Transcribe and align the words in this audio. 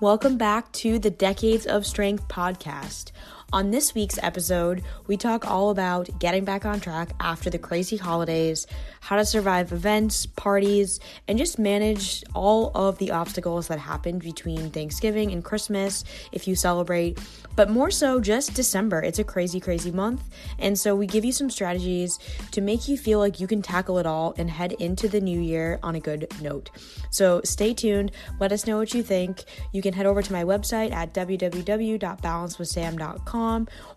Welcome 0.00 0.38
back 0.38 0.72
to 0.72 0.98
the 0.98 1.10
Decades 1.10 1.66
of 1.66 1.84
Strength 1.84 2.26
podcast. 2.26 3.12
On 3.52 3.72
this 3.72 3.96
week's 3.96 4.16
episode, 4.22 4.84
we 5.08 5.16
talk 5.16 5.44
all 5.44 5.70
about 5.70 6.08
getting 6.20 6.44
back 6.44 6.64
on 6.64 6.78
track 6.78 7.10
after 7.18 7.50
the 7.50 7.58
crazy 7.58 7.96
holidays, 7.96 8.64
how 9.00 9.16
to 9.16 9.24
survive 9.24 9.72
events, 9.72 10.24
parties, 10.24 11.00
and 11.26 11.36
just 11.36 11.58
manage 11.58 12.22
all 12.32 12.70
of 12.76 12.98
the 12.98 13.10
obstacles 13.10 13.66
that 13.66 13.80
happened 13.80 14.22
between 14.22 14.70
Thanksgiving 14.70 15.32
and 15.32 15.44
Christmas 15.44 16.04
if 16.30 16.46
you 16.46 16.54
celebrate, 16.54 17.18
but 17.56 17.68
more 17.68 17.90
so 17.90 18.20
just 18.20 18.54
December. 18.54 19.02
It's 19.02 19.18
a 19.18 19.24
crazy, 19.24 19.58
crazy 19.58 19.90
month. 19.90 20.22
And 20.60 20.78
so 20.78 20.94
we 20.94 21.08
give 21.08 21.24
you 21.24 21.32
some 21.32 21.50
strategies 21.50 22.20
to 22.52 22.60
make 22.60 22.86
you 22.86 22.96
feel 22.96 23.18
like 23.18 23.40
you 23.40 23.48
can 23.48 23.62
tackle 23.62 23.98
it 23.98 24.06
all 24.06 24.32
and 24.38 24.48
head 24.48 24.74
into 24.74 25.08
the 25.08 25.20
new 25.20 25.40
year 25.40 25.80
on 25.82 25.96
a 25.96 26.00
good 26.00 26.28
note. 26.40 26.70
So 27.10 27.40
stay 27.42 27.74
tuned. 27.74 28.12
Let 28.38 28.52
us 28.52 28.68
know 28.68 28.78
what 28.78 28.94
you 28.94 29.02
think. 29.02 29.42
You 29.72 29.82
can 29.82 29.92
head 29.92 30.06
over 30.06 30.22
to 30.22 30.32
my 30.32 30.44
website 30.44 30.92
at 30.92 31.12
www.balancewithsam.com 31.12 33.39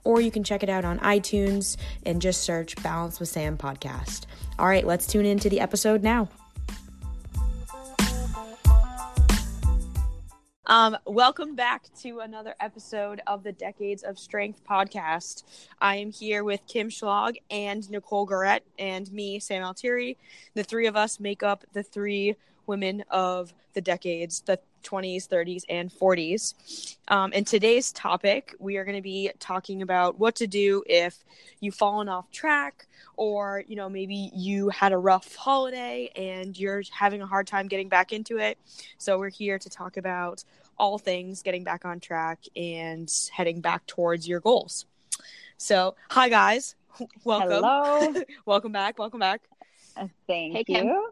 or 0.04 0.22
you 0.22 0.32
can 0.32 0.44
check 0.44 0.64
it 0.64 0.70
out 0.70 0.86
on 0.86 1.00
iTunes 1.00 1.78
and 2.06 2.22
just 2.22 2.42
search 2.42 2.82
Balance 2.82 3.20
with 3.20 3.30
Sam 3.30 3.58
podcast. 3.58 4.26
All 4.58 4.68
right, 4.68 4.86
let's 4.86 5.08
tune 5.08 5.26
into 5.26 5.50
the 5.50 5.60
episode 5.60 6.04
now. 6.04 6.30
Um, 10.66 10.98
welcome 11.06 11.56
back 11.56 11.90
to 12.02 12.22
another 12.22 12.56
episode 12.62 13.22
of 13.28 13.44
the 13.44 13.52
Decades 13.52 14.02
of 14.02 14.18
Strength 14.18 14.62
podcast. 14.68 15.44
I 15.82 15.98
am 15.98 16.10
here 16.10 16.46
with 16.46 16.66
Kim 16.68 16.90
Schlag 16.90 17.36
and 17.52 17.84
Nichole 17.92 18.28
Garrett 18.28 18.64
and 18.80 19.12
me, 19.12 19.40
Sam 19.40 19.62
Altieri. 19.64 20.18
The 20.54 20.64
three 20.64 20.88
of 20.88 20.96
us 20.96 21.20
make 21.20 21.44
up 21.44 21.66
the 21.74 21.84
three 21.84 22.38
women 22.66 23.04
of 23.10 23.54
the 23.74 23.82
decades, 23.82 24.42
the 24.46 24.58
20s, 24.84 25.28
30s, 25.28 25.64
and 25.70 25.92
40s. 25.92 26.96
Um, 27.08 27.34
in 27.34 27.46
today's 27.46 27.92
topic, 27.92 28.56
we 28.60 28.78
are 28.78 28.86
going 28.86 28.98
to 28.98 29.02
be 29.02 29.32
talking 29.40 29.82
about 29.82 30.20
what 30.20 30.36
to 30.36 30.48
do 30.48 30.84
if 30.86 31.24
you've 31.60 31.76
fallen 31.76 32.10
off 32.10 32.30
track 32.32 32.88
or 33.16 33.64
you 33.68 33.76
know 33.76 33.90
maybe 33.90 34.32
you 34.34 34.70
had 34.70 34.92
a 34.92 34.98
rough 34.98 35.36
holiday 35.36 36.10
and 36.16 36.58
you're 36.58 36.84
having 36.92 37.22
a 37.22 37.26
hard 37.26 37.48
time 37.48 37.68
getting 37.68 37.90
back 37.90 38.12
into 38.12 38.38
it. 38.38 38.58
So 38.98 39.18
we're 39.18 39.30
here 39.30 39.60
to 39.60 39.70
talk 39.70 39.98
about 39.98 40.44
all 40.78 40.98
things 40.98 41.42
getting 41.42 41.64
back 41.64 41.86
on 41.86 42.00
track 42.00 42.40
and 42.56 43.12
heading 43.32 43.62
back 43.62 43.86
towards 43.86 44.28
your 44.28 44.40
goals. 44.40 44.86
So 45.58 45.96
hi 46.10 46.30
guys. 46.30 46.76
Welcome. 47.24 47.50
Hello. 47.50 48.14
welcome 48.46 48.72
back. 48.72 49.00
Welcome 49.00 49.20
back. 49.20 49.42
Uh, 49.98 50.08
thank 50.28 50.54
hey, 50.54 50.64
you. 50.68 50.76
Kim. 50.76 51.04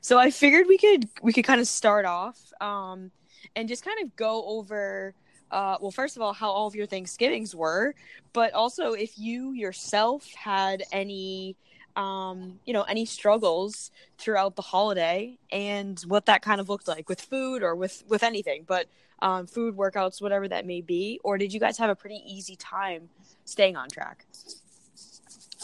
So 0.00 0.18
i 0.18 0.30
figured 0.30 0.66
we 0.66 0.78
could 0.78 1.08
we 1.22 1.32
could 1.32 1.44
kind 1.44 1.60
of 1.60 1.66
start 1.66 2.04
off 2.04 2.38
um 2.60 3.10
and 3.56 3.68
just 3.68 3.84
kind 3.84 4.02
of 4.02 4.16
go 4.16 4.44
over 4.46 5.14
uh, 5.50 5.76
well, 5.80 5.90
first 5.90 6.16
of 6.16 6.22
all, 6.22 6.32
how 6.32 6.50
all 6.50 6.66
of 6.66 6.74
your 6.74 6.86
Thanksgivings 6.86 7.54
were, 7.54 7.94
but 8.32 8.52
also 8.52 8.92
if 8.92 9.18
you 9.18 9.52
yourself 9.52 10.32
had 10.34 10.84
any, 10.92 11.56
um, 11.96 12.60
you 12.64 12.72
know, 12.72 12.82
any 12.82 13.04
struggles 13.04 13.90
throughout 14.18 14.54
the 14.54 14.62
holiday 14.62 15.36
and 15.50 16.00
what 16.02 16.26
that 16.26 16.42
kind 16.42 16.60
of 16.60 16.68
looked 16.68 16.86
like 16.86 17.08
with 17.08 17.20
food 17.20 17.62
or 17.62 17.74
with 17.74 18.04
with 18.08 18.22
anything, 18.22 18.64
but 18.66 18.86
um, 19.22 19.46
food, 19.46 19.76
workouts, 19.76 20.22
whatever 20.22 20.48
that 20.48 20.66
may 20.66 20.80
be, 20.80 21.20
or 21.24 21.36
did 21.36 21.52
you 21.52 21.60
guys 21.60 21.76
have 21.78 21.90
a 21.90 21.96
pretty 21.96 22.22
easy 22.24 22.56
time 22.56 23.08
staying 23.44 23.76
on 23.76 23.88
track? 23.88 24.24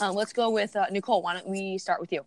Um, 0.00 0.14
let's 0.14 0.32
go 0.32 0.50
with 0.50 0.76
uh, 0.76 0.86
Nichole. 0.86 1.22
Why 1.22 1.34
don't 1.34 1.48
we 1.48 1.78
start 1.78 2.00
with 2.00 2.12
you? 2.12 2.26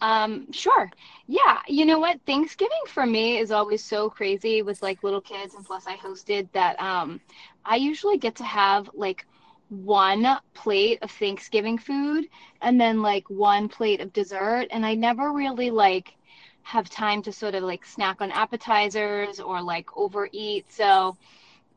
Um, 0.00 0.52
sure. 0.52 0.90
Yeah, 1.26 1.60
you 1.66 1.86
know 1.86 1.98
what? 1.98 2.20
Thanksgiving 2.26 2.84
for 2.88 3.06
me 3.06 3.38
is 3.38 3.50
always 3.50 3.82
so 3.82 4.10
crazy 4.10 4.62
with 4.62 4.82
like 4.82 5.02
little 5.02 5.20
kids 5.20 5.54
and 5.54 5.64
plus 5.64 5.86
I 5.86 5.96
hosted 5.96 6.48
that 6.52 6.80
um 6.80 7.20
I 7.64 7.76
usually 7.76 8.18
get 8.18 8.36
to 8.36 8.44
have 8.44 8.90
like 8.94 9.26
one 9.68 10.26
plate 10.54 10.98
of 11.02 11.10
Thanksgiving 11.10 11.78
food 11.78 12.26
and 12.60 12.80
then 12.80 13.02
like 13.02 13.28
one 13.30 13.68
plate 13.68 14.00
of 14.00 14.12
dessert 14.12 14.66
and 14.70 14.84
I 14.86 14.94
never 14.94 15.32
really 15.32 15.70
like 15.70 16.16
have 16.62 16.88
time 16.90 17.22
to 17.22 17.32
sort 17.32 17.54
of 17.54 17.62
like 17.64 17.84
snack 17.84 18.20
on 18.20 18.30
appetizers 18.32 19.40
or 19.40 19.62
like 19.62 19.96
overeat. 19.96 20.70
So 20.70 21.16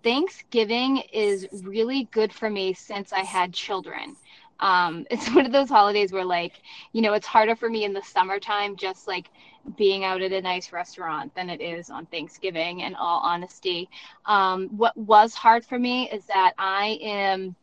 Thanksgiving 0.03 0.97
is 1.13 1.47
really 1.63 2.05
good 2.11 2.33
for 2.33 2.49
me 2.49 2.73
since 2.73 3.11
I 3.13 3.21
had 3.21 3.53
children 3.53 4.15
um, 4.59 5.05
it's 5.11 5.29
one 5.33 5.45
of 5.45 5.51
those 5.51 5.69
holidays 5.69 6.11
where 6.11 6.25
like 6.25 6.61
you 6.93 7.01
know 7.01 7.13
it's 7.13 7.27
harder 7.27 7.55
for 7.55 7.69
me 7.69 7.83
in 7.83 7.93
the 7.93 8.01
summertime 8.01 8.75
just 8.75 9.07
like 9.07 9.29
being 9.77 10.03
out 10.03 10.21
at 10.21 10.31
a 10.31 10.41
nice 10.41 10.71
restaurant 10.71 11.33
than 11.35 11.49
it 11.49 11.61
is 11.61 11.89
on 11.89 12.05
thanksgiving 12.07 12.79
in 12.79 12.95
all 12.95 13.19
honesty. 13.19 13.89
Um, 14.25 14.69
what 14.69 14.95
was 14.97 15.33
hard 15.33 15.65
for 15.65 15.77
me 15.77 16.09
is 16.09 16.25
that 16.25 16.53
i 16.57 16.97
am 17.01 17.55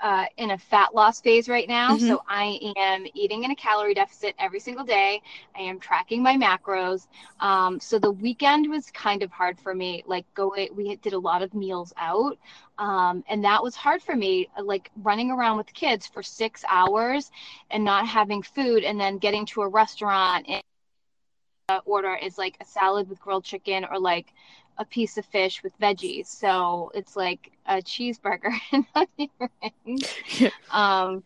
uh, 0.00 0.26
in 0.36 0.52
a 0.52 0.58
fat 0.58 0.94
loss 0.94 1.20
phase 1.20 1.48
right 1.48 1.68
now. 1.68 1.96
Mm-hmm. 1.96 2.06
So 2.06 2.22
I 2.28 2.58
am 2.76 3.06
eating 3.14 3.44
in 3.44 3.50
a 3.50 3.56
calorie 3.56 3.94
deficit 3.94 4.34
every 4.38 4.60
single 4.60 4.84
day. 4.84 5.20
I 5.56 5.62
am 5.62 5.80
tracking 5.80 6.22
my 6.22 6.36
macros. 6.36 7.06
Um, 7.40 7.80
so 7.80 7.98
the 7.98 8.10
weekend 8.10 8.70
was 8.70 8.90
kind 8.90 9.22
of 9.22 9.30
hard 9.30 9.58
for 9.58 9.74
me. 9.74 10.04
Like 10.06 10.24
going, 10.34 10.68
we 10.74 10.96
did 10.96 11.12
a 11.12 11.18
lot 11.18 11.42
of 11.42 11.54
meals 11.54 11.92
out. 11.96 12.38
Um, 12.78 13.24
and 13.28 13.44
that 13.44 13.62
was 13.62 13.74
hard 13.74 14.02
for 14.02 14.14
me, 14.14 14.48
like 14.62 14.90
running 15.02 15.32
around 15.32 15.56
with 15.56 15.72
kids 15.74 16.06
for 16.06 16.22
six 16.22 16.64
hours 16.68 17.30
and 17.70 17.84
not 17.84 18.06
having 18.06 18.42
food 18.42 18.84
and 18.84 19.00
then 19.00 19.18
getting 19.18 19.46
to 19.46 19.62
a 19.62 19.68
restaurant 19.68 20.46
and 20.48 20.62
order 21.84 22.14
is 22.14 22.38
like 22.38 22.56
a 22.60 22.64
salad 22.64 23.08
with 23.08 23.20
grilled 23.20 23.44
chicken 23.44 23.84
or 23.84 23.98
like 23.98 24.32
a 24.78 24.84
piece 24.84 25.18
of 25.18 25.24
fish 25.26 25.62
with 25.62 25.78
veggies. 25.80 26.26
So 26.26 26.90
it's 26.94 27.16
like 27.16 27.52
a 27.66 27.76
cheeseburger 27.76 28.52
um, 30.70 31.22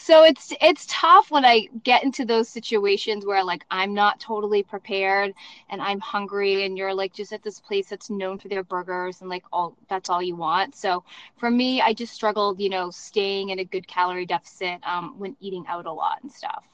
so 0.00 0.22
it's 0.22 0.52
it's 0.60 0.86
tough 0.88 1.30
when 1.30 1.44
I 1.44 1.68
get 1.82 2.04
into 2.04 2.24
those 2.24 2.48
situations 2.48 3.26
where 3.26 3.42
like 3.42 3.64
I'm 3.70 3.94
not 3.94 4.20
totally 4.20 4.62
prepared 4.62 5.34
and 5.68 5.82
I'm 5.82 5.98
hungry 5.98 6.64
and 6.64 6.78
you're 6.78 6.94
like 6.94 7.12
just 7.12 7.32
at 7.32 7.42
this 7.42 7.58
place 7.58 7.88
that's 7.88 8.08
known 8.08 8.38
for 8.38 8.48
their 8.48 8.62
burgers 8.62 9.20
and 9.20 9.28
like 9.28 9.44
all 9.52 9.76
that's 9.88 10.08
all 10.08 10.22
you 10.22 10.36
want. 10.36 10.76
So 10.76 11.04
for 11.36 11.50
me, 11.50 11.80
I 11.80 11.92
just 11.92 12.14
struggled, 12.14 12.60
you 12.60 12.70
know, 12.70 12.90
staying 12.90 13.50
in 13.50 13.58
a 13.58 13.64
good 13.64 13.88
calorie 13.88 14.24
deficit 14.24 14.78
um, 14.84 15.18
when 15.18 15.36
eating 15.40 15.64
out 15.68 15.86
a 15.86 15.92
lot 15.92 16.22
and 16.22 16.32
stuff. 16.32 16.64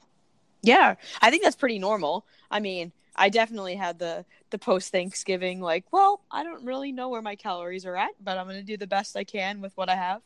Yeah, 0.61 0.95
I 1.21 1.29
think 1.29 1.43
that's 1.43 1.55
pretty 1.55 1.79
normal. 1.79 2.25
I 2.51 2.59
mean, 2.59 2.91
I 3.15 3.29
definitely 3.29 3.75
had 3.75 3.99
the 3.99 4.25
the 4.49 4.57
post 4.57 4.91
Thanksgiving 4.91 5.61
like, 5.61 5.85
well, 5.91 6.21
I 6.29 6.43
don't 6.43 6.63
really 6.63 6.91
know 6.91 7.09
where 7.09 7.21
my 7.21 7.35
calories 7.35 7.85
are 7.85 7.95
at, 7.95 8.11
but 8.21 8.37
I'm 8.37 8.47
gonna 8.47 8.61
do 8.61 8.77
the 8.77 8.87
best 8.87 9.15
I 9.15 9.23
can 9.23 9.61
with 9.61 9.75
what 9.75 9.89
I 9.89 9.95
have. 9.95 10.21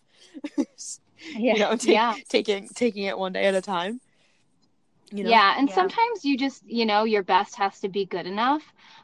yeah, 0.57 1.53
you 1.53 1.59
know, 1.59 1.75
take, 1.75 1.93
yeah, 1.93 2.15
taking 2.29 2.67
taking 2.69 3.03
it 3.03 3.17
one 3.17 3.33
day 3.33 3.45
at 3.45 3.55
a 3.55 3.61
time. 3.61 4.01
You 5.11 5.23
know? 5.23 5.29
Yeah, 5.31 5.55
and 5.57 5.67
yeah. 5.67 5.75
sometimes 5.75 6.23
you 6.23 6.37
just, 6.37 6.63
you 6.67 6.85
know, 6.85 7.03
your 7.03 7.23
best 7.23 7.55
has 7.55 7.79
to 7.79 7.89
be 7.89 8.05
good 8.05 8.27
enough. 8.27 8.61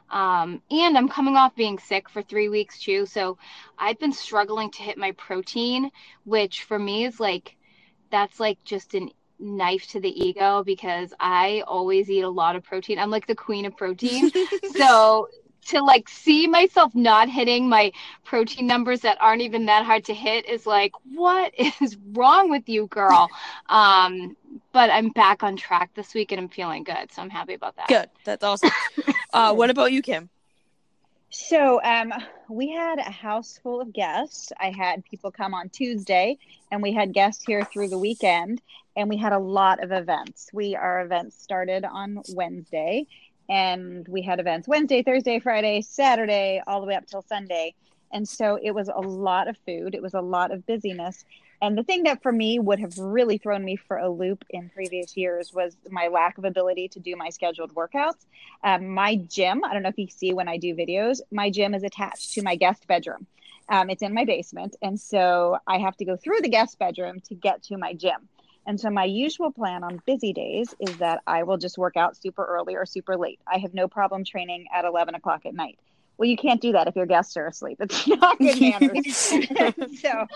Um, 0.08 0.62
and 0.70 0.96
I'm 0.96 1.08
coming 1.08 1.36
off 1.36 1.56
being 1.56 1.80
sick 1.80 2.08
for 2.08 2.22
three 2.22 2.48
weeks 2.48 2.78
too, 2.78 3.06
so 3.06 3.38
I've 3.76 3.98
been 3.98 4.12
struggling 4.12 4.70
to 4.72 4.82
hit 4.82 4.98
my 4.98 5.10
protein, 5.12 5.90
which 6.24 6.62
for 6.62 6.78
me 6.78 7.06
is 7.06 7.18
like, 7.18 7.56
that's 8.10 8.38
like 8.38 8.62
just 8.62 8.94
an 8.94 9.10
knife 9.38 9.86
to 9.88 10.00
the 10.00 10.26
ego 10.26 10.62
because 10.64 11.12
I 11.20 11.62
always 11.66 12.10
eat 12.10 12.22
a 12.22 12.28
lot 12.28 12.56
of 12.56 12.64
protein. 12.64 12.98
I'm 12.98 13.10
like 13.10 13.26
the 13.26 13.34
queen 13.34 13.64
of 13.66 13.76
protein. 13.76 14.30
so 14.76 15.28
to 15.66 15.82
like 15.82 16.08
see 16.08 16.46
myself 16.46 16.94
not 16.94 17.28
hitting 17.28 17.68
my 17.68 17.92
protein 18.24 18.66
numbers 18.66 19.00
that 19.00 19.18
aren't 19.20 19.42
even 19.42 19.66
that 19.66 19.84
hard 19.84 20.04
to 20.04 20.14
hit 20.14 20.48
is 20.48 20.66
like 20.66 20.92
what 21.12 21.52
is 21.80 21.96
wrong 22.12 22.50
with 22.50 22.68
you 22.68 22.86
girl? 22.86 23.28
Um 23.68 24.36
but 24.72 24.90
i'm 24.90 25.10
back 25.10 25.42
on 25.42 25.56
track 25.56 25.90
this 25.94 26.14
week 26.14 26.32
and 26.32 26.40
i'm 26.40 26.48
feeling 26.48 26.82
good 26.82 27.12
so 27.12 27.20
i'm 27.20 27.30
happy 27.30 27.54
about 27.54 27.76
that. 27.76 27.88
Good. 27.88 28.08
That's 28.24 28.44
awesome. 28.44 28.70
Uh 29.32 29.52
what 29.52 29.68
about 29.68 29.92
you 29.92 30.00
kim 30.00 30.30
So 31.38 31.82
um, 31.82 32.14
we 32.48 32.70
had 32.70 32.98
a 32.98 33.10
house 33.10 33.60
full 33.62 33.82
of 33.82 33.92
guests. 33.92 34.52
I 34.58 34.70
had 34.70 35.04
people 35.04 35.30
come 35.30 35.52
on 35.52 35.68
Tuesday, 35.68 36.38
and 36.72 36.82
we 36.82 36.92
had 36.92 37.12
guests 37.12 37.44
here 37.46 37.62
through 37.62 37.88
the 37.88 37.98
weekend, 37.98 38.62
and 38.96 39.06
we 39.10 39.18
had 39.18 39.34
a 39.34 39.38
lot 39.38 39.84
of 39.84 39.92
events. 39.92 40.48
We 40.54 40.74
our 40.74 41.02
events 41.02 41.40
started 41.40 41.84
on 41.84 42.22
Wednesday, 42.30 43.06
and 43.50 44.08
we 44.08 44.22
had 44.22 44.40
events 44.40 44.66
Wednesday, 44.66 45.02
Thursday, 45.02 45.38
Friday, 45.38 45.82
Saturday, 45.82 46.62
all 46.66 46.80
the 46.80 46.86
way 46.86 46.94
up 46.94 47.06
till 47.06 47.22
Sunday. 47.22 47.74
And 48.12 48.26
so 48.26 48.58
it 48.60 48.70
was 48.70 48.88
a 48.88 49.00
lot 49.00 49.46
of 49.46 49.58
food. 49.66 49.94
It 49.94 50.00
was 50.00 50.14
a 50.14 50.22
lot 50.22 50.52
of 50.52 50.64
busyness. 50.64 51.26
And 51.62 51.76
the 51.76 51.82
thing 51.82 52.02
that 52.02 52.22
for 52.22 52.32
me 52.32 52.58
would 52.58 52.80
have 52.80 52.98
really 52.98 53.38
thrown 53.38 53.64
me 53.64 53.76
for 53.76 53.96
a 53.96 54.10
loop 54.10 54.44
in 54.50 54.68
previous 54.70 55.16
years 55.16 55.52
was 55.52 55.76
my 55.90 56.08
lack 56.08 56.38
of 56.38 56.44
ability 56.44 56.88
to 56.88 57.00
do 57.00 57.16
my 57.16 57.30
scheduled 57.30 57.74
workouts. 57.74 58.26
Um, 58.62 58.88
my 58.88 59.16
gym, 59.16 59.64
I 59.64 59.72
don't 59.72 59.82
know 59.82 59.88
if 59.88 59.98
you 59.98 60.08
see 60.08 60.34
when 60.34 60.48
I 60.48 60.58
do 60.58 60.74
videos, 60.74 61.20
my 61.30 61.50
gym 61.50 61.74
is 61.74 61.82
attached 61.82 62.34
to 62.34 62.42
my 62.42 62.56
guest 62.56 62.86
bedroom. 62.86 63.26
Um, 63.68 63.90
it's 63.90 64.02
in 64.02 64.14
my 64.14 64.24
basement. 64.24 64.76
And 64.82 65.00
so 65.00 65.58
I 65.66 65.78
have 65.78 65.96
to 65.96 66.04
go 66.04 66.16
through 66.16 66.40
the 66.42 66.48
guest 66.48 66.78
bedroom 66.78 67.20
to 67.28 67.34
get 67.34 67.62
to 67.64 67.78
my 67.78 67.94
gym. 67.94 68.28
And 68.66 68.80
so 68.80 68.90
my 68.90 69.04
usual 69.04 69.52
plan 69.52 69.84
on 69.84 70.02
busy 70.06 70.32
days 70.32 70.74
is 70.80 70.96
that 70.98 71.22
I 71.26 71.44
will 71.44 71.56
just 71.56 71.78
work 71.78 71.96
out 71.96 72.16
super 72.16 72.44
early 72.44 72.74
or 72.74 72.84
super 72.84 73.16
late. 73.16 73.40
I 73.46 73.58
have 73.58 73.74
no 73.74 73.86
problem 73.86 74.24
training 74.24 74.66
at 74.74 74.84
11 74.84 75.14
o'clock 75.14 75.46
at 75.46 75.54
night. 75.54 75.78
Well, 76.18 76.28
you 76.28 76.36
can't 76.36 76.60
do 76.60 76.72
that 76.72 76.88
if 76.88 76.96
your 76.96 77.06
guests 77.06 77.36
are 77.36 77.46
asleep. 77.46 77.78
It's 77.80 78.06
not 78.06 78.38
good 78.38 78.60
manners. 78.80 79.16
so, 80.00 80.26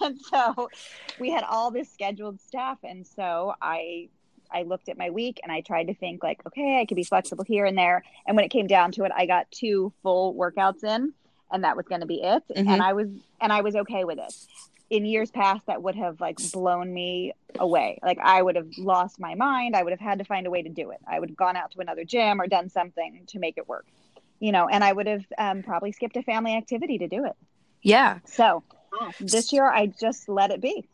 and 0.00 0.20
so 0.20 0.70
we 1.18 1.30
had 1.30 1.44
all 1.44 1.70
this 1.70 1.90
scheduled 1.90 2.40
stuff. 2.40 2.78
And 2.82 3.06
so 3.06 3.54
I, 3.60 4.08
I 4.50 4.62
looked 4.62 4.88
at 4.88 4.96
my 4.96 5.10
week 5.10 5.40
and 5.42 5.52
I 5.52 5.60
tried 5.60 5.88
to 5.88 5.94
think 5.94 6.22
like, 6.22 6.44
okay, 6.46 6.80
I 6.80 6.86
could 6.86 6.96
be 6.96 7.04
flexible 7.04 7.44
here 7.44 7.66
and 7.66 7.76
there. 7.76 8.02
And 8.26 8.36
when 8.36 8.44
it 8.44 8.50
came 8.50 8.66
down 8.66 8.92
to 8.92 9.04
it, 9.04 9.12
I 9.14 9.26
got 9.26 9.50
two 9.50 9.92
full 10.02 10.34
workouts 10.34 10.84
in 10.84 11.12
and 11.50 11.64
that 11.64 11.76
was 11.76 11.86
going 11.86 12.00
to 12.00 12.06
be 12.06 12.22
it. 12.22 12.42
Mm-hmm. 12.54 12.68
And 12.68 12.82
I 12.82 12.92
was, 12.92 13.08
and 13.40 13.52
I 13.52 13.60
was 13.60 13.76
okay 13.76 14.04
with 14.04 14.18
it 14.18 14.34
in 14.90 15.04
years 15.04 15.30
past 15.30 15.66
that 15.66 15.82
would 15.82 15.94
have 15.94 16.20
like 16.20 16.38
blown 16.52 16.92
me 16.92 17.32
away 17.58 17.98
like 18.02 18.18
i 18.22 18.40
would 18.40 18.56
have 18.56 18.68
lost 18.78 19.20
my 19.20 19.34
mind 19.34 19.76
i 19.76 19.82
would 19.82 19.90
have 19.90 20.00
had 20.00 20.18
to 20.18 20.24
find 20.24 20.46
a 20.46 20.50
way 20.50 20.62
to 20.62 20.68
do 20.68 20.90
it 20.90 20.98
i 21.06 21.20
would 21.20 21.28
have 21.28 21.36
gone 21.36 21.56
out 21.56 21.70
to 21.70 21.80
another 21.80 22.04
gym 22.04 22.40
or 22.40 22.46
done 22.46 22.68
something 22.70 23.22
to 23.26 23.38
make 23.38 23.58
it 23.58 23.68
work 23.68 23.84
you 24.40 24.52
know 24.52 24.68
and 24.68 24.84
i 24.84 24.92
would 24.92 25.06
have 25.06 25.24
um, 25.38 25.62
probably 25.62 25.92
skipped 25.92 26.16
a 26.16 26.22
family 26.22 26.54
activity 26.54 26.98
to 26.98 27.08
do 27.08 27.24
it. 27.24 27.36
Yeah. 27.82 28.18
So 28.24 28.62
this 29.20 29.52
year 29.52 29.70
i 29.70 29.86
just 29.86 30.28
let 30.28 30.50
it 30.50 30.60
be. 30.60 30.88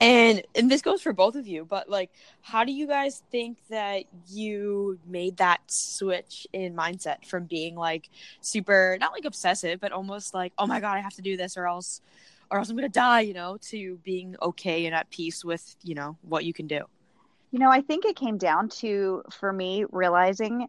And 0.00 0.42
and 0.54 0.70
this 0.70 0.82
goes 0.82 1.00
for 1.00 1.12
both 1.12 1.36
of 1.36 1.46
you 1.46 1.64
but 1.64 1.88
like 1.88 2.10
how 2.42 2.64
do 2.64 2.72
you 2.72 2.86
guys 2.86 3.22
think 3.30 3.58
that 3.70 4.04
you 4.28 4.98
made 5.06 5.38
that 5.38 5.60
switch 5.68 6.46
in 6.52 6.74
mindset 6.74 7.24
from 7.26 7.44
being 7.44 7.76
like 7.76 8.10
super 8.40 8.98
not 9.00 9.12
like 9.12 9.24
obsessive 9.24 9.80
but 9.80 9.92
almost 9.92 10.34
like 10.34 10.52
oh 10.58 10.66
my 10.66 10.80
god 10.80 10.96
i 10.96 11.00
have 11.00 11.14
to 11.14 11.22
do 11.22 11.36
this 11.36 11.56
or 11.56 11.66
else 11.66 12.02
or 12.50 12.58
else 12.58 12.70
I'm 12.70 12.76
gonna 12.76 12.88
die, 12.88 13.20
you 13.20 13.34
know, 13.34 13.58
to 13.70 13.98
being 14.04 14.36
okay 14.40 14.86
and 14.86 14.94
at 14.94 15.10
peace 15.10 15.44
with, 15.44 15.76
you 15.82 15.94
know, 15.94 16.16
what 16.22 16.44
you 16.44 16.52
can 16.52 16.66
do. 16.66 16.80
You 17.50 17.58
know, 17.58 17.70
I 17.70 17.80
think 17.80 18.04
it 18.04 18.16
came 18.16 18.38
down 18.38 18.68
to 18.80 19.22
for 19.30 19.52
me 19.52 19.84
realizing 19.90 20.68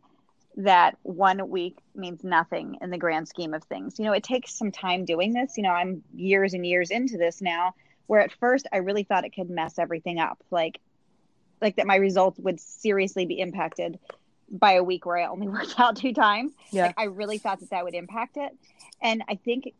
that 0.58 0.98
one 1.04 1.50
week 1.50 1.78
means 1.96 2.24
nothing 2.24 2.78
in 2.82 2.90
the 2.90 2.98
grand 2.98 3.28
scheme 3.28 3.54
of 3.54 3.64
things. 3.66 4.00
You 4.00 4.06
know, 4.06 4.14
it 4.14 4.24
takes 4.24 4.54
some 4.54 4.72
time 4.72 5.06
doing 5.06 5.32
this. 5.32 5.56
You 5.56 5.64
know, 5.64 5.70
I'm 5.70 6.04
years 6.16 6.54
and 6.54 6.66
years 6.66 6.90
into 6.90 7.18
this 7.18 7.42
now, 7.42 7.76
where 8.08 8.22
at 8.22 8.32
first 8.32 8.68
I 8.74 8.78
really 8.78 9.04
thought 9.04 9.24
it 9.24 9.36
could 9.36 9.50
mess 9.50 9.78
everything 9.78 10.20
up. 10.20 10.44
Like 10.50 10.80
like 11.62 11.76
that 11.78 11.88
my 11.88 11.96
results 11.96 12.40
would 12.40 12.60
seriously 12.60 13.26
be 13.26 13.40
impacted 13.40 14.00
by 14.50 14.74
a 14.74 14.84
week 14.84 15.06
where 15.06 15.18
I 15.18 15.28
only 15.28 15.48
worked 15.48 15.80
out 15.80 15.96
two 15.96 16.14
times. 16.14 16.54
Yeah. 16.72 16.88
Like, 16.88 16.96
I 17.00 17.04
really 17.06 17.38
thought 17.38 17.60
that 17.60 17.70
that 17.70 17.84
would 17.84 17.96
impact 17.96 18.38
it. 18.38 18.52
And 19.02 19.24
I 19.30 19.36
think 19.36 19.74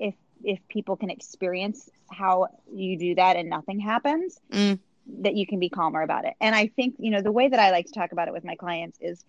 if 0.00 0.14
if 0.42 0.58
people 0.68 0.96
can 0.96 1.10
experience 1.10 1.88
how 2.10 2.48
you 2.72 2.98
do 2.98 3.14
that 3.14 3.36
and 3.36 3.48
nothing 3.48 3.78
happens, 3.78 4.40
mm. 4.50 4.76
that 5.20 5.36
you 5.36 5.46
can 5.46 5.60
be 5.60 5.68
calmer 5.68 6.02
about 6.02 6.24
it. 6.24 6.34
And 6.40 6.54
I 6.54 6.66
think, 6.66 6.96
you 6.98 7.10
know, 7.10 7.20
the 7.20 7.30
way 7.30 7.46
that 7.46 7.60
I 7.60 7.70
like 7.70 7.86
to 7.86 7.92
talk 7.92 8.10
about 8.10 8.26
it 8.26 8.32
with 8.32 8.44
my 8.44 8.56
clients 8.56 8.98
is 9.00 9.24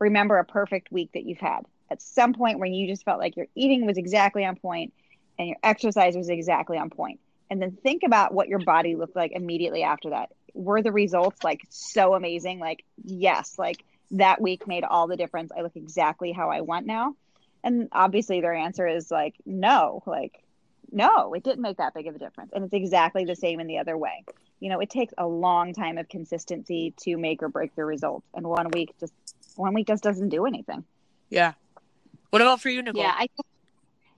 remember 0.00 0.38
a 0.38 0.44
perfect 0.44 0.90
week 0.90 1.10
that 1.12 1.24
you've 1.24 1.38
had. 1.38 1.60
At 1.90 2.02
some 2.02 2.32
point 2.32 2.58
when 2.58 2.72
you 2.72 2.88
just 2.88 3.04
felt 3.04 3.20
like 3.20 3.36
your 3.36 3.46
eating 3.54 3.86
was 3.86 3.98
exactly 3.98 4.44
on 4.44 4.56
point 4.56 4.92
and 5.38 5.48
your 5.48 5.58
exercise 5.62 6.16
was 6.16 6.28
exactly 6.28 6.78
on 6.78 6.90
point. 6.90 7.20
And 7.50 7.60
then 7.60 7.76
think 7.82 8.02
about 8.04 8.32
what 8.32 8.48
your 8.48 8.60
body 8.60 8.94
looked 8.94 9.16
like 9.16 9.32
immediately 9.32 9.82
after 9.82 10.10
that. 10.10 10.30
Were 10.54 10.82
the 10.82 10.92
results 10.92 11.42
like 11.44 11.62
so 11.68 12.14
amazing? 12.14 12.58
Like, 12.60 12.84
yes, 13.04 13.56
like 13.58 13.84
that 14.12 14.40
week 14.40 14.66
made 14.66 14.84
all 14.84 15.06
the 15.06 15.16
difference. 15.16 15.52
I 15.56 15.62
look 15.62 15.76
exactly 15.76 16.32
how 16.32 16.50
I 16.50 16.60
want 16.60 16.86
now. 16.86 17.14
And 17.62 17.88
obviously 17.92 18.40
their 18.40 18.54
answer 18.54 18.86
is 18.86 19.10
like, 19.10 19.34
no, 19.44 20.02
like 20.06 20.42
no, 20.92 21.34
it 21.34 21.42
didn't 21.42 21.62
make 21.62 21.76
that 21.76 21.94
big 21.94 22.06
of 22.06 22.16
a 22.16 22.18
difference. 22.18 22.52
And 22.54 22.64
it's 22.64 22.74
exactly 22.74 23.24
the 23.24 23.36
same 23.36 23.60
in 23.60 23.66
the 23.66 23.78
other 23.78 23.96
way. 23.96 24.24
You 24.60 24.70
know, 24.70 24.80
it 24.80 24.90
takes 24.90 25.14
a 25.16 25.26
long 25.26 25.72
time 25.72 25.98
of 25.98 26.08
consistency 26.08 26.94
to 27.02 27.16
make 27.16 27.42
or 27.42 27.48
break 27.48 27.74
the 27.74 27.84
results. 27.84 28.26
And 28.34 28.46
one 28.46 28.70
week 28.70 28.94
just 28.98 29.12
one 29.60 29.74
week 29.74 29.86
just 29.86 30.02
doesn't 30.02 30.28
do 30.30 30.46
anything. 30.46 30.84
Yeah. 31.28 31.54
What 32.30 32.42
about 32.42 32.60
for 32.60 32.68
you, 32.68 32.82
Nichole? 32.82 33.02
Yeah, 33.02 33.14
I 33.14 33.26
think 33.26 33.46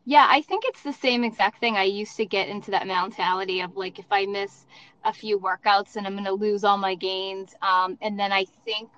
yeah, 0.05 0.27
I 0.29 0.43
think 0.43 0.65
it's 0.67 0.83
the 0.83 0.93
same 0.93 1.23
exact 1.23 1.61
thing. 1.61 1.77
I 1.77 1.85
used 1.85 2.17
to 2.17 2.27
get 2.27 2.49
into 2.49 2.73
that 2.73 2.87
mentality 2.87 3.61
of 3.61 3.77
like 3.77 3.99
if 3.99 4.07
I 4.11 4.27
miss 4.27 4.67
a 5.05 5.13
few 5.13 5.39
workouts 5.39 5.97
and 5.97 6.07
I'm 6.07 6.15
going 6.15 6.25
to 6.25 6.33
lose 6.33 6.65
all 6.65 6.77
my 6.77 6.95
gains. 6.95 7.55
Um, 7.63 7.99
and 8.01 8.19
then 8.19 8.33
I 8.33 8.47
think 8.65 8.91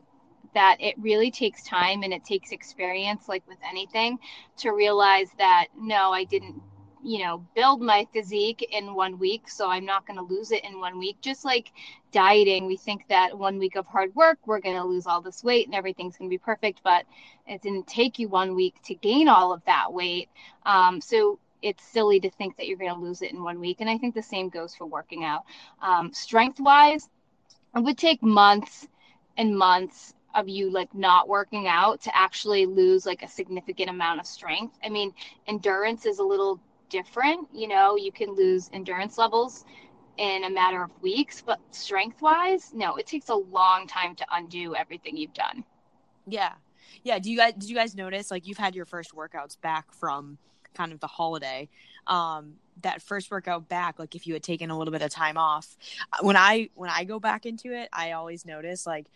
that 0.55 0.76
it 0.81 0.94
really 0.99 1.31
takes 1.31 1.62
time 1.64 2.02
and 2.02 2.12
it 2.12 2.25
takes 2.25 2.52
experience, 2.52 3.29
like 3.29 3.47
with 3.47 3.58
anything, 3.69 4.19
to 4.58 4.70
realize 4.70 5.29
that 5.38 5.67
no, 5.76 6.12
I 6.12 6.25
didn't 6.25 6.62
you 7.05 7.23
know, 7.23 7.47
build 7.55 7.82
my 7.82 8.06
physique 8.14 8.67
in 8.73 8.94
one 8.94 9.19
week. 9.19 9.49
So 9.49 9.69
I'm 9.69 9.85
not 9.85 10.06
going 10.06 10.17
to 10.17 10.25
lose 10.25 10.50
it 10.50 10.64
in 10.64 10.81
one 10.81 10.99
week. 10.99 11.19
Just 11.20 11.44
like 11.44 11.70
dieting, 12.14 12.66
we 12.66 12.76
think 12.76 13.08
that 13.08 13.37
one 13.37 13.58
week 13.58 13.75
of 13.75 13.87
hard 13.87 14.14
work, 14.14 14.38
we're 14.46 14.61
going 14.61 14.76
to 14.76 14.84
lose 14.84 15.05
all 15.06 15.20
this 15.20 15.43
weight 15.43 15.66
and 15.66 15.75
everything's 15.75 16.16
going 16.16 16.31
to 16.31 16.32
be 16.32 16.38
perfect. 16.38 16.81
But 16.84 17.05
it 17.46 17.61
didn't 17.61 17.88
take 17.88 18.20
you 18.20 18.28
one 18.28 18.55
week 18.55 18.76
to 18.84 18.94
gain 18.94 19.28
all 19.28 19.52
of 19.52 19.62
that 19.66 19.93
weight. 19.93 20.28
Um, 20.64 21.00
so 21.00 21.40
it's 21.61 21.82
silly 21.82 22.20
to 22.20 22.31
think 22.31 22.56
that 22.56 22.69
you're 22.69 22.78
going 22.78 22.94
to 22.94 23.00
lose 23.00 23.20
it 23.20 23.32
in 23.32 23.43
one 23.43 23.58
week. 23.58 23.78
And 23.81 23.90
I 23.90 23.99
think 23.99 24.14
the 24.14 24.22
same 24.22 24.49
goes 24.49 24.76
for 24.76 24.87
working 24.87 25.25
out. 25.25 25.43
Um, 25.82 26.12
strength 26.12 26.61
wise, 26.61 27.08
it 27.75 27.81
would 27.81 27.99
take 27.99 28.22
months 28.22 28.87
and 29.37 29.58
months 29.58 30.14
of 30.37 30.49
you 30.49 30.70
like 30.70 30.94
not 30.94 31.28
working 31.28 31.66
out 31.66 32.00
to 32.02 32.16
actually 32.16 32.66
lose 32.66 33.06
like 33.06 33.22
a 33.22 33.28
significant 33.28 33.90
amount 33.90 34.20
of 34.20 34.26
strength. 34.26 34.78
I 34.84 34.88
mean, 34.88 35.12
endurance 35.49 36.06
is 36.06 36.20
a 36.20 36.25
little 36.25 36.61
different. 36.90 37.49
You 37.52 37.66
know, 37.66 37.96
you 37.96 38.12
can 38.12 38.37
lose 38.37 38.70
endurance 38.72 39.19
levels 39.19 39.64
in 40.16 40.44
a 40.44 40.50
matter 40.50 40.82
of 40.82 40.90
weeks, 41.02 41.43
but 41.44 41.58
strength 41.70 42.22
wise, 42.22 42.72
no, 42.75 42.96
it 42.96 43.06
takes 43.06 43.28
a 43.28 43.34
long 43.34 43.87
time 43.87 44.14
to 44.16 44.26
undo 44.32 44.75
everything 44.75 45.16
you've 45.16 45.35
done. 45.35 45.64
Yeah. 46.26 46.52
Yeah. 47.02 47.18
Do 47.18 47.30
you 47.30 47.37
guys 47.37 47.54
did 47.54 47.68
you 47.68 47.75
guys 47.75 47.94
notice 47.94 48.30
like 48.30 48.47
you've 48.47 48.59
had 48.59 48.75
your 48.75 48.85
first 48.85 49.14
workouts 49.14 49.61
back 49.61 49.92
from 49.92 50.38
kind 50.75 50.92
of 50.92 51.00
the 51.00 51.06
holiday? 51.06 51.68
Um, 52.06 52.54
that 52.83 53.02
first 53.02 53.30
workout 53.30 53.68
back, 53.68 53.99
like 53.99 54.14
if 54.14 54.26
you 54.26 54.35
had 54.35 54.42
taken 54.42 54.71
a 54.71 54.78
little 54.78 54.92
bit 54.92 55.02
of 55.02 55.11
time 55.11 55.37
off, 55.37 55.76
uh, 56.12 56.18
when 56.23 56.37
I 56.37 56.71
when 56.75 56.90
I 56.90 57.04
go 57.04 57.18
back 57.18 57.47
into 57.47 57.73
it, 57.73 57.88
I 57.92 58.12
always 58.12 58.44
notice 58.47 58.87
like 58.87 59.06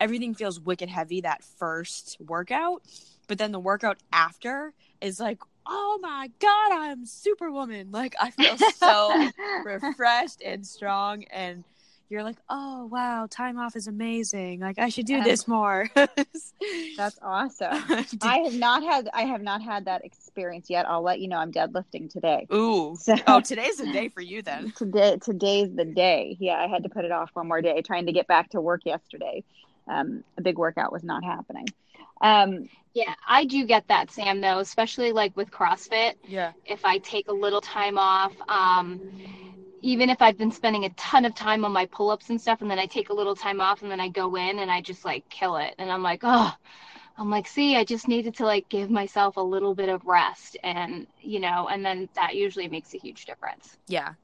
everything 0.00 0.34
feels 0.34 0.60
wicked 0.60 0.88
heavy 0.88 1.22
that 1.22 1.44
first 1.44 2.16
workout, 2.20 2.82
but 3.26 3.38
then 3.38 3.52
the 3.52 3.60
workout 3.60 3.98
after 4.12 4.72
is 5.00 5.20
like 5.20 5.38
oh 5.68 5.98
my 6.00 6.30
god 6.38 6.72
i'm 6.72 7.06
superwoman. 7.06 7.90
Like 7.90 8.14
i 8.20 8.30
feel 8.30 8.56
so 8.56 9.30
refreshed 9.64 10.42
and 10.44 10.66
strong 10.66 11.24
and 11.24 11.64
you're 12.08 12.22
like 12.22 12.36
oh 12.48 12.86
wow 12.86 13.26
time 13.28 13.58
off 13.58 13.76
is 13.76 13.86
amazing. 13.86 14.60
Like 14.60 14.78
i 14.78 14.88
should 14.88 15.06
do 15.06 15.22
this 15.22 15.48
more. 15.48 15.88
That's 16.96 17.18
awesome. 17.22 17.82
I 18.22 18.38
have 18.38 18.54
not 18.54 18.82
had 18.82 19.08
i 19.12 19.22
have 19.22 19.42
not 19.42 19.62
had 19.62 19.86
that 19.86 20.04
experience 20.04 20.70
yet. 20.70 20.88
I'll 20.88 21.02
let 21.02 21.20
you 21.20 21.28
know 21.28 21.38
i'm 21.38 21.52
deadlifting 21.52 22.10
today. 22.10 22.46
Ooh. 22.52 22.96
So, 22.98 23.14
oh 23.26 23.40
today's 23.40 23.76
the 23.76 23.92
day 23.92 24.08
for 24.08 24.20
you 24.20 24.42
then. 24.42 24.72
Today 24.72 25.18
today's 25.22 25.74
the 25.74 25.84
day. 25.84 26.36
Yeah 26.38 26.56
i 26.56 26.66
had 26.68 26.84
to 26.84 26.88
put 26.88 27.04
it 27.04 27.12
off 27.12 27.30
one 27.34 27.48
more 27.48 27.62
day 27.62 27.82
trying 27.82 28.06
to 28.06 28.12
get 28.12 28.26
back 28.26 28.50
to 28.50 28.60
work 28.60 28.82
yesterday. 28.84 29.42
Um, 29.88 30.24
a 30.36 30.42
big 30.42 30.58
workout 30.58 30.92
was 30.92 31.04
not 31.04 31.22
happening 31.22 31.66
um, 32.20 32.68
yeah, 32.94 33.14
I 33.28 33.44
do 33.44 33.66
get 33.66 33.88
that, 33.88 34.10
Sam, 34.10 34.40
though, 34.40 34.58
especially 34.58 35.12
like 35.12 35.36
with 35.36 35.50
CrossFit. 35.50 36.14
Yeah. 36.26 36.52
If 36.64 36.84
I 36.84 36.98
take 36.98 37.28
a 37.28 37.32
little 37.32 37.60
time 37.60 37.98
off, 37.98 38.32
um, 38.48 39.00
even 39.82 40.08
if 40.08 40.22
I've 40.22 40.38
been 40.38 40.50
spending 40.50 40.84
a 40.84 40.90
ton 40.90 41.26
of 41.26 41.34
time 41.34 41.64
on 41.64 41.72
my 41.72 41.86
pull 41.86 42.10
ups 42.10 42.30
and 42.30 42.40
stuff, 42.40 42.62
and 42.62 42.70
then 42.70 42.78
I 42.78 42.86
take 42.86 43.10
a 43.10 43.14
little 43.14 43.36
time 43.36 43.60
off 43.60 43.82
and 43.82 43.90
then 43.90 44.00
I 44.00 44.08
go 44.08 44.34
in 44.36 44.58
and 44.60 44.70
I 44.70 44.80
just 44.80 45.04
like 45.04 45.28
kill 45.28 45.56
it. 45.56 45.74
And 45.78 45.92
I'm 45.92 46.02
like, 46.02 46.20
oh, 46.22 46.52
I'm 47.18 47.30
like, 47.30 47.46
see, 47.46 47.76
I 47.76 47.84
just 47.84 48.08
needed 48.08 48.36
to 48.36 48.46
like 48.46 48.68
give 48.68 48.90
myself 48.90 49.36
a 49.36 49.42
little 49.42 49.74
bit 49.74 49.90
of 49.90 50.06
rest. 50.06 50.56
And, 50.62 51.06
you 51.20 51.40
know, 51.40 51.68
and 51.68 51.84
then 51.84 52.08
that 52.14 52.34
usually 52.34 52.68
makes 52.68 52.94
a 52.94 52.98
huge 52.98 53.26
difference. 53.26 53.76
Yeah. 53.88 54.14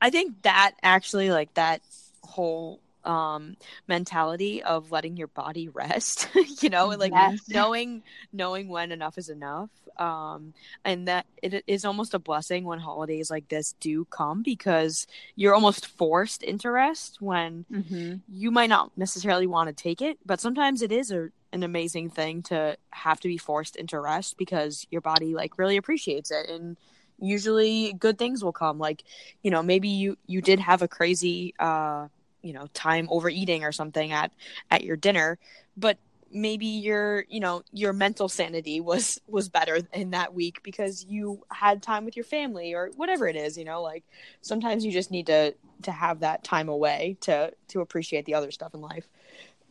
I 0.00 0.10
think 0.10 0.42
that 0.42 0.72
actually, 0.82 1.30
like, 1.30 1.54
that 1.54 1.80
whole 2.22 2.80
um 3.04 3.54
mentality 3.88 4.62
of 4.62 4.90
letting 4.90 5.16
your 5.16 5.28
body 5.28 5.68
rest 5.68 6.28
you 6.62 6.68
know 6.68 6.88
like 6.88 7.14
Yes. 7.14 7.40
knowing 7.48 8.02
knowing 8.32 8.68
when 8.68 8.92
enough 8.92 9.16
is 9.18 9.28
enough 9.28 9.70
um 9.98 10.52
and 10.84 11.06
that 11.08 11.26
it 11.42 11.62
is 11.66 11.84
almost 11.84 12.14
a 12.14 12.18
blessing 12.18 12.64
when 12.64 12.78
holidays 12.80 13.30
like 13.30 13.48
this 13.48 13.74
do 13.80 14.04
come 14.06 14.42
because 14.42 15.06
you're 15.36 15.54
almost 15.54 15.86
forced 15.86 16.42
into 16.42 16.70
rest 16.70 17.16
when 17.20 17.64
Mm-hmm. 17.72 18.16
you 18.28 18.50
might 18.50 18.68
not 18.68 18.90
necessarily 18.96 19.46
want 19.46 19.68
to 19.68 19.74
take 19.82 20.00
it 20.00 20.18
but 20.24 20.40
sometimes 20.40 20.82
it 20.82 20.92
is 20.92 21.10
a, 21.10 21.28
an 21.52 21.62
amazing 21.62 22.08
thing 22.10 22.42
to 22.42 22.76
have 22.90 23.20
to 23.20 23.28
be 23.28 23.36
forced 23.36 23.76
into 23.76 23.98
rest 24.00 24.36
because 24.38 24.86
your 24.90 25.00
body 25.00 25.34
like 25.34 25.58
really 25.58 25.76
appreciates 25.76 26.30
it 26.30 26.48
and 26.48 26.76
usually 27.18 27.92
good 27.98 28.18
things 28.18 28.42
will 28.42 28.52
come 28.52 28.78
like 28.78 29.02
you 29.42 29.50
know 29.50 29.62
maybe 29.62 29.88
you 29.88 30.16
you 30.26 30.40
did 30.40 30.58
have 30.60 30.82
a 30.82 30.88
crazy 30.88 31.54
uh 31.58 32.06
you 32.42 32.52
know 32.52 32.66
time 32.74 33.08
overeating 33.10 33.64
or 33.64 33.72
something 33.72 34.12
at 34.12 34.32
at 34.70 34.84
your 34.84 34.96
dinner 34.96 35.38
but 35.76 35.98
maybe 36.32 36.66
your 36.66 37.24
you 37.28 37.40
know 37.40 37.62
your 37.72 37.92
mental 37.92 38.28
sanity 38.28 38.80
was 38.80 39.20
was 39.26 39.48
better 39.48 39.80
in 39.92 40.10
that 40.10 40.32
week 40.32 40.62
because 40.62 41.04
you 41.04 41.42
had 41.50 41.82
time 41.82 42.04
with 42.04 42.16
your 42.16 42.24
family 42.24 42.74
or 42.74 42.90
whatever 42.96 43.26
it 43.26 43.36
is 43.36 43.58
you 43.58 43.64
know 43.64 43.82
like 43.82 44.04
sometimes 44.40 44.84
you 44.84 44.92
just 44.92 45.10
need 45.10 45.26
to 45.26 45.54
to 45.82 45.90
have 45.90 46.20
that 46.20 46.44
time 46.44 46.68
away 46.68 47.16
to 47.20 47.52
to 47.68 47.80
appreciate 47.80 48.24
the 48.26 48.34
other 48.34 48.50
stuff 48.50 48.74
in 48.74 48.80
life 48.80 49.08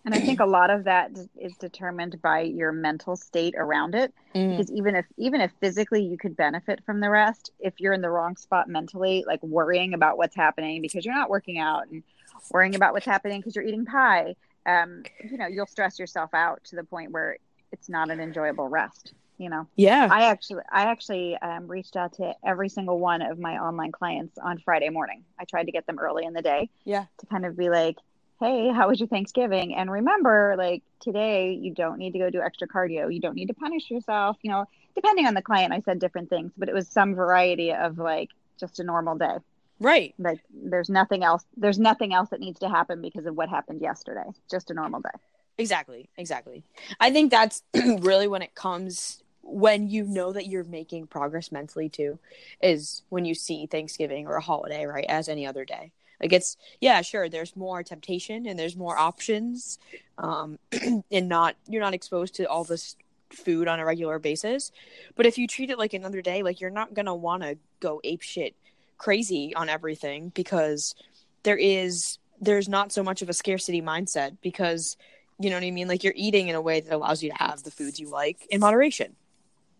And 0.05 0.15
I 0.15 0.19
think 0.19 0.39
a 0.39 0.45
lot 0.45 0.69
of 0.69 0.85
that 0.85 1.11
is 1.37 1.55
determined 1.57 2.21
by 2.21 2.41
your 2.41 2.71
mental 2.71 3.15
state 3.15 3.53
around 3.57 3.95
it. 3.95 4.13
Mm. 4.33 4.51
Because 4.51 4.71
even 4.71 4.95
if 4.95 5.05
even 5.17 5.41
if 5.41 5.51
physically 5.59 6.03
you 6.03 6.17
could 6.17 6.37
benefit 6.37 6.83
from 6.85 6.99
the 7.01 7.09
rest, 7.09 7.51
if 7.59 7.79
you're 7.79 7.93
in 7.93 8.01
the 8.01 8.09
wrong 8.09 8.37
spot 8.37 8.69
mentally, 8.69 9.23
like 9.27 9.43
worrying 9.43 9.93
about 9.93 10.17
what's 10.17 10.35
happening 10.35 10.81
because 10.81 11.05
you're 11.05 11.13
not 11.13 11.29
working 11.29 11.59
out 11.59 11.87
and 11.89 12.03
worrying 12.51 12.75
about 12.75 12.93
what's 12.93 13.05
happening 13.05 13.39
because 13.39 13.55
you're 13.55 13.65
eating 13.65 13.85
pie, 13.85 14.35
um, 14.65 15.03
you 15.23 15.37
know, 15.37 15.47
you'll 15.47 15.67
stress 15.67 15.99
yourself 15.99 16.33
out 16.33 16.63
to 16.65 16.75
the 16.75 16.83
point 16.83 17.11
where 17.11 17.37
it's 17.71 17.89
not 17.89 18.09
an 18.09 18.19
enjoyable 18.19 18.67
rest. 18.67 19.13
You 19.37 19.49
know, 19.49 19.67
yeah 19.77 20.09
I 20.11 20.25
actually 20.25 20.63
I 20.69 20.83
actually 20.83 21.37
um, 21.37 21.67
reached 21.67 21.95
out 21.95 22.11
to 22.15 22.33
every 22.45 22.67
single 22.67 22.99
one 22.99 23.21
of 23.21 23.39
my 23.39 23.57
online 23.57 23.93
clients 23.93 24.37
on 24.37 24.57
Friday 24.57 24.89
morning. 24.89 25.23
I 25.39 25.45
tried 25.45 25.63
to 25.67 25.71
get 25.71 25.87
them 25.87 25.97
early 25.97 26.25
in 26.25 26.33
the 26.33 26.41
day 26.41 26.69
yeah 26.83 27.05
to 27.19 27.25
kind 27.27 27.45
of 27.45 27.55
be 27.55 27.69
like, 27.69 27.95
hey, 28.39 28.69
how 28.69 28.89
was 28.89 28.99
your 28.99 29.07
Thanksgiving? 29.07 29.75
And 29.75 29.91
remember, 29.91 30.55
like 30.57 30.83
today, 30.99 31.53
you 31.53 31.73
don't 31.73 31.97
need 31.97 32.11
to 32.13 32.19
go 32.19 32.29
do 32.29 32.41
extra 32.41 32.67
cardio. 32.67 33.13
You 33.13 33.19
don't 33.19 33.35
need 33.35 33.47
to 33.47 33.53
punish 33.53 33.89
yourself. 33.89 34.37
You 34.41 34.51
know, 34.51 34.65
depending 34.95 35.25
on 35.25 35.33
the 35.33 35.41
client, 35.41 35.73
I 35.73 35.81
said 35.81 35.99
different 35.99 36.29
things, 36.29 36.51
but 36.57 36.69
it 36.69 36.75
was 36.75 36.87
some 36.87 37.15
variety 37.15 37.73
of 37.73 37.97
like 37.97 38.29
just 38.59 38.79
a 38.79 38.83
normal 38.83 39.15
day. 39.15 39.37
Right 39.79 40.13
Like 40.17 40.39
there's 40.51 40.89
nothing 40.89 41.23
else. 41.23 41.43
There's 41.55 41.79
nothing 41.79 42.13
else 42.13 42.29
that 42.29 42.39
needs 42.39 42.59
to 42.59 42.69
happen 42.69 43.01
because 43.01 43.25
of 43.25 43.35
what 43.35 43.49
happened 43.49 43.81
yesterday. 43.81 44.29
Just 44.49 44.71
a 44.71 44.73
normal 44.73 45.01
day. 45.01 45.09
Exactly, 45.57 46.09
exactly. 46.17 46.63
I 46.99 47.11
think 47.11 47.31
that's 47.31 47.63
really 47.73 48.27
when 48.27 48.41
it 48.41 48.55
comes 48.55 49.23
when 49.41 49.89
you 49.89 50.03
know 50.03 50.31
that 50.31 50.47
you're 50.47 50.63
making 50.63 51.07
progress 51.07 51.51
mentally 51.51 51.89
too 51.89 52.19
is 52.61 53.01
when 53.09 53.25
you 53.25 53.33
see 53.33 53.65
Thanksgiving 53.65 54.27
or 54.27 54.35
a 54.35 54.41
holiday, 54.41 54.85
right, 54.85 55.05
as 55.09 55.27
any 55.27 55.47
other 55.47 55.65
day. 55.65 55.91
Like 56.21 56.33
it's 56.33 56.57
yeah, 56.81 57.01
sure, 57.01 57.29
there's 57.29 57.55
more 57.55 57.83
temptation 57.83 58.45
and 58.45 58.59
there's 58.59 58.75
more 58.75 58.97
options 58.97 59.79
um 60.17 60.59
and 61.11 61.29
not 61.29 61.55
you're 61.67 61.81
not 61.81 61.93
exposed 61.93 62.35
to 62.35 62.45
all 62.45 62.63
this 62.63 62.95
food 63.31 63.67
on 63.67 63.79
a 63.79 63.85
regular 63.85 64.19
basis. 64.19 64.71
But 65.15 65.25
if 65.25 65.37
you 65.37 65.47
treat 65.47 65.69
it 65.69 65.77
like 65.77 65.93
another 65.93 66.21
day, 66.21 66.43
like 66.43 66.61
you're 66.61 66.69
not 66.69 66.93
going 66.93 67.05
to 67.05 67.13
want 67.13 67.43
to 67.43 67.57
go 67.79 68.01
ape 68.03 68.21
shit 68.21 68.55
crazy 68.99 69.55
on 69.55 69.67
everything 69.69 70.31
because 70.35 70.93
there 71.41 71.57
is 71.57 72.19
there's 72.39 72.69
not 72.69 72.91
so 72.91 73.03
much 73.03 73.21
of 73.21 73.29
a 73.29 73.33
scarcity 73.33 73.81
mindset 73.81 74.37
because 74.41 74.95
you 75.39 75.49
know 75.49 75.55
what 75.55 75.63
I 75.63 75.71
mean? 75.71 75.87
Like 75.87 76.03
you're 76.03 76.13
eating 76.15 76.49
in 76.49 76.55
a 76.55 76.61
way 76.61 76.81
that 76.81 76.93
allows 76.93 77.23
you 77.23 77.31
to 77.31 77.37
have 77.37 77.63
the 77.63 77.71
foods 77.71 77.99
you 77.99 78.09
like 78.09 78.45
in 78.51 78.59
moderation. 78.59 79.15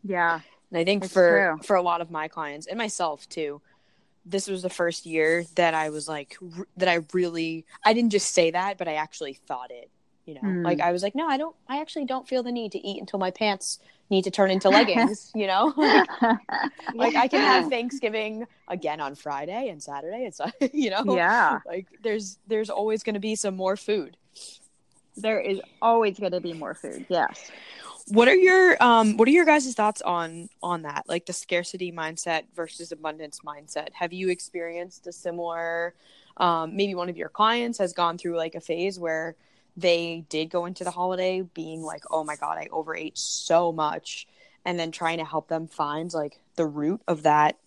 Yeah. 0.04 0.40
And 0.72 0.80
I 0.80 0.86
think 0.86 1.06
for 1.10 1.58
true. 1.58 1.64
for 1.64 1.76
a 1.76 1.82
lot 1.82 2.02
of 2.02 2.10
my 2.10 2.28
clients 2.28 2.66
and 2.66 2.78
myself 2.78 3.28
too, 3.30 3.62
this 4.26 4.48
was 4.48 4.62
the 4.62 4.70
first 4.70 5.06
year 5.06 5.46
that 5.56 5.74
I 5.74 5.90
was 5.90 6.08
like 6.08 6.38
that 6.78 6.88
I 6.88 7.02
really 7.14 7.66
I 7.84 7.94
didn't 7.94 8.12
just 8.12 8.34
say 8.34 8.52
that, 8.52 8.78
but 8.78 8.88
I 8.88 8.96
actually 8.96 9.34
thought 9.34 9.72
it. 9.72 9.90
You 10.30 10.36
know, 10.36 10.42
Hmm. 10.42 10.64
like 10.64 10.80
I 10.80 10.92
was 10.92 11.02
like, 11.02 11.16
no, 11.16 11.28
I 11.28 11.38
don't. 11.38 11.56
I 11.68 11.82
actually 11.82 12.06
don't 12.06 12.28
feel 12.28 12.44
the 12.44 12.52
need 12.52 12.72
to 12.74 12.80
eat 12.88 13.00
until 13.00 13.18
my 13.20 13.32
pants 13.32 13.80
need 14.12 14.24
to 14.26 14.32
turn 14.32 14.52
into 14.52 14.70
leggings. 14.70 15.32
you 15.36 15.48
know, 15.48 15.74
like 16.94 17.16
I 17.16 17.28
can 17.28 17.42
have 17.42 17.70
Thanksgiving 17.70 18.46
again 18.68 19.00
on 19.00 19.16
Friday 19.16 19.70
and 19.70 19.82
Saturday. 19.82 20.26
It's 20.26 20.40
you 20.74 20.92
know, 20.92 21.04
yeah. 21.16 21.60
like 21.66 21.88
there's 22.04 22.38
there's 22.48 22.70
always 22.70 23.02
going 23.04 23.16
to 23.16 23.20
be 23.20 23.36
some 23.36 23.56
more 23.56 23.76
food. 23.76 24.18
There 25.18 25.40
is 25.40 25.60
always 25.82 26.20
going 26.20 26.32
to 26.32 26.40
be 26.42 26.54
more 26.54 26.74
food. 26.76 27.06
Yes. 27.10 27.50
What 28.10 28.28
are 28.28 28.36
your 28.36 28.82
um 28.82 29.18
what 29.18 29.28
are 29.28 29.32
your 29.32 29.46
guys' 29.46 29.74
thoughts 29.74 30.02
on 30.02 30.50
on 30.64 30.84
that? 30.84 31.06
Like 31.08 31.26
the 31.26 31.34
scarcity 31.34 31.92
mindset 31.92 32.44
versus 32.56 32.92
abundance 32.92 33.42
mindset. 33.46 33.94
Have 33.94 34.14
you 34.14 34.30
experienced 34.30 35.08
a 35.08 35.12
similar 35.12 35.94
um 36.38 36.76
maybe 36.76 36.96
one 36.96 37.10
of 37.10 37.18
your 37.18 37.30
clients 37.30 37.78
has 37.80 37.94
gone 37.94 38.18
through 38.18 38.38
like 38.38 38.56
a 38.56 38.62
phase 38.62 38.98
where 39.00 39.36
they 39.80 40.26
did 40.30 40.50
go 40.50 40.66
into 40.66 40.84
the 40.84 40.92
holiday 40.92 41.42
being 41.42 41.82
like, 41.82 42.04
"Oh 42.12 42.24
my 42.24 42.36
god, 42.36 42.58
I 42.58 42.68
overate 42.72 43.18
so 43.18 43.72
much." 43.72 44.28
And 44.66 44.80
then 44.80 44.92
trying 44.92 45.20
to 45.20 45.26
help 45.26 45.48
them 45.48 45.68
find 45.68 46.14
like 46.14 46.40
the 46.56 46.66
root 46.66 47.02
of 47.08 47.24
that 47.24 47.58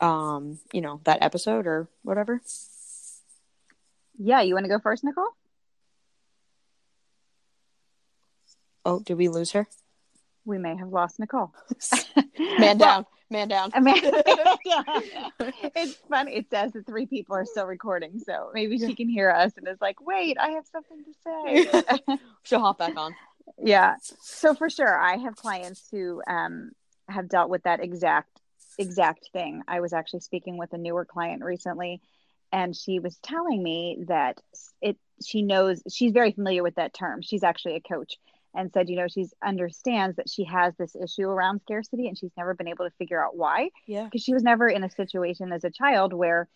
um, 0.00 0.58
you 0.72 0.80
know, 0.80 1.00
that 1.04 1.22
episode 1.22 1.66
or 1.66 1.88
whatever. 2.02 2.40
Yeah. 4.18 4.40
You 4.42 4.54
want 4.54 4.64
to 4.64 4.68
go 4.68 4.78
first, 4.78 5.04
Nichole? 5.04 5.28
Oh, 8.84 9.00
did 9.00 9.14
we 9.14 9.28
lose 9.28 9.52
her? 9.52 9.68
We 10.44 10.58
may 10.58 10.76
have 10.76 10.88
lost 10.88 11.20
Nichole. 11.20 11.52
Man 12.58 12.78
down. 12.78 13.06
Man 13.30 13.46
down. 13.46 13.70
I 13.72 13.80
mean, 13.80 13.94
it's 15.76 15.94
funny. 16.08 16.34
It 16.34 16.46
says 16.50 16.72
that 16.72 16.84
three 16.84 17.06
people 17.06 17.36
are 17.36 17.44
still 17.44 17.66
recording, 17.66 18.18
so 18.18 18.50
maybe 18.52 18.76
she 18.76 18.96
can 18.96 19.08
hear 19.08 19.30
us 19.30 19.52
and 19.56 19.68
is 19.68 19.80
like, 19.80 20.00
"Wait, 20.00 20.36
I 20.36 20.50
have 20.50 20.66
something 20.66 21.04
to 21.04 21.12
say." 21.24 22.18
She'll 22.42 22.58
hop 22.58 22.78
back 22.78 22.96
on. 22.96 23.14
yeah. 23.56 23.94
So 24.20 24.54
for 24.54 24.68
sure, 24.68 24.98
I 24.98 25.16
have 25.18 25.36
clients 25.36 25.86
who 25.92 26.20
um, 26.26 26.72
have 27.08 27.28
dealt 27.28 27.50
with 27.50 27.62
that 27.62 27.78
exact 27.78 28.40
exact 28.78 29.30
thing. 29.32 29.62
I 29.68 29.78
was 29.78 29.92
actually 29.92 30.20
speaking 30.20 30.56
with 30.56 30.72
a 30.72 30.78
newer 30.78 31.04
client 31.04 31.44
recently, 31.44 32.00
and 32.50 32.74
she 32.74 32.98
was 32.98 33.16
telling 33.18 33.62
me 33.62 34.04
that 34.08 34.40
it. 34.82 34.96
She 35.24 35.42
knows 35.42 35.82
she's 35.88 36.12
very 36.12 36.32
familiar 36.32 36.64
with 36.64 36.74
that 36.76 36.94
term. 36.94 37.22
She's 37.22 37.44
actually 37.44 37.76
a 37.76 37.80
coach, 37.80 38.16
and 38.54 38.72
said, 38.72 38.88
you 38.88 38.96
know, 38.96 39.06
she's 39.08 39.32
understands 39.44 40.16
that 40.16 40.28
she 40.28 40.44
has 40.44 40.74
this 40.76 40.96
issue 40.96 41.28
around 41.28 41.60
scarcity, 41.62 42.08
and 42.08 42.18
she's 42.18 42.32
never 42.36 42.54
been 42.54 42.68
able 42.68 42.84
to 42.84 42.94
figure 42.98 43.22
out 43.24 43.36
why 43.36 43.70
Yeah. 43.86 44.04
because 44.04 44.22
she 44.22 44.34
was 44.34 44.42
never 44.42 44.68
in 44.68 44.84
a 44.84 44.90
situation 44.90 45.52
as 45.52 45.64
a 45.64 45.70
child 45.70 46.12
where 46.12 46.48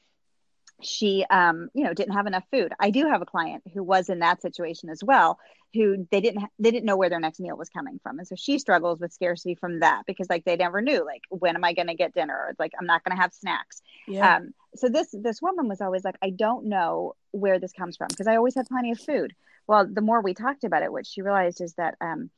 she 0.82 1.24
um 1.30 1.68
you 1.74 1.84
know 1.84 1.94
didn't 1.94 2.14
have 2.14 2.26
enough 2.26 2.44
food. 2.50 2.72
I 2.80 2.90
do 2.90 3.06
have 3.08 3.22
a 3.22 3.26
client 3.26 3.62
who 3.72 3.82
was 3.82 4.08
in 4.08 4.18
that 4.20 4.42
situation 4.42 4.90
as 4.90 5.02
well 5.02 5.38
who 5.72 6.06
they 6.12 6.20
didn't 6.20 6.40
ha- 6.40 6.48
they 6.58 6.70
didn't 6.70 6.86
know 6.86 6.96
where 6.96 7.08
their 7.10 7.18
next 7.20 7.40
meal 7.40 7.56
was 7.56 7.68
coming 7.68 7.98
from. 8.02 8.18
And 8.18 8.28
so 8.28 8.36
she 8.36 8.58
struggles 8.58 9.00
with 9.00 9.12
scarcity 9.12 9.54
from 9.56 9.80
that 9.80 10.02
because 10.06 10.28
like 10.30 10.44
they 10.44 10.56
never 10.56 10.80
knew 10.80 11.04
like 11.04 11.22
when 11.30 11.56
am 11.56 11.64
i 11.64 11.72
going 11.72 11.88
to 11.88 11.94
get 11.94 12.14
dinner? 12.14 12.34
Or 12.34 12.54
like 12.58 12.72
i'm 12.78 12.86
not 12.86 13.02
going 13.04 13.16
to 13.16 13.20
have 13.22 13.32
snacks. 13.32 13.82
Yeah. 14.06 14.36
um 14.36 14.54
so 14.76 14.88
this 14.88 15.12
this 15.12 15.40
woman 15.42 15.68
was 15.68 15.80
always 15.80 16.04
like 16.04 16.16
i 16.22 16.30
don't 16.30 16.66
know 16.66 17.14
where 17.32 17.58
this 17.58 17.72
comes 17.72 17.96
from 17.96 18.08
because 18.08 18.26
i 18.26 18.36
always 18.36 18.54
had 18.54 18.66
plenty 18.68 18.92
of 18.92 19.00
food. 19.00 19.32
Well 19.66 19.86
the 19.90 20.00
more 20.02 20.20
we 20.20 20.34
talked 20.34 20.64
about 20.64 20.82
it 20.82 20.92
what 20.92 21.06
she 21.06 21.22
realized 21.22 21.60
is 21.60 21.74
that 21.74 21.96
um 22.00 22.30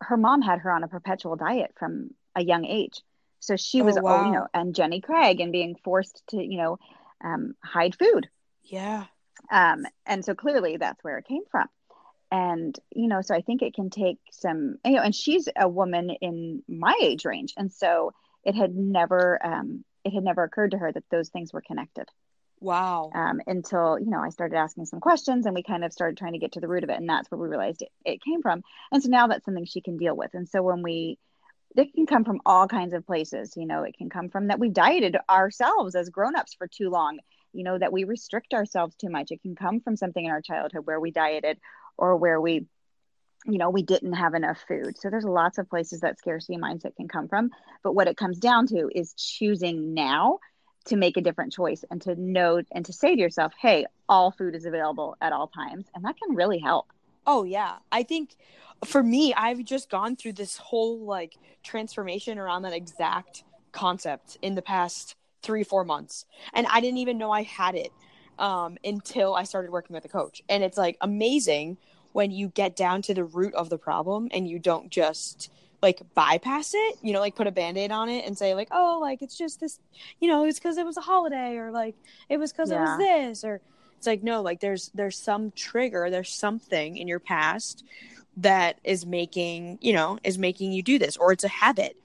her 0.00 0.16
mom 0.16 0.42
had 0.42 0.60
her 0.60 0.70
on 0.70 0.84
a 0.84 0.88
perpetual 0.88 1.36
diet 1.36 1.74
from 1.78 2.10
a 2.36 2.42
young 2.44 2.64
age. 2.64 3.02
So 3.40 3.56
she 3.56 3.82
Oh, 3.82 3.84
was 3.84 3.96
oh, 3.98 4.02
wow. 4.02 4.24
you 4.24 4.30
know 4.32 4.46
and 4.54 4.74
jenny 4.74 5.00
craig 5.00 5.40
and 5.40 5.52
being 5.52 5.76
forced 5.84 6.22
to 6.30 6.36
you 6.42 6.58
know 6.58 6.78
um, 7.24 7.54
hide 7.62 7.96
food 7.96 8.28
yeah. 8.62 9.04
um, 9.50 9.84
and 10.06 10.24
so 10.24 10.34
clearly 10.34 10.76
that's 10.76 11.02
where 11.02 11.18
it 11.18 11.26
came 11.26 11.42
from 11.50 11.66
and 12.30 12.78
you 12.94 13.08
know 13.08 13.22
so 13.22 13.34
i 13.34 13.40
think 13.40 13.62
it 13.62 13.74
can 13.74 13.90
take 13.90 14.18
some 14.30 14.76
you 14.84 14.92
know 14.92 15.02
and 15.02 15.14
she's 15.14 15.48
a 15.56 15.68
woman 15.68 16.10
in 16.20 16.62
my 16.68 16.94
age 17.02 17.24
range 17.24 17.54
and 17.56 17.72
so 17.72 18.12
it 18.44 18.54
had 18.54 18.74
never 18.74 19.44
um, 19.44 19.84
it 20.04 20.12
had 20.12 20.24
never 20.24 20.42
occurred 20.44 20.72
to 20.72 20.78
her 20.78 20.92
that 20.92 21.04
those 21.10 21.28
things 21.30 21.52
were 21.52 21.62
connected 21.62 22.08
Wow. 22.60 23.10
um, 23.14 23.40
until 23.46 23.98
you 23.98 24.10
know 24.10 24.20
I 24.20 24.30
started 24.30 24.56
asking 24.56 24.86
some 24.86 25.00
questions 25.00 25.46
and 25.46 25.54
we 25.54 25.62
kind 25.62 25.84
of 25.84 25.92
started 25.92 26.16
trying 26.16 26.32
to 26.32 26.38
get 26.38 26.52
to 26.52 26.60
the 26.60 26.68
root 26.68 26.84
of 26.84 26.90
it, 26.90 26.98
and 26.98 27.08
that's 27.08 27.30
where 27.30 27.38
we 27.38 27.48
realized 27.48 27.82
it, 27.82 27.90
it 28.04 28.22
came 28.22 28.42
from. 28.42 28.62
And 28.90 29.02
so 29.02 29.08
now 29.08 29.26
that's 29.28 29.44
something 29.44 29.64
she 29.64 29.80
can 29.80 29.96
deal 29.96 30.16
with. 30.16 30.30
And 30.34 30.48
so 30.48 30.62
when 30.62 30.82
we, 30.82 31.18
it 31.76 31.92
can 31.94 32.06
come 32.06 32.24
from 32.24 32.40
all 32.46 32.66
kinds 32.66 32.94
of 32.94 33.06
places. 33.06 33.54
You 33.56 33.66
know, 33.66 33.82
it 33.82 33.96
can 33.96 34.10
come 34.10 34.28
from 34.28 34.48
that 34.48 34.58
we 34.58 34.68
dieted 34.68 35.16
ourselves 35.28 35.94
as 35.94 36.10
grown-ups 36.10 36.54
for 36.54 36.66
too 36.66 36.90
long. 36.90 37.18
You 37.52 37.64
know, 37.64 37.78
that 37.78 37.92
we 37.92 38.04
restrict 38.04 38.52
ourselves 38.52 38.94
too 38.96 39.08
much. 39.08 39.30
It 39.30 39.42
can 39.42 39.54
come 39.54 39.80
from 39.80 39.96
something 39.96 40.24
in 40.24 40.30
our 40.30 40.42
childhood 40.42 40.86
where 40.86 41.00
we 41.00 41.10
dieted 41.10 41.58
or 41.96 42.16
where 42.16 42.40
we 42.40 42.66
you 43.46 43.56
know 43.56 43.70
we 43.70 43.82
didn't 43.82 44.14
have 44.14 44.34
enough 44.34 44.58
food 44.66 44.98
so 44.98 45.08
there's 45.08 45.24
lots 45.24 45.58
of 45.58 45.70
places 45.70 46.00
that 46.00 46.18
scarcity 46.18 46.58
mindset 46.58 46.96
can 46.96 47.06
come 47.06 47.28
from 47.28 47.50
but 47.84 47.92
what 47.92 48.08
it 48.08 48.16
comes 48.16 48.36
down 48.36 48.66
to 48.66 48.90
is 48.92 49.14
choosing 49.14 49.94
now 49.94 50.40
to 50.88 50.96
make 50.96 51.16
a 51.16 51.20
different 51.20 51.52
choice 51.52 51.84
and 51.90 52.00
to 52.02 52.14
know 52.16 52.62
and 52.72 52.84
to 52.86 52.92
say 52.92 53.14
to 53.14 53.20
yourself, 53.20 53.52
hey, 53.60 53.86
all 54.08 54.30
food 54.30 54.54
is 54.54 54.64
available 54.64 55.16
at 55.20 55.32
all 55.32 55.46
times. 55.46 55.86
And 55.94 56.04
that 56.04 56.16
can 56.18 56.34
really 56.34 56.58
help. 56.58 56.86
Oh, 57.28 57.44
yeah. 57.44 57.76
I 57.92 58.04
think 58.04 58.36
for 58.86 59.02
me, 59.02 59.34
I've 59.34 59.62
just 59.62 59.90
gone 59.90 60.16
through 60.16 60.32
this 60.32 60.56
whole 60.56 60.98
like 61.00 61.36
transformation 61.62 62.38
around 62.38 62.62
that 62.62 62.72
exact 62.72 63.44
concept 63.70 64.38
in 64.40 64.54
the 64.54 64.62
past 64.62 65.14
three, 65.42 65.62
four 65.62 65.84
months. 65.84 66.24
And 66.54 66.66
I 66.68 66.80
didn't 66.80 66.96
even 66.96 67.18
know 67.18 67.30
I 67.30 67.42
had 67.42 67.74
it 67.74 67.92
um, 68.38 68.78
until 68.82 69.34
I 69.34 69.44
started 69.44 69.70
working 69.70 69.92
with 69.92 70.06
a 70.06 70.08
coach. 70.08 70.42
And 70.48 70.64
it's 70.64 70.78
like 70.78 70.96
amazing 71.02 71.76
when 72.12 72.30
you 72.30 72.48
get 72.48 72.76
down 72.76 73.02
to 73.02 73.12
the 73.12 73.24
root 73.24 73.52
of 73.52 73.68
the 73.68 73.78
problem 73.78 74.28
and 74.32 74.48
you 74.48 74.58
don't 74.58 74.88
just 74.90 75.52
like 75.82 76.00
bypass 76.14 76.72
it, 76.74 76.96
you 77.02 77.12
know, 77.12 77.20
like 77.20 77.36
put 77.36 77.46
a 77.46 77.52
band-aid 77.52 77.92
on 77.92 78.08
it 78.08 78.24
and 78.24 78.38
say 78.38 78.54
like, 78.54 78.68
oh, 78.70 78.98
like 79.02 79.20
it's 79.20 79.36
just 79.36 79.60
this, 79.60 79.80
you 80.18 80.28
know, 80.28 80.46
it's 80.46 80.58
because 80.58 80.78
it 80.78 80.86
was 80.86 80.96
a 80.96 81.02
holiday 81.02 81.58
or 81.58 81.70
like 81.70 81.94
it 82.30 82.38
was 82.38 82.52
because 82.52 82.70
yeah. 82.70 82.78
it 82.78 82.80
was 82.80 82.98
this 82.98 83.44
or 83.44 83.60
it's 83.98 84.06
like 84.06 84.22
no, 84.22 84.42
like 84.42 84.60
there's 84.60 84.90
there's 84.94 85.18
some 85.18 85.50
trigger, 85.50 86.08
there's 86.08 86.32
something 86.32 86.96
in 86.96 87.08
your 87.08 87.18
past 87.18 87.84
that 88.36 88.78
is 88.84 89.04
making, 89.04 89.78
you 89.80 89.92
know, 89.92 90.18
is 90.22 90.38
making 90.38 90.72
you 90.72 90.82
do 90.82 91.00
this 91.00 91.16
or 91.16 91.32
it's 91.32 91.42
a 91.42 91.48
habit 91.48 91.96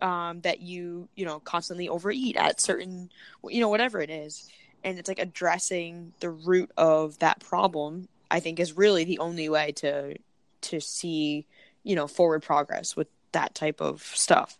um 0.00 0.40
that 0.42 0.60
you, 0.60 1.08
you 1.16 1.26
know, 1.26 1.40
constantly 1.40 1.88
overeat 1.88 2.36
at 2.36 2.60
certain 2.60 3.10
you 3.48 3.60
know, 3.60 3.68
whatever 3.68 4.00
it 4.00 4.10
is. 4.10 4.48
And 4.84 4.98
it's 4.98 5.08
like 5.08 5.18
addressing 5.18 6.12
the 6.20 6.30
root 6.30 6.70
of 6.76 7.18
that 7.18 7.40
problem, 7.40 8.08
I 8.30 8.38
think 8.38 8.60
is 8.60 8.76
really 8.76 9.02
the 9.02 9.18
only 9.18 9.48
way 9.48 9.72
to 9.72 10.16
to 10.62 10.80
see, 10.80 11.46
you 11.82 11.96
know, 11.96 12.06
forward 12.06 12.44
progress 12.44 12.94
with 12.94 13.08
that 13.32 13.56
type 13.56 13.80
of 13.80 14.02
stuff. 14.02 14.56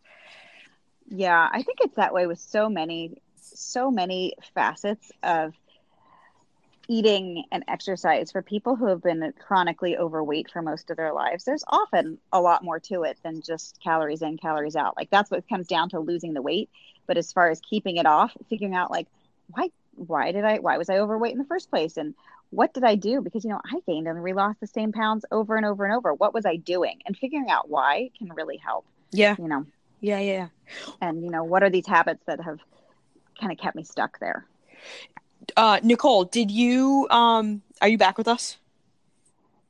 Yeah, 1.08 1.48
I 1.52 1.62
think 1.62 1.78
it's 1.82 1.96
that 1.96 2.12
way 2.12 2.26
with 2.26 2.40
so 2.40 2.68
many 2.68 3.22
so 3.40 3.92
many 3.92 4.34
facets 4.54 5.12
of 5.22 5.54
eating 6.88 7.44
and 7.52 7.64
exercise 7.68 8.32
for 8.32 8.42
people 8.42 8.74
who 8.74 8.86
have 8.86 9.02
been 9.02 9.32
chronically 9.38 9.96
overweight 9.96 10.50
for 10.50 10.62
most 10.62 10.90
of 10.90 10.96
their 10.96 11.12
lives 11.12 11.44
there's 11.44 11.64
often 11.68 12.18
a 12.32 12.40
lot 12.40 12.64
more 12.64 12.80
to 12.80 13.02
it 13.02 13.18
than 13.22 13.42
just 13.42 13.78
calories 13.82 14.22
in 14.22 14.36
calories 14.36 14.76
out 14.76 14.96
like 14.96 15.10
that's 15.10 15.30
what 15.30 15.48
comes 15.48 15.66
down 15.66 15.88
to 15.88 16.00
losing 16.00 16.34
the 16.34 16.42
weight 16.42 16.68
but 17.06 17.16
as 17.16 17.32
far 17.32 17.50
as 17.50 17.60
keeping 17.60 17.96
it 17.96 18.06
off 18.06 18.32
figuring 18.48 18.74
out 18.74 18.90
like 18.90 19.06
why 19.48 19.68
why 19.94 20.32
did 20.32 20.44
i 20.44 20.58
why 20.58 20.78
was 20.78 20.90
i 20.90 20.98
overweight 20.98 21.32
in 21.32 21.38
the 21.38 21.44
first 21.44 21.70
place 21.70 21.96
and 21.96 22.14
what 22.50 22.74
did 22.74 22.84
I 22.84 22.96
do? 22.96 23.20
Because, 23.20 23.44
you 23.44 23.50
know, 23.50 23.60
I 23.64 23.80
gained 23.86 24.08
and 24.08 24.22
re-lost 24.22 24.60
the 24.60 24.66
same 24.66 24.92
pounds 24.92 25.24
over 25.30 25.56
and 25.56 25.64
over 25.64 25.84
and 25.84 25.94
over. 25.94 26.12
What 26.12 26.34
was 26.34 26.44
I 26.44 26.56
doing? 26.56 27.00
And 27.06 27.16
figuring 27.16 27.48
out 27.48 27.70
why 27.70 28.10
can 28.18 28.28
really 28.34 28.56
help. 28.56 28.84
Yeah. 29.12 29.36
You 29.38 29.48
know? 29.48 29.66
Yeah, 30.00 30.18
yeah. 30.18 30.48
And, 31.00 31.22
you 31.22 31.30
know, 31.30 31.44
what 31.44 31.62
are 31.62 31.70
these 31.70 31.86
habits 31.86 32.22
that 32.26 32.40
have 32.40 32.58
kind 33.40 33.52
of 33.52 33.58
kept 33.58 33.76
me 33.76 33.84
stuck 33.84 34.18
there? 34.18 34.46
Uh, 35.56 35.80
Nichole, 35.80 36.30
did 36.30 36.50
you, 36.50 37.06
um, 37.10 37.62
are 37.80 37.88
you 37.88 37.98
back 37.98 38.18
with 38.18 38.28
us? 38.28 38.56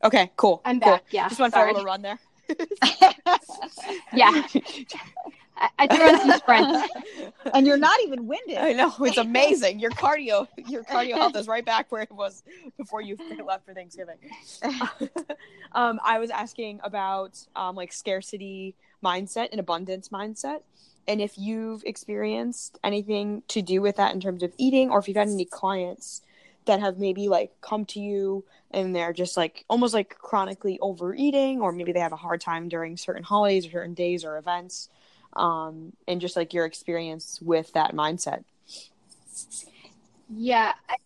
Okay, 0.02 0.30
cool. 0.36 0.62
I'm 0.64 0.80
cool. 0.80 0.92
back. 0.92 1.04
Yeah. 1.10 1.28
Just 1.28 1.40
went 1.40 1.52
for 1.52 1.60
a 1.60 1.66
little 1.66 1.84
run 1.84 2.02
there. 2.02 2.18
yeah. 4.14 4.42
I, 5.78 5.86
threw 5.86 6.08
in 6.08 6.18
some 6.20 6.32
sprints. 6.38 6.88
and 7.54 7.66
you're 7.66 7.76
not 7.76 8.00
even 8.02 8.26
winded. 8.26 8.56
I 8.56 8.72
know 8.72 8.92
it's 9.00 9.18
amazing. 9.18 9.78
Your 9.78 9.90
cardio, 9.90 10.48
your 10.68 10.84
cardio 10.84 11.14
health 11.14 11.36
is 11.36 11.46
right 11.46 11.64
back 11.64 11.92
where 11.92 12.02
it 12.02 12.12
was 12.12 12.42
before 12.78 13.02
you 13.02 13.16
left 13.44 13.66
for 13.66 13.74
Thanksgiving. 13.74 14.16
um, 15.72 16.00
I 16.02 16.18
was 16.18 16.30
asking 16.30 16.80
about 16.82 17.38
um, 17.54 17.76
like 17.76 17.92
scarcity 17.92 18.74
mindset 19.04 19.48
and 19.50 19.60
abundance 19.60 20.08
mindset, 20.08 20.62
and 21.08 21.20
if 21.20 21.36
you've 21.36 21.82
experienced 21.84 22.78
anything 22.84 23.42
to 23.48 23.62
do 23.62 23.80
with 23.80 23.96
that 23.96 24.14
in 24.14 24.20
terms 24.20 24.42
of 24.42 24.52
eating, 24.58 24.90
or 24.90 24.98
if 24.98 25.08
you've 25.08 25.16
had 25.16 25.28
any 25.28 25.44
clients 25.44 26.22
that 26.66 26.80
have 26.80 26.98
maybe 26.98 27.28
like 27.28 27.52
come 27.60 27.84
to 27.86 28.00
you 28.00 28.44
and 28.70 28.94
they're 28.94 29.12
just 29.12 29.36
like 29.36 29.64
almost 29.68 29.94
like 29.94 30.16
chronically 30.18 30.78
overeating, 30.80 31.60
or 31.60 31.72
maybe 31.72 31.92
they 31.92 32.00
have 32.00 32.12
a 32.12 32.16
hard 32.16 32.40
time 32.40 32.68
during 32.68 32.96
certain 32.96 33.22
holidays 33.22 33.66
or 33.66 33.70
certain 33.70 33.94
days 33.94 34.24
or 34.24 34.36
events 34.36 34.88
um, 35.34 35.92
and 36.06 36.20
just 36.20 36.36
like 36.36 36.52
your 36.52 36.64
experience 36.64 37.40
with 37.42 37.72
that 37.72 37.94
mindset. 37.94 38.44
Yeah, 40.28 40.72
I, 40.88 40.96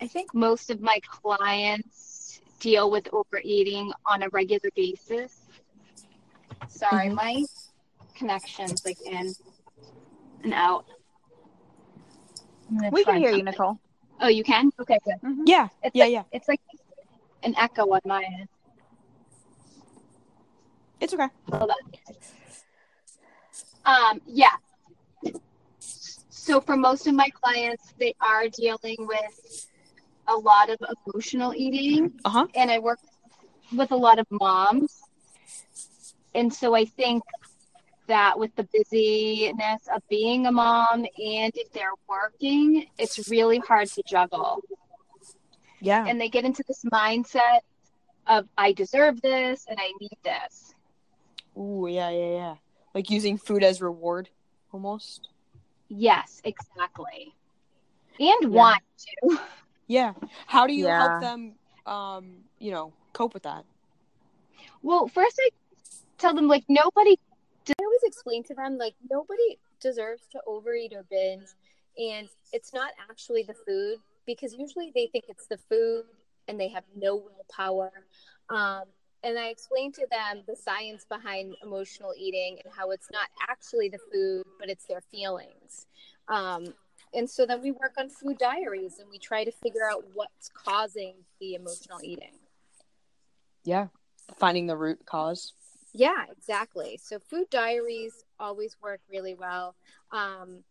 I 0.00 0.06
think 0.06 0.34
most 0.34 0.70
of 0.70 0.80
my 0.80 1.00
clients 1.08 2.40
deal 2.60 2.90
with 2.90 3.08
overeating 3.12 3.92
on 4.06 4.22
a 4.22 4.28
regular 4.28 4.70
basis. 4.74 5.36
Sorry, 6.68 7.06
mm-hmm. 7.06 7.14
my 7.14 7.44
connection's 8.16 8.84
like 8.84 9.00
in 9.04 9.32
and 10.42 10.54
out. 10.54 10.86
We 12.90 13.04
can 13.04 13.18
hear 13.18 13.30
something. 13.30 13.46
you, 13.46 13.52
Nichole. 13.52 13.78
Oh, 14.20 14.28
you 14.28 14.42
can? 14.42 14.72
Okay, 14.80 14.98
good. 15.04 15.14
Mm-hmm. 15.24 15.42
Yeah, 15.46 15.68
it's 15.82 15.94
yeah, 15.94 16.04
like, 16.04 16.12
yeah. 16.12 16.22
It's 16.32 16.48
like 16.48 16.60
an 17.42 17.54
echo 17.56 17.82
on 17.92 18.00
my 18.04 18.24
end. 18.24 18.48
It's 21.00 21.12
okay. 21.12 21.28
Hold 21.52 21.70
on. 21.70 21.76
Um, 23.84 24.20
yeah. 24.26 24.56
So 26.30 26.60
for 26.60 26.76
most 26.76 27.06
of 27.06 27.14
my 27.14 27.28
clients, 27.30 27.92
they 27.98 28.14
are 28.20 28.48
dealing 28.48 28.96
with 29.00 29.66
a 30.28 30.34
lot 30.34 30.70
of 30.70 30.78
emotional 31.06 31.52
eating, 31.54 32.12
uh-huh. 32.24 32.46
and 32.54 32.70
I 32.70 32.78
work 32.78 32.98
with 33.76 33.90
a 33.90 33.96
lot 33.96 34.18
of 34.18 34.26
moms, 34.30 35.02
and 36.34 36.52
so 36.52 36.74
I 36.74 36.84
think 36.84 37.22
that 38.06 38.38
with 38.38 38.54
the 38.56 38.64
busyness 38.64 39.82
of 39.94 40.02
being 40.08 40.46
a 40.46 40.52
mom 40.52 41.04
and 41.04 41.52
if 41.54 41.72
they're 41.72 41.88
working, 42.08 42.86
it's 42.98 43.28
really 43.28 43.58
hard 43.58 43.88
to 43.88 44.02
juggle. 44.06 44.62
Yeah. 45.80 46.06
And 46.06 46.20
they 46.20 46.28
get 46.28 46.44
into 46.44 46.64
this 46.66 46.84
mindset 46.92 47.60
of 48.26 48.48
I 48.56 48.72
deserve 48.72 49.20
this 49.20 49.66
and 49.68 49.78
I 49.80 49.92
need 50.00 50.18
this. 50.24 50.74
Ooh, 51.56 51.86
yeah, 51.88 52.10
yeah, 52.10 52.30
yeah 52.30 52.54
like 52.96 53.10
using 53.10 53.36
food 53.36 53.62
as 53.62 53.82
reward 53.82 54.30
almost 54.72 55.28
yes 55.90 56.40
exactly 56.44 57.34
and 58.18 58.42
yeah. 58.42 58.48
want 58.48 58.82
to 58.96 59.38
yeah 59.86 60.14
how 60.46 60.66
do 60.66 60.72
you 60.72 60.86
yeah. 60.86 61.08
help 61.08 61.20
them 61.20 61.52
um 61.84 62.36
you 62.58 62.70
know 62.70 62.94
cope 63.12 63.34
with 63.34 63.42
that 63.42 63.66
well 64.82 65.06
first 65.08 65.38
i 65.44 65.50
tell 66.16 66.32
them 66.32 66.48
like 66.48 66.64
nobody 66.68 67.18
i 67.70 67.84
always 67.84 68.02
explain 68.04 68.42
to 68.42 68.54
them 68.54 68.78
like 68.78 68.94
nobody 69.10 69.58
deserves 69.80 70.22
to 70.30 70.40
overeat 70.46 70.92
or 70.94 71.04
binge 71.10 71.48
and 71.98 72.28
it's 72.52 72.72
not 72.72 72.92
actually 73.10 73.42
the 73.42 73.54
food 73.66 73.98
because 74.26 74.54
usually 74.54 74.92
they 74.94 75.06
think 75.06 75.24
it's 75.28 75.46
the 75.46 75.58
food 75.70 76.04
and 76.48 76.60
they 76.60 76.68
have 76.68 76.84
no 76.96 77.16
willpower 77.16 77.90
um, 78.48 78.84
and 79.26 79.38
I 79.38 79.48
explained 79.48 79.94
to 79.94 80.06
them 80.08 80.44
the 80.46 80.54
science 80.54 81.04
behind 81.08 81.56
emotional 81.62 82.12
eating 82.16 82.58
and 82.64 82.72
how 82.72 82.90
it's 82.90 83.10
not 83.10 83.28
actually 83.48 83.88
the 83.88 83.98
food, 84.12 84.44
but 84.60 84.68
it's 84.68 84.84
their 84.86 85.00
feelings. 85.00 85.86
Um, 86.28 86.74
and 87.12 87.28
so 87.28 87.44
then 87.44 87.60
we 87.60 87.72
work 87.72 87.94
on 87.98 88.08
food 88.08 88.38
diaries 88.38 89.00
and 89.00 89.08
we 89.10 89.18
try 89.18 89.42
to 89.42 89.50
figure 89.50 89.90
out 89.90 90.04
what's 90.14 90.48
causing 90.54 91.14
the 91.40 91.54
emotional 91.54 91.98
eating. 92.04 92.34
Yeah, 93.64 93.88
finding 94.36 94.66
the 94.68 94.76
root 94.76 95.04
cause. 95.06 95.54
Yeah, 95.96 96.24
exactly. 96.30 97.00
So 97.02 97.18
food 97.18 97.48
diaries 97.50 98.24
always 98.38 98.76
work 98.82 99.00
really 99.10 99.34
well. 99.34 99.74
Um, 100.12 100.62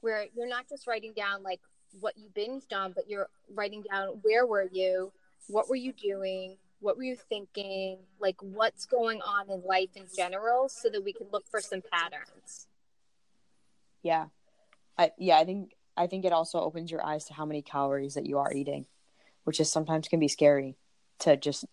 where 0.00 0.26
you're 0.36 0.48
not 0.48 0.68
just 0.68 0.86
writing 0.86 1.14
down 1.16 1.42
like 1.42 1.60
what 2.00 2.18
you 2.18 2.28
binged 2.36 2.72
on, 2.74 2.92
but 2.92 3.08
you're 3.08 3.28
writing 3.54 3.82
down 3.90 4.08
where 4.22 4.46
were 4.46 4.68
you, 4.70 5.10
what 5.48 5.70
were 5.70 5.76
you 5.76 5.92
doing, 5.92 6.56
what 6.80 6.98
were 6.98 7.02
you 7.02 7.16
thinking? 7.16 7.98
Like 8.20 8.36
what's 8.40 8.84
going 8.84 9.22
on 9.22 9.50
in 9.50 9.62
life 9.64 9.90
in 9.96 10.04
general 10.14 10.68
so 10.68 10.90
that 10.90 11.02
we 11.02 11.14
can 11.14 11.28
look 11.32 11.46
for 11.50 11.60
some 11.60 11.82
patterns. 11.90 12.66
Yeah. 14.02 14.26
I 14.96 15.10
yeah 15.18 15.38
i 15.38 15.44
think 15.44 15.72
i 15.96 16.06
think 16.06 16.24
it 16.24 16.32
also 16.32 16.60
opens 16.60 16.90
your 16.90 17.04
eyes 17.04 17.24
to 17.24 17.34
how 17.34 17.44
many 17.44 17.62
calories 17.62 18.14
that 18.14 18.26
you 18.26 18.38
are 18.38 18.52
eating 18.52 18.86
which 19.42 19.58
is 19.58 19.70
sometimes 19.70 20.06
can 20.06 20.20
be 20.20 20.28
scary 20.28 20.76
to 21.18 21.36
just 21.36 21.64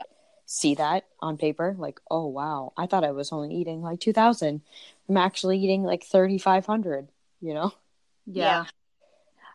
see 0.52 0.76
that 0.76 1.06
on 1.22 1.38
paper 1.38 1.76
like 1.78 2.00
oh 2.10 2.26
wow 2.26 2.74
i 2.76 2.86
thought 2.86 3.06
i 3.06 3.12
was 3.12 3.32
only 3.32 3.56
eating 3.56 3.82
like 3.82 4.02
2000 4.02 4.62
i'm 5.08 5.18
actually 5.18 5.58
eating 5.58 5.84
like 5.84 6.04
3500 6.04 7.08
you 7.40 7.54
know 7.54 7.74
yeah. 8.26 8.44
yeah. 8.44 8.66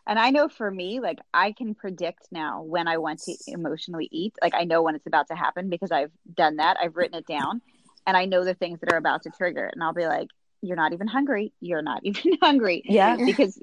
And 0.07 0.17
I 0.17 0.29
know 0.29 0.47
for 0.47 0.71
me, 0.71 1.01
like 1.01 1.19
I 1.33 1.51
can 1.51 1.75
predict 1.75 2.29
now 2.31 2.61
when 2.61 2.87
I 2.87 2.97
want 2.97 3.23
to 3.23 3.35
emotionally 3.45 4.07
eat. 4.09 4.35
Like 4.41 4.55
I 4.55 4.63
know 4.63 4.81
when 4.81 4.95
it's 4.95 5.05
about 5.05 5.27
to 5.27 5.35
happen 5.35 5.69
because 5.69 5.91
I've 5.91 6.11
done 6.33 6.57
that. 6.57 6.77
I've 6.81 6.95
written 6.95 7.17
it 7.17 7.27
down 7.27 7.61
and 8.05 8.15
I 8.15 8.23
know 8.23 8.45
the 8.45 8.53
things 8.53 8.79
that 8.79 8.93
are 8.93 8.97
about 8.97 9.23
to 9.23 9.29
trigger 9.31 9.65
it. 9.65 9.73
And 9.73 9.83
I'll 9.83 9.93
be 9.93 10.07
like, 10.07 10.29
you're 10.61 10.77
not 10.77 10.93
even 10.93 11.07
hungry. 11.07 11.51
You're 11.59 11.81
not 11.81 12.01
even 12.03 12.37
hungry. 12.41 12.83
Yeah. 12.85 13.17
Because 13.17 13.59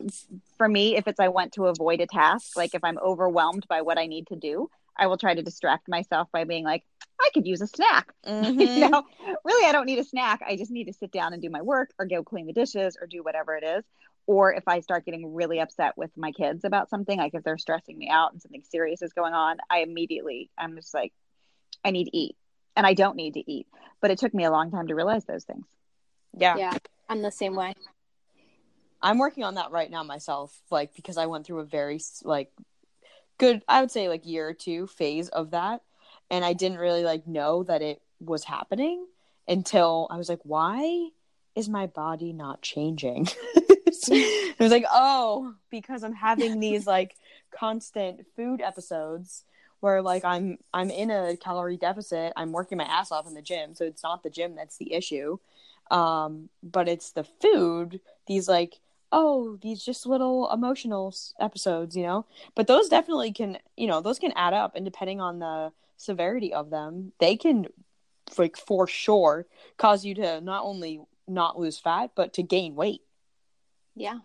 for 0.59 0.69
me, 0.69 0.97
if 0.97 1.09
it's 1.09 1.19
I 1.19 1.29
want 1.29 1.53
to 1.55 1.67
avoid 1.67 2.03
a 2.03 2.07
task, 2.07 2.57
like 2.57 2.75
if 2.75 2.85
I'm 2.85 2.99
overwhelmed 2.99 3.67
by 3.67 3.81
what 3.81 3.99
I 3.99 4.07
need 4.07 4.27
to 4.27 4.37
do, 4.37 4.69
I 4.97 5.07
will 5.07 5.19
try 5.19 5.35
to 5.35 5.43
distract 5.43 5.89
myself 5.89 6.29
by 6.33 6.45
being 6.45 6.65
like, 6.65 6.85
I 7.21 7.31
could 7.33 7.47
use 7.47 7.61
a 7.61 7.67
snack. 7.67 8.13
Mm-hmm. 8.27 8.61
you 8.61 8.89
know, 8.89 9.05
really, 9.45 9.69
I 9.69 9.73
don't 9.73 9.87
need 9.87 9.99
a 9.99 10.05
snack. 10.05 10.41
I 10.47 10.57
just 10.57 10.71
need 10.71 10.85
to 10.85 10.93
sit 10.93 11.13
down 11.13 11.33
and 11.33 11.43
do 11.43 11.51
my 11.51 11.63
work 11.63 11.91
or 11.99 12.07
go 12.07 12.23
clean 12.23 12.47
the 12.47 12.53
dishes 12.53 12.97
or 13.01 13.07
do 13.07 13.23
whatever 13.23 13.57
it 13.57 13.65
is 13.65 13.85
or 14.27 14.55
if 14.55 14.67
I 14.67 14.81
start 14.81 15.05
getting 15.05 15.35
really 15.35 15.61
upset 15.61 15.97
with 15.97 16.11
my 16.17 16.33
kids 16.33 16.65
about 16.65 16.89
something, 16.89 17.19
like 17.19 17.35
if 17.35 17.45
they're 17.45 17.59
stressing 17.59 17.97
me 17.97 18.09
out 18.09 18.33
and 18.33 18.41
something 18.41 18.63
serious 18.71 19.03
is 19.03 19.13
going 19.13 19.35
on, 19.35 19.59
I 19.71 19.81
immediately, 19.81 20.51
I'm 20.57 20.77
just 20.77 20.95
like, 20.95 21.13
I 21.85 21.91
need 21.91 22.07
to 22.07 22.17
eat. 22.17 22.37
And 22.77 22.87
I 22.87 22.95
don't 22.95 23.17
need 23.17 23.35
to 23.35 23.51
eat. 23.51 23.67
But 24.01 24.11
it 24.11 24.19
took 24.19 24.35
me 24.35 24.45
a 24.45 24.51
long 24.51 24.71
time 24.71 24.89
to 24.89 24.95
realize 24.95 25.25
those 25.25 25.45
things. 25.45 25.67
Yeah. 26.37 26.57
Yeah, 26.57 26.73
I'm 27.09 27.23
the 27.23 27.31
same 27.31 27.55
way. 27.55 27.75
I'm 29.01 29.19
working 29.19 29.45
on 29.45 29.55
that 29.57 29.71
right 29.71 29.91
now 29.91 30.03
myself, 30.03 30.59
like 30.71 30.95
because 30.97 31.19
I 31.19 31.27
went 31.27 31.47
through 31.47 31.61
a 31.61 31.65
very 31.65 32.01
like 32.23 32.51
good, 33.39 33.63
I 33.69 33.81
would 33.81 33.91
say 33.91 34.09
like 34.09 34.27
year 34.27 34.49
or 34.49 34.55
two 34.55 34.87
phase 34.87 35.29
of 35.29 35.51
that, 35.53 35.83
and 36.31 36.45
I 36.45 36.53
didn't 36.53 36.79
really 36.79 37.05
like 37.05 37.27
know 37.27 37.63
that 37.65 37.83
it 37.83 38.01
was 38.21 38.45
happening 38.45 39.07
until 39.47 40.07
I 40.11 40.17
was 40.17 40.29
like, 40.29 40.41
why 40.43 41.09
is 41.55 41.69
my 41.69 41.87
body 41.87 42.33
not 42.33 42.63
changing? 42.63 43.29
I 44.11 44.55
was 44.59 44.73
like, 44.73 44.87
oh, 44.91 45.55
because 45.71 46.03
I'm 46.03 46.15
having 46.15 46.61
these 46.61 46.87
like 46.87 47.17
constant 47.51 48.27
food 48.37 48.61
episodes 48.61 49.45
where 49.81 50.03
like 50.03 50.25
I'm 50.25 50.59
I'm 50.73 50.91
in 50.91 51.11
a 51.11 51.37
calorie 51.37 51.77
deficit. 51.77 52.33
I'm 52.37 52.53
working 52.53 52.79
my 52.79 52.85
ass 52.85 53.13
off 53.13 53.27
in 53.27 53.35
the 53.35 53.43
gym, 53.43 53.75
so 53.75 53.85
it's 53.85 54.03
not 54.03 54.23
the 54.23 54.31
gym 54.31 54.55
that's 54.55 54.79
the 54.79 54.93
issue, 54.93 55.39
um, 55.91 56.49
but 56.63 56.89
it's 56.89 57.11
the 57.11 57.25
food. 57.25 58.01
These 58.27 58.49
like 58.49 58.81
oh 59.15 59.57
these 59.63 59.83
just 59.85 60.07
little 60.07 60.51
emotional 60.53 61.15
episodes, 61.41 61.97
you 61.97 62.03
know. 62.03 62.27
But 62.55 62.67
those 62.67 62.89
definitely 62.89 63.33
can 63.33 63.59
you 63.77 63.87
know 63.87 64.01
those 64.01 64.19
can 64.19 64.33
add 64.37 64.55
up, 64.55 64.75
and 64.77 64.85
depending 64.85 65.21
on 65.21 65.39
the 65.39 65.73
severity 65.97 66.53
of 66.53 66.71
them, 66.71 67.13
they 67.21 67.37
can 67.37 67.67
like 68.39 68.57
for 68.57 68.87
sure 68.87 69.47
cause 69.77 70.05
you 70.05 70.15
to 70.17 70.41
not 70.41 70.65
only 70.65 71.01
not 71.29 71.59
lose 71.59 71.79
fat 71.79 72.11
but 72.15 72.33
to 72.35 72.43
gain 72.43 72.75
weight. 72.75 73.03
Yeah. 73.95 74.19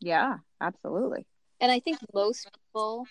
Yeah, 0.00 0.38
absolutely. 0.60 1.26
And 1.60 1.72
I 1.72 1.80
think 1.80 1.98
most 2.12 2.48
people 2.72 3.06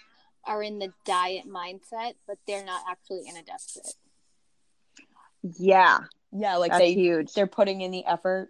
are 0.45 0.61
in 0.61 0.79
the 0.79 0.93
diet 1.05 1.45
mindset, 1.47 2.13
but 2.27 2.37
they're 2.45 2.65
not 2.65 2.81
actually 2.89 3.23
in 3.27 3.37
a 3.37 3.41
deficit. 3.43 3.95
Yeah, 5.57 5.99
Yeah, 6.31 6.57
like 6.57 6.71
that's 6.71 6.81
they 6.81 6.93
huge. 6.93 7.33
they're 7.33 7.47
putting 7.47 7.81
in 7.81 7.91
the 7.91 8.05
effort, 8.05 8.49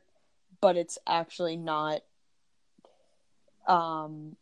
but 0.63 0.77
it's 0.77 0.97
actually 1.05 1.57
not 1.57 1.99
um 3.67 4.37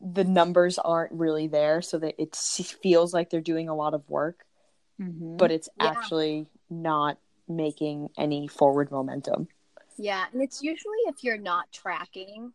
the 0.00 0.22
numbers 0.22 0.78
aren't 0.78 1.10
really 1.10 1.48
there 1.48 1.82
so 1.82 1.98
that 1.98 2.14
it 2.16 2.36
feels 2.36 3.12
like 3.12 3.28
they're 3.28 3.40
doing 3.40 3.68
a 3.68 3.74
lot 3.74 3.92
of 3.92 4.08
work, 4.08 4.46
Mhm. 5.00 5.36
but 5.36 5.50
it's 5.50 5.68
Yeah. 5.76 5.88
actually 5.90 6.46
not 6.70 7.18
making 7.48 8.08
any 8.16 8.46
forward 8.46 8.92
momentum. 8.92 9.48
Yeah, 9.98 10.26
and 10.32 10.40
it's 10.40 10.62
usually 10.62 10.98
if 11.06 11.24
you're 11.24 11.36
not 11.36 11.72
tracking 11.72 12.52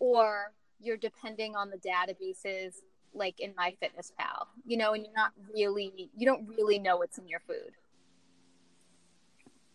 or 0.00 0.52
you're 0.80 0.96
depending 0.96 1.54
on 1.54 1.70
the 1.70 1.78
databases 1.78 2.74
like 3.14 3.38
in 3.38 3.54
MyFitnessPal, 3.54 4.48
you 4.66 4.76
know, 4.76 4.92
and 4.92 5.04
you're 5.04 5.14
not 5.14 5.32
really 5.54 6.10
you 6.16 6.26
don't 6.26 6.48
really 6.48 6.80
know 6.80 6.96
what's 6.96 7.16
in 7.16 7.28
your 7.28 7.40
food. 7.46 7.76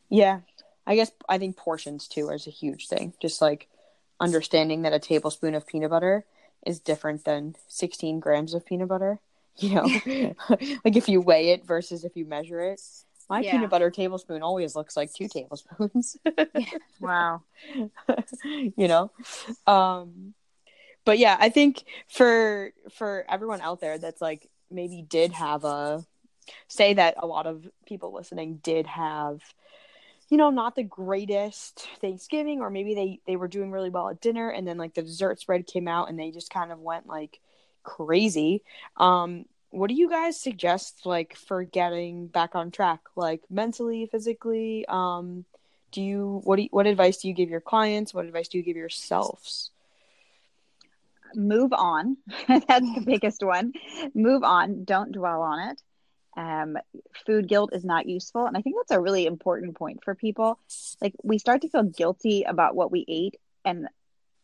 Yeah. 0.10 0.42
I 0.90 0.96
guess 0.96 1.12
I 1.30 1.38
think 1.38 1.56
portions 1.56 2.08
too 2.08 2.30
is 2.30 2.48
a 2.48 2.50
huge 2.50 2.88
thing. 2.88 3.14
Just 3.22 3.42
like 3.42 3.70
understanding 4.20 4.82
that 4.82 4.92
a 4.92 5.00
tablespoon 5.00 5.54
of 5.54 5.68
peanut 5.68 5.92
butter 5.92 6.26
is 6.66 6.80
different 6.80 7.24
than 7.24 7.56
16 7.68 8.20
grams 8.20 8.54
of 8.54 8.66
peanut 8.66 8.90
butter. 8.90 9.20
You 9.62 9.76
know, 9.76 9.84
like 10.86 10.96
if 10.96 11.10
you 11.10 11.20
weigh 11.20 11.50
it 11.50 11.66
versus 11.66 12.06
if 12.06 12.16
you 12.16 12.24
measure 12.26 12.62
it. 12.62 12.82
My 13.30 13.42
Yeah. 13.42 13.52
peanut 13.52 13.70
butter 13.70 13.92
tablespoon 13.92 14.42
always 14.42 14.74
looks 14.74 14.96
like 14.96 15.14
two 15.14 15.28
tablespoons. 15.28 16.16
Wow. 17.02 17.42
you 18.46 18.88
know? 18.88 19.12
Um 19.68 20.34
but 21.04 21.18
yeah, 21.20 21.36
I 21.40 21.50
think 21.50 21.84
for 22.08 22.72
for 22.92 23.26
everyone 23.28 23.60
out 23.60 23.82
there 23.82 23.98
that's 23.98 24.22
like 24.22 24.50
maybe 24.72 25.02
did 25.02 25.34
have 25.34 25.66
a 25.66 26.06
say 26.70 26.94
that 26.94 27.16
a 27.18 27.28
lot 27.28 27.46
of 27.46 27.68
people 27.86 28.14
listening 28.14 28.62
did 28.64 28.88
have 28.88 29.42
you 30.30 30.38
know 30.38 30.50
not 30.50 30.76
the 30.76 30.84
greatest 30.84 31.88
thanksgiving 32.02 32.62
or 32.62 32.70
maybe 32.70 32.94
they 32.94 33.20
they 33.26 33.36
were 33.36 33.48
doing 33.48 33.72
really 33.72 33.90
well 33.90 34.10
at 34.10 34.22
dinner 34.22 34.50
and 34.50 34.68
then 34.68 34.78
like 34.78 34.94
the 34.94 35.02
dessert 35.02 35.40
spread 35.40 35.68
came 35.68 35.88
out 35.88 36.10
and 36.10 36.20
they 36.20 36.32
just 36.32 36.52
kind 36.52 36.72
of 36.72 36.80
went 36.80 37.08
like 37.08 37.40
crazy 37.84 38.64
um 38.98 39.46
what 39.72 39.88
do 39.88 39.96
you 39.96 40.10
guys 40.10 40.40
suggest 40.40 41.06
like 41.06 41.36
for 41.36 41.64
getting 41.64 42.28
back 42.28 42.56
on 42.56 42.72
track 42.72 43.02
like 43.16 43.42
mentally 43.50 44.06
physically 44.06 44.86
um 44.88 45.46
do 45.92 46.02
you 46.02 46.42
what 46.44 46.58
do 46.58 46.64
you, 46.64 46.70
what 46.72 46.86
advice 46.86 47.18
do 47.18 47.28
you 47.28 47.34
give 47.34 47.50
your 47.50 47.62
clients 47.62 48.14
what 48.14 48.26
advice 48.26 48.48
do 48.48 48.58
you 48.58 48.64
give 48.64 48.78
yourselves 48.78 49.72
Move 51.36 51.74
on. 51.74 52.18
That's 52.48 52.66
the 52.68 53.04
biggest 53.06 53.44
one. 53.44 53.74
Move 54.14 54.44
on. 54.44 54.84
Don't 54.84 55.12
dwell 55.12 55.42
on 55.42 55.70
it. 55.70 55.82
Um, 56.40 56.78
food 57.26 57.50
guilt 57.50 57.72
is 57.74 57.84
not 57.84 58.08
useful. 58.08 58.46
And 58.46 58.56
I 58.56 58.62
think 58.62 58.78
that's 58.78 58.98
a 58.98 59.02
really 59.02 59.26
important 59.26 59.76
point 59.76 60.06
for 60.06 60.16
people. 60.16 60.58
Like, 61.02 61.14
we 61.22 61.38
start 61.38 61.62
to 61.64 61.70
feel 61.70 61.84
guilty 61.84 62.44
about 62.44 62.76
what 62.76 62.94
we 62.94 63.04
ate. 63.10 63.36
And 63.66 63.90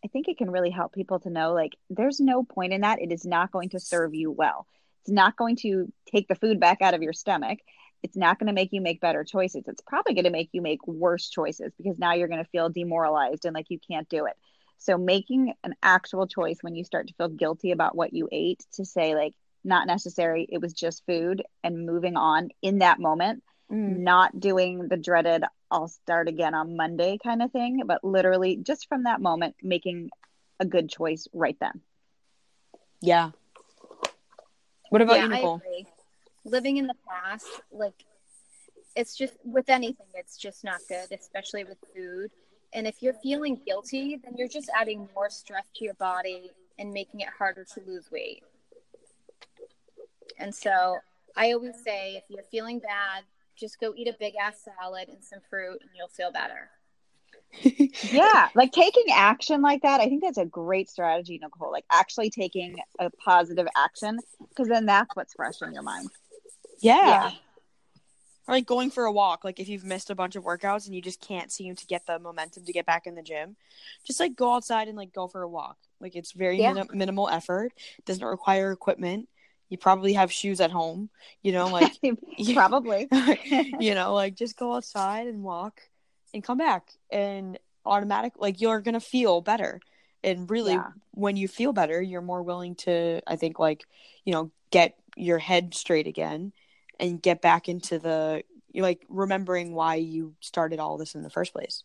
I 0.03 0.09
think 0.09 0.27
it 0.27 0.37
can 0.37 0.51
really 0.51 0.71
help 0.71 0.93
people 0.93 1.21
to 1.21 1.29
know, 1.29 1.53
like, 1.53 1.71
there's 1.89 2.19
no 2.19 2.43
point 2.43 2.73
in 2.73 2.81
that. 2.81 3.01
It 3.01 3.13
is 3.13 3.25
not 3.25 3.51
going 3.51 3.69
to 3.69 3.79
serve 3.79 4.13
you 4.13 4.29
well. 4.29 4.67
It's 5.03 5.11
not 5.11 5.37
going 5.37 5.55
to 5.57 5.91
take 6.11 6.27
the 6.27 6.35
food 6.35 6.59
back 6.59 6.81
out 6.81 6.93
of 6.93 7.01
your 7.01 7.13
stomach. 7.13 7.59
It's 8.03 8.17
not 8.17 8.39
going 8.39 8.47
to 8.47 8.53
make 8.53 8.73
you 8.73 8.81
make 8.81 8.99
better 8.99 9.23
choices. 9.23 9.63
It's 9.65 9.81
probably 9.81 10.15
going 10.15 10.25
to 10.25 10.31
make 10.31 10.49
you 10.51 10.61
make 10.61 10.85
worse 10.85 11.29
choices 11.29 11.71
because 11.77 11.97
now 11.97 12.13
you're 12.13 12.27
going 12.27 12.43
to 12.43 12.49
feel 12.49 12.69
demoralized 12.69 13.45
and 13.45 13.53
like 13.53 13.69
you 13.69 13.79
can't 13.79 14.09
do 14.09 14.25
it. 14.25 14.33
So, 14.79 14.97
making 14.97 15.53
an 15.63 15.75
actual 15.81 16.27
choice 16.27 16.57
when 16.61 16.75
you 16.75 16.83
start 16.83 17.07
to 17.07 17.13
feel 17.13 17.29
guilty 17.29 17.71
about 17.71 17.95
what 17.95 18.13
you 18.13 18.27
ate 18.33 18.65
to 18.73 18.83
say, 18.83 19.15
like, 19.15 19.33
not 19.65 19.87
necessary, 19.87 20.47
it 20.49 20.61
was 20.61 20.73
just 20.73 21.05
food, 21.05 21.43
and 21.63 21.85
moving 21.85 22.15
on 22.15 22.49
in 22.61 22.79
that 22.79 22.99
moment, 22.99 23.43
mm. 23.71 23.97
not 23.97 24.39
doing 24.39 24.87
the 24.87 24.97
dreaded, 24.97 25.43
I'll 25.71 25.87
start 25.87 26.27
again 26.27 26.53
on 26.53 26.77
Monday 26.77 27.17
kind 27.21 27.41
of 27.41 27.51
thing, 27.51 27.81
but 27.85 28.03
literally 28.03 28.57
just 28.57 28.87
from 28.87 29.03
that 29.03 29.21
moment, 29.21 29.55
making 29.61 30.09
a 30.59 30.65
good 30.65 30.89
choice 30.89 31.27
right 31.33 31.57
then. 31.59 31.81
yeah 33.01 33.31
what 34.89 35.01
about 35.01 35.17
yeah, 35.17 35.23
you 35.23 35.29
nichole 35.29 35.61
I 35.61 35.67
agree. 35.67 35.87
Living 36.45 36.77
in 36.77 36.87
the 36.87 36.95
past, 37.07 37.47
like 37.71 38.05
it's 38.95 39.15
just 39.15 39.33
with 39.43 39.69
anything, 39.69 40.05
it's 40.13 40.37
just 40.37 40.63
not 40.63 40.79
good, 40.87 41.11
especially 41.11 41.63
with 41.63 41.77
food. 41.95 42.31
And 42.71 42.85
if 42.87 43.01
you're 43.01 43.15
feeling 43.15 43.59
guilty, 43.65 44.19
then 44.23 44.35
you're 44.37 44.47
just 44.47 44.69
adding 44.79 45.09
more 45.15 45.29
stress 45.29 45.65
to 45.75 45.85
your 45.85 45.95
body 45.95 46.51
and 46.77 46.91
making 46.93 47.21
it 47.21 47.29
harder 47.37 47.65
to 47.73 47.81
lose 47.85 48.11
weight. 48.11 48.43
And 50.37 50.53
so 50.53 50.97
I 51.35 51.51
always 51.53 51.75
say 51.83 52.15
if 52.15 52.23
you're 52.29 52.43
feeling 52.43 52.79
bad, 52.79 53.23
just 53.55 53.79
go 53.79 53.93
eat 53.95 54.07
a 54.07 54.15
big 54.19 54.33
ass 54.41 54.65
salad 54.79 55.07
and 55.09 55.23
some 55.23 55.39
fruit 55.49 55.79
and 55.81 55.89
you'll 55.97 56.07
feel 56.09 56.31
better. 56.31 56.69
Yeah, 58.11 58.49
like 58.53 58.71
taking 58.73 59.05
action 59.13 59.61
like 59.61 59.81
that, 59.83 60.01
I 60.01 60.05
think 60.09 60.21
that's 60.21 60.37
a 60.37 60.45
great 60.45 60.89
strategy, 60.89 61.39
Nichole. 61.41 61.71
Like 61.71 61.85
actually 61.89 62.29
taking 62.29 62.75
a 62.99 63.09
positive 63.11 63.67
action 63.77 64.19
because 64.49 64.67
then 64.67 64.85
that's 64.85 65.15
what's 65.15 65.33
fresh 65.33 65.61
in 65.61 65.73
your 65.73 65.83
mind. 65.83 66.09
yeah. 66.79 67.29
Yeah. 67.29 67.31
Or 68.47 68.53
like 68.53 68.65
going 68.67 68.91
for 68.91 69.05
a 69.05 69.11
walk, 69.11 69.43
like 69.43 69.59
if 69.59 69.67
you've 69.69 69.85
missed 69.85 70.09
a 70.11 70.15
bunch 70.15 70.35
of 70.35 70.43
workouts 70.43 70.85
and 70.85 70.93
you 70.93 71.01
just 71.01 71.19
can't 71.19 71.51
seem 71.51 71.75
to 71.75 71.85
get 71.87 72.05
the 72.05 72.19
momentum 72.19 72.63
to 72.65 72.71
get 72.73 72.85
back 72.85 73.07
in 73.07 73.15
the 73.15 73.23
gym, 73.23 73.55
just 74.05 74.19
like 74.19 74.35
go 74.35 74.53
outside 74.53 74.87
and 74.87 74.95
like 74.97 75.13
go 75.13 75.27
for 75.27 75.41
a 75.41 75.47
walk. 75.49 75.77
Like 75.99 76.15
it's 76.15 76.31
very 76.33 76.59
Yeah. 76.59 76.73
minim- 76.73 76.89
minimal 76.93 77.27
effort, 77.29 77.71
doesn't 78.05 78.23
require 78.23 78.71
equipment. 78.71 79.27
You 79.69 79.77
probably 79.77 80.13
have 80.13 80.31
shoes 80.31 80.61
at 80.61 80.71
home, 80.71 81.09
you 81.41 81.51
know, 81.51 81.69
like 81.69 81.93
Probably. 82.53 83.07
you 83.79 83.95
know, 83.95 84.13
like 84.13 84.35
just 84.35 84.57
go 84.57 84.75
outside 84.75 85.27
and 85.27 85.43
walk 85.43 85.81
and 86.33 86.43
come 86.43 86.57
back 86.57 86.89
and 87.11 87.57
automatic 87.85 88.33
like 88.37 88.61
you're 88.61 88.81
going 88.81 88.93
to 88.93 88.99
feel 88.99 89.41
better. 89.41 89.79
And 90.23 90.49
really 90.49 90.73
Yeah. 90.73 90.87
when 91.11 91.37
you 91.37 91.47
feel 91.47 91.71
better, 91.73 92.01
you're 92.01 92.21
more 92.21 92.43
willing 92.43 92.75
to 92.75 93.21
I 93.27 93.35
think 93.35 93.59
like, 93.59 93.85
you 94.23 94.33
know, 94.33 94.51
get 94.71 94.95
your 95.15 95.37
head 95.39 95.73
straight 95.73 96.07
again 96.07 96.51
and 96.99 97.21
get 97.21 97.41
back 97.41 97.69
into 97.69 97.99
the 97.99 98.43
you're 98.71 98.83
like 98.83 99.05
remembering 99.07 99.73
why 99.73 99.95
you 99.95 100.35
started 100.41 100.79
all 100.79 100.97
this 100.97 101.15
in 101.15 101.21
the 101.23 101.29
first 101.29 101.53
place. 101.53 101.83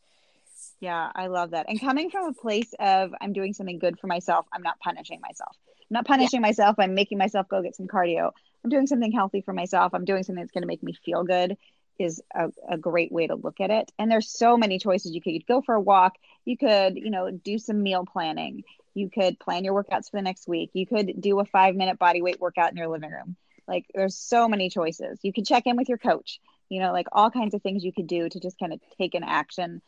Yeah, 0.80 1.10
I 1.14 1.26
love 1.26 1.50
that. 1.50 1.66
And 1.68 1.78
coming 1.78 2.10
from 2.10 2.26
a 2.26 2.32
place 2.32 2.72
of 2.78 3.12
I'm 3.20 3.32
doing 3.32 3.52
something 3.52 3.78
good 3.78 3.98
for 3.98 4.06
myself, 4.06 4.46
I'm 4.52 4.62
not 4.62 4.80
punishing 4.80 5.20
myself. 5.20 5.56
I'm 5.68 5.94
not 5.94 6.06
punishing 6.06 6.40
myself. 6.40 6.76
I'm 6.78 6.94
making 6.94 7.18
myself 7.18 7.48
go 7.48 7.62
get 7.62 7.76
some 7.76 7.86
cardio. 7.86 8.30
I'm 8.64 8.70
doing 8.70 8.86
something 8.86 9.12
healthy 9.12 9.42
for 9.42 9.52
myself. 9.52 9.92
I'm 9.94 10.04
doing 10.04 10.22
something 10.22 10.42
that's 10.42 10.52
going 10.52 10.62
to 10.62 10.68
make 10.68 10.82
me 10.82 10.94
feel 11.04 11.24
good 11.24 11.56
is 11.98 12.22
a, 12.34 12.48
a 12.68 12.78
great 12.78 13.12
way 13.12 13.26
to 13.26 13.34
look 13.34 13.60
at 13.60 13.70
it. 13.70 13.92
And 13.98 14.10
there's 14.10 14.30
so 14.30 14.56
many 14.56 14.78
choices 14.78 15.12
you 15.12 15.20
could 15.20 15.34
you'd 15.34 15.46
go 15.46 15.60
for 15.60 15.74
a 15.74 15.80
walk. 15.80 16.14
You 16.46 16.56
could, 16.56 16.96
you 16.96 17.10
know, 17.10 17.30
do 17.30 17.58
some 17.58 17.82
meal 17.82 18.06
planning. 18.10 18.64
You 18.94 19.10
could 19.10 19.38
plan 19.38 19.64
your 19.64 19.74
workouts 19.74 20.10
for 20.10 20.16
the 20.16 20.22
next 20.22 20.48
week. 20.48 20.70
You 20.72 20.86
could 20.86 21.20
do 21.20 21.38
a 21.40 21.44
five 21.44 21.76
minute 21.76 21.98
body 21.98 22.22
weight 22.22 22.40
workout 22.40 22.70
in 22.70 22.78
your 22.78 22.88
living 22.88 23.10
room. 23.10 23.36
Like 23.68 23.84
there's 23.94 24.16
so 24.16 24.48
many 24.48 24.70
choices. 24.70 25.18
You 25.22 25.32
could 25.32 25.46
check 25.46 25.66
in 25.66 25.76
with 25.76 25.88
your 25.88 25.98
coach, 25.98 26.40
you 26.70 26.80
know, 26.80 26.92
like 26.92 27.06
all 27.12 27.30
kinds 27.30 27.54
of 27.54 27.62
things 27.62 27.84
you 27.84 27.92
could 27.92 28.06
do 28.06 28.28
to 28.28 28.40
just 28.40 28.58
kind 28.58 28.72
of 28.72 28.80
take 28.96 29.14
an 29.14 29.22
action 29.22 29.82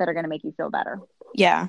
that 0.00 0.08
are 0.08 0.14
going 0.14 0.24
to 0.24 0.28
make 0.28 0.42
you 0.42 0.52
feel 0.52 0.70
better. 0.70 1.00
Yeah. 1.34 1.68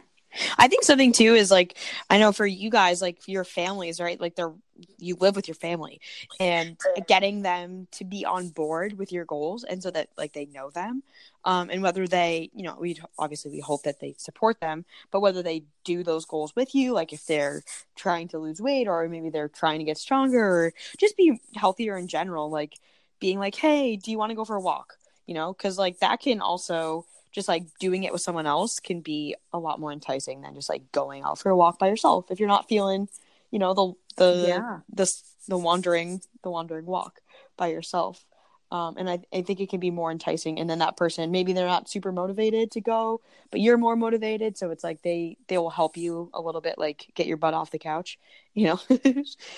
I 0.57 0.67
think 0.67 0.83
something 0.83 1.11
too 1.11 1.35
is 1.35 1.51
like 1.51 1.77
I 2.09 2.17
know 2.17 2.31
for 2.31 2.45
you 2.45 2.69
guys, 2.69 3.01
like 3.01 3.27
your 3.27 3.43
families, 3.43 3.99
right? 3.99 4.19
Like 4.19 4.35
they're 4.35 4.53
you 4.97 5.15
live 5.19 5.35
with 5.35 5.47
your 5.47 5.55
family, 5.55 6.01
and 6.39 6.75
getting 7.07 7.43
them 7.43 7.87
to 7.91 8.05
be 8.05 8.25
on 8.25 8.49
board 8.49 8.97
with 8.97 9.11
your 9.11 9.25
goals, 9.25 9.63
and 9.63 9.83
so 9.83 9.91
that 9.91 10.09
like 10.17 10.33
they 10.33 10.45
know 10.45 10.69
them, 10.69 11.03
um, 11.45 11.69
and 11.69 11.83
whether 11.83 12.07
they, 12.07 12.49
you 12.55 12.63
know, 12.63 12.77
we 12.79 12.97
obviously 13.19 13.51
we 13.51 13.59
hope 13.59 13.83
that 13.83 13.99
they 13.99 14.15
support 14.17 14.59
them, 14.59 14.85
but 15.11 15.19
whether 15.19 15.43
they 15.43 15.63
do 15.83 16.01
those 16.01 16.25
goals 16.25 16.55
with 16.55 16.73
you, 16.73 16.93
like 16.93 17.13
if 17.13 17.25
they're 17.25 17.63
trying 17.95 18.27
to 18.29 18.39
lose 18.39 18.61
weight 18.61 18.87
or 18.87 19.07
maybe 19.07 19.29
they're 19.29 19.49
trying 19.49 19.79
to 19.79 19.85
get 19.85 19.97
stronger 19.97 20.39
or 20.39 20.73
just 20.97 21.17
be 21.17 21.39
healthier 21.55 21.97
in 21.97 22.07
general, 22.07 22.49
like 22.49 22.79
being 23.19 23.37
like, 23.37 23.55
hey, 23.55 23.97
do 23.97 24.11
you 24.11 24.17
want 24.17 24.29
to 24.31 24.35
go 24.35 24.45
for 24.45 24.55
a 24.55 24.61
walk? 24.61 24.97
You 25.27 25.35
know, 25.35 25.53
because 25.53 25.77
like 25.77 25.99
that 25.99 26.21
can 26.21 26.41
also 26.41 27.05
just 27.31 27.47
like 27.47 27.63
doing 27.79 28.03
it 28.03 28.11
with 28.11 28.21
someone 28.21 28.45
else 28.47 28.79
can 28.79 29.01
be 29.01 29.35
a 29.53 29.59
lot 29.59 29.79
more 29.79 29.91
enticing 29.91 30.41
than 30.41 30.53
just 30.55 30.69
like 30.69 30.91
going 30.91 31.23
out 31.23 31.39
for 31.39 31.49
a 31.49 31.55
walk 31.55 31.79
by 31.79 31.87
yourself 31.87 32.29
if 32.29 32.39
you're 32.39 32.47
not 32.49 32.67
feeling 32.67 33.07
you 33.51 33.59
know 33.59 33.73
the 33.73 33.93
the 34.17 34.47
Yeah. 34.47 34.79
the 34.93 35.11
the 35.47 35.57
wandering 35.57 36.21
the 36.43 36.49
wandering 36.51 36.85
walk 36.85 37.19
by 37.57 37.67
yourself 37.67 38.25
um, 38.71 38.95
and 38.97 39.09
I, 39.09 39.19
I 39.33 39.41
think 39.41 39.59
it 39.59 39.69
can 39.69 39.81
be 39.81 39.91
more 39.91 40.11
enticing 40.11 40.57
and 40.59 40.69
then 40.69 40.79
that 40.79 40.95
person 40.95 41.29
maybe 41.31 41.51
they're 41.51 41.67
not 41.67 41.89
super 41.89 42.11
motivated 42.11 42.71
to 42.71 42.81
go 42.81 43.21
but 43.49 43.59
you're 43.59 43.77
more 43.77 43.95
motivated 43.97 44.57
so 44.57 44.71
it's 44.71 44.83
like 44.83 45.01
they 45.01 45.37
they 45.47 45.57
will 45.57 45.69
help 45.69 45.97
you 45.97 46.29
a 46.33 46.39
little 46.41 46.61
bit 46.61 46.77
like 46.77 47.07
get 47.15 47.27
your 47.27 47.37
butt 47.37 47.53
off 47.53 47.71
the 47.71 47.79
couch 47.79 48.17
you 48.53 48.65
know 48.67 48.79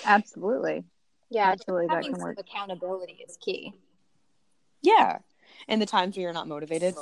Absolutely. 0.04 0.84
Yeah, 1.30 1.50
Absolutely, 1.50 1.88
that 1.88 2.04
can 2.04 2.18
work. 2.20 2.38
accountability 2.38 3.24
is 3.26 3.36
key. 3.36 3.72
yeah 4.82 5.18
and 5.68 5.80
the 5.80 5.86
times 5.86 6.16
where 6.16 6.22
you're 6.24 6.32
not 6.32 6.46
motivated 6.48 6.94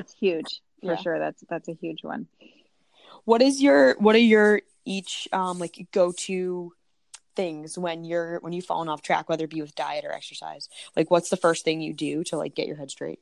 It's 0.00 0.14
huge 0.14 0.60
for 0.80 0.92
Yeah. 0.94 0.96
sure. 0.96 1.18
That's 1.18 1.42
that's 1.48 1.68
a 1.68 1.74
huge 1.74 2.02
one. 2.02 2.26
what 3.24 3.42
is 3.42 3.60
your 3.62 3.94
what 3.98 4.14
are 4.14 4.18
your 4.18 4.62
each 4.84 5.28
um 5.32 5.58
like 5.58 5.86
go 5.92 6.10
to 6.12 6.72
things 7.36 7.76
when 7.78 8.02
you're 8.04 8.38
when 8.40 8.52
you've 8.52 8.64
fallen 8.64 8.88
off 8.88 9.02
track 9.02 9.28
whether 9.28 9.44
it 9.44 9.50
be 9.50 9.60
with 9.60 9.74
diet 9.74 10.04
or 10.04 10.12
exercise 10.12 10.68
like 10.96 11.10
what's 11.10 11.28
the 11.28 11.36
first 11.36 11.64
thing 11.64 11.80
you 11.80 11.92
do 11.92 12.24
to 12.24 12.36
like 12.36 12.54
get 12.54 12.66
your 12.66 12.76
head 12.76 12.90
straight 12.90 13.20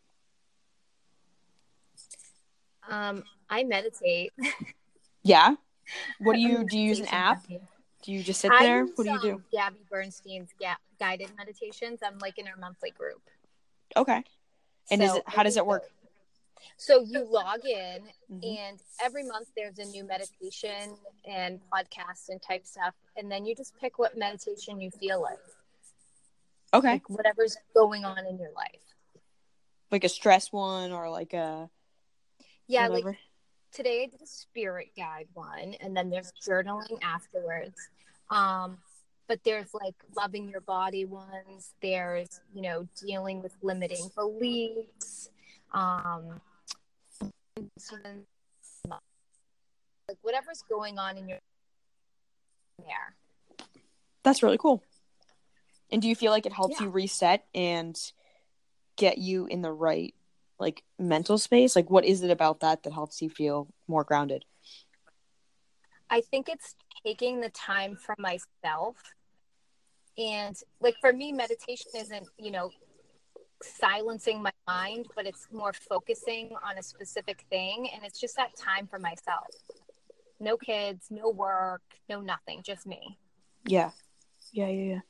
Um, 2.88 3.24
I 3.50 3.64
meditate. 3.64 4.32
yeah 5.22 5.54
what 6.20 6.34
do 6.34 6.40
you 6.40 6.64
do 6.64 6.78
you 6.78 6.88
use 6.88 7.00
an 7.00 7.06
app 7.08 7.46
do 8.02 8.12
you 8.12 8.22
just 8.22 8.40
sit 8.40 8.52
I 8.52 8.62
there 8.64 8.80
use, 8.80 8.92
what 8.96 9.04
do 9.04 9.10
you 9.10 9.20
do 9.20 9.32
um, 9.34 9.44
Gabby 9.52 9.84
Bernstein's 9.90 10.50
ga- 10.60 10.76
guided 11.00 11.30
meditations. 11.36 12.00
I'm 12.04 12.18
like 12.18 12.38
in 12.38 12.46
her 12.46 12.56
monthly 12.58 12.90
group. 12.92 13.20
okay 13.96 14.22
and 14.90 15.02
is 15.02 15.14
it 15.14 15.22
how 15.26 15.42
does 15.42 15.56
it 15.56 15.66
work 15.66 15.82
those. 15.82 15.90
So 16.76 17.02
you 17.02 17.24
log 17.24 17.64
in, 17.64 18.10
Mhm. 18.30 18.58
and 18.58 18.82
every 19.00 19.22
month 19.24 19.48
there's 19.56 19.78
a 19.78 19.84
new 19.84 20.04
meditation 20.04 20.96
and 21.24 21.60
podcast 21.70 22.28
and 22.28 22.40
type 22.42 22.66
stuff, 22.66 22.94
and 23.16 23.30
then 23.30 23.44
you 23.44 23.54
just 23.54 23.76
pick 23.78 23.98
what 23.98 24.16
meditation 24.16 24.80
you 24.80 24.90
feel 24.90 25.20
like, 25.22 25.38
okay 26.74 26.92
like 26.92 27.08
whatever's 27.10 27.56
going 27.74 28.04
on 28.04 28.26
in 28.26 28.38
your 28.38 28.52
life. 28.52 28.80
like 29.90 30.04
a 30.04 30.08
stress 30.08 30.52
one 30.52 30.92
or 30.92 31.08
like 31.08 31.32
a 31.32 31.70
Yeah, 32.66 32.88
whatever 32.88 33.10
like 33.12 33.18
today 33.72 34.02
I 34.02 34.06
did 34.06 34.20
a 34.22 34.26
spirit 34.26 34.90
guide 34.96 35.28
one, 35.34 35.74
and 35.80 35.96
then 35.96 36.10
there's 36.10 36.30
journaling 36.46 36.98
afterwards. 37.02 37.88
Um, 38.30 38.82
but 39.26 39.42
there's 39.44 39.72
like 39.74 39.94
loving 40.16 40.48
your 40.48 40.60
body 40.60 41.04
ones. 41.06 41.74
There's 41.80 42.40
you 42.52 42.62
know 42.62 42.86
dealing 43.00 43.42
with 43.42 43.54
limiting 43.62 44.10
beliefs. 44.14 45.30
Um, 45.72 46.40
like 50.08 50.18
whatever's 50.22 50.62
going 50.68 50.98
on 50.98 51.16
in 51.16 51.28
your 51.28 51.38
there. 52.78 53.14
that's 54.22 54.42
really 54.42 54.58
cool 54.58 54.82
and 55.90 56.00
do 56.02 56.08
you 56.08 56.14
feel 56.14 56.30
like 56.32 56.46
it 56.46 56.52
helps 56.52 56.80
Yeah. 56.80 56.86
you 56.86 56.90
reset 56.90 57.44
and 57.54 57.98
get 58.96 59.18
you 59.18 59.46
in 59.46 59.62
the 59.62 59.72
right 59.72 60.14
like 60.58 60.82
mental 60.98 61.38
space 61.38 61.76
like 61.76 61.90
what 61.90 62.04
is 62.04 62.22
it 62.22 62.30
about 62.30 62.60
that 62.60 62.82
that 62.82 62.92
helps 62.92 63.20
you 63.22 63.28
feel 63.30 63.68
more 63.86 64.04
grounded 64.04 64.44
I 66.10 66.22
think 66.22 66.48
it's 66.48 66.74
taking 67.04 67.40
the 67.42 67.50
time 67.50 67.94
for 67.94 68.14
myself. 68.18 68.96
And 70.16 70.56
like 70.80 70.94
for 71.02 71.12
me, 71.12 71.32
meditation 71.32 71.90
isn't, 71.94 72.26
you 72.38 72.50
know, 72.50 72.70
silencing 73.62 74.42
my 74.42 74.52
mind, 74.66 75.06
but 75.16 75.26
it's 75.26 75.48
more 75.52 75.72
focusing 75.72 76.50
on 76.64 76.78
a 76.78 76.82
specific 76.82 77.44
thing. 77.50 77.88
And 77.94 78.04
it's 78.04 78.20
just 78.20 78.36
that 78.36 78.56
time 78.56 78.86
for 78.86 78.98
myself. 78.98 79.46
No 80.40 80.56
kids, 80.56 81.06
no 81.10 81.30
work, 81.30 81.82
no 82.08 82.20
nothing, 82.20 82.62
just 82.62 82.86
me. 82.86 83.18
Yeah. 83.66 83.90
Yeah, 84.52 84.68
yeah, 84.68 84.92
yeah. 84.94 85.00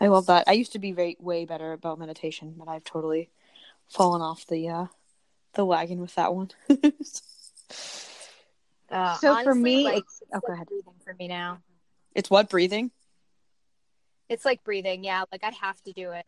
I 0.00 0.06
love 0.08 0.26
that. 0.26 0.44
I 0.48 0.52
used 0.52 0.72
to 0.72 0.78
be 0.78 0.92
very 0.92 1.16
way 1.20 1.44
better 1.44 1.72
about 1.72 1.98
meditation, 1.98 2.54
but 2.56 2.68
I've 2.68 2.84
totally 2.84 3.30
fallen 3.88 4.22
off 4.22 4.46
the 4.46 4.68
uh 4.68 4.86
the 5.54 5.66
wagon 5.66 6.00
with 6.00 6.14
that 6.14 6.34
one. 6.34 6.50
Uh, 8.90 9.16
So 9.16 9.42
for 9.42 9.54
me, 9.54 9.84
like, 9.84 9.96
it's- 9.98 10.22
oh, 10.34 10.40
go 10.46 10.52
ahead. 10.52 10.66
breathing 10.66 10.92
for 11.02 11.14
me 11.14 11.26
now. 11.28 11.62
it's 12.14 12.28
what 12.28 12.50
breathing? 12.50 12.90
It's 14.28 14.44
like 14.44 14.62
breathing. 14.64 15.02
Yeah. 15.02 15.24
Like 15.32 15.42
I 15.44 15.50
have 15.62 15.80
to 15.84 15.92
do 15.92 16.10
it 16.12 16.26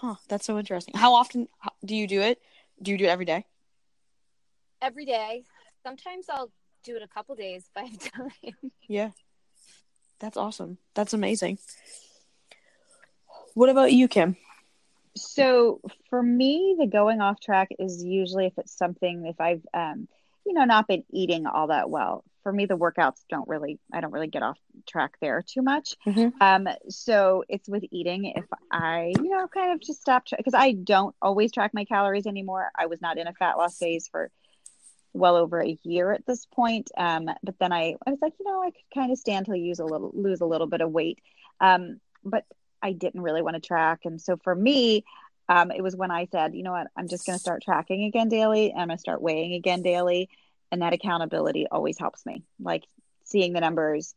Huh, 0.00 0.16
that's 0.28 0.46
so 0.46 0.58
interesting. 0.58 0.94
How 0.96 1.14
often 1.14 1.48
do 1.84 1.94
you 1.94 2.06
do 2.06 2.20
it? 2.22 2.40
Do 2.82 2.90
you 2.90 2.98
do 2.98 3.04
it 3.04 3.08
every 3.08 3.26
day? 3.26 3.44
every 4.82 5.04
day. 5.04 5.44
Sometimes 5.82 6.26
I'll 6.30 6.50
do 6.84 6.96
it 6.96 7.02
a 7.02 7.08
couple 7.08 7.34
days 7.34 7.68
if 7.68 7.82
I 7.82 7.86
have 7.86 8.12
time. 8.12 8.70
Yeah. 8.88 9.10
That's 10.18 10.36
awesome. 10.36 10.78
That's 10.94 11.12
amazing. 11.12 11.58
What 13.54 13.68
about 13.68 13.92
you, 13.92 14.08
Kim? 14.08 14.36
So 15.16 15.80
for 16.08 16.22
me, 16.22 16.76
the 16.78 16.86
going 16.86 17.20
off 17.20 17.40
track 17.40 17.68
is 17.78 18.04
usually 18.04 18.46
if 18.46 18.58
it's 18.58 18.76
something 18.76 19.26
if 19.26 19.40
I've 19.40 19.64
um 19.74 20.08
you 20.46 20.54
know 20.54 20.64
not 20.64 20.86
been 20.86 21.04
eating 21.10 21.46
all 21.46 21.68
that 21.68 21.90
well. 21.90 22.24
For 22.42 22.52
me, 22.52 22.66
the 22.66 22.76
workouts 22.76 23.20
don't 23.28 23.48
really 23.48 23.78
I 23.92 24.00
don't 24.00 24.12
really 24.12 24.28
get 24.28 24.42
off 24.42 24.58
track 24.88 25.16
there 25.20 25.42
too 25.46 25.62
much. 25.62 25.96
Mhm. 26.06 26.32
Um, 26.40 26.68
so 26.88 27.44
it's 27.48 27.68
with 27.68 27.84
eating. 27.90 28.26
If 28.26 28.46
I 28.70 29.12
you 29.22 29.30
know 29.30 29.46
kind 29.48 29.72
of 29.72 29.80
just 29.80 30.00
stop 30.00 30.24
because 30.36 30.54
I 30.54 30.72
don't 30.72 31.14
always 31.20 31.52
track 31.52 31.72
my 31.74 31.84
calories 31.84 32.26
anymore. 32.26 32.70
I 32.76 32.86
was 32.86 33.00
not 33.00 33.18
in 33.18 33.26
a 33.26 33.32
fat 33.34 33.58
loss 33.58 33.78
phase 33.78 34.08
for 34.08 34.30
well 35.12 35.36
over 35.36 35.60
a 35.60 35.78
year 35.82 36.12
at 36.12 36.26
this 36.26 36.46
point. 36.46 36.90
Um, 36.96 37.26
but 37.42 37.58
then 37.58 37.72
I, 37.72 37.96
I 38.06 38.10
was 38.10 38.20
like, 38.22 38.34
you 38.38 38.46
know, 38.46 38.62
I 38.62 38.70
could 38.70 38.94
kind 38.94 39.10
of 39.10 39.18
stand 39.18 39.46
to 39.46 39.58
use 39.58 39.80
a 39.80 39.84
little, 39.84 40.10
lose 40.14 40.40
a 40.40 40.46
little 40.46 40.66
bit 40.66 40.80
of 40.80 40.90
weight. 40.90 41.18
Um, 41.60 42.00
but 42.24 42.44
I 42.82 42.92
didn't 42.92 43.22
really 43.22 43.42
want 43.42 43.54
to 43.54 43.60
track. 43.60 44.00
And 44.04 44.20
so 44.20 44.36
for 44.42 44.54
me, 44.54 45.04
um, 45.48 45.70
it 45.70 45.82
was 45.82 45.96
when 45.96 46.10
I 46.10 46.28
said, 46.30 46.54
you 46.54 46.62
know 46.62 46.72
what, 46.72 46.86
I'm 46.96 47.08
just 47.08 47.26
going 47.26 47.36
to 47.36 47.42
start 47.42 47.62
tracking 47.62 48.04
again 48.04 48.28
daily. 48.28 48.70
And 48.70 48.80
I'm 48.80 48.88
going 48.88 48.98
to 48.98 49.00
start 49.00 49.20
weighing 49.20 49.54
again 49.54 49.82
daily. 49.82 50.28
And 50.72 50.82
that 50.82 50.92
accountability 50.92 51.66
always 51.70 51.98
helps 51.98 52.24
me. 52.24 52.44
Like 52.60 52.84
seeing 53.24 53.52
the 53.52 53.60
numbers 53.60 54.14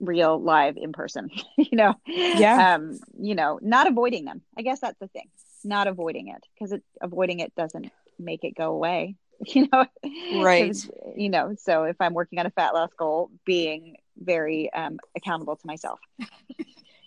real 0.00 0.40
live 0.40 0.76
in 0.76 0.92
person, 0.92 1.30
you 1.56 1.76
know? 1.76 1.94
Yeah. 2.06 2.74
Um, 2.74 2.98
you 3.18 3.34
know, 3.34 3.58
not 3.62 3.86
avoiding 3.86 4.24
them. 4.24 4.42
I 4.56 4.62
guess 4.62 4.80
that's 4.80 4.98
the 4.98 5.08
thing. 5.08 5.28
Not 5.64 5.86
avoiding 5.86 6.28
it 6.28 6.44
because 6.54 6.72
it 6.72 6.82
avoiding 7.00 7.40
it 7.40 7.54
doesn't 7.56 7.90
make 8.18 8.44
it 8.44 8.54
go 8.56 8.72
away. 8.72 9.16
You 9.46 9.68
know, 9.72 9.86
right 10.32 10.74
You 11.14 11.28
know, 11.28 11.54
so 11.56 11.84
if 11.84 11.94
I'm 12.00 12.12
working 12.12 12.40
on 12.40 12.46
a 12.46 12.50
fat 12.50 12.74
loss 12.74 12.90
goal, 12.98 13.30
being 13.44 13.96
very 14.16 14.68
um, 14.72 14.98
accountable 15.16 15.54
to 15.54 15.66
myself. 15.66 16.00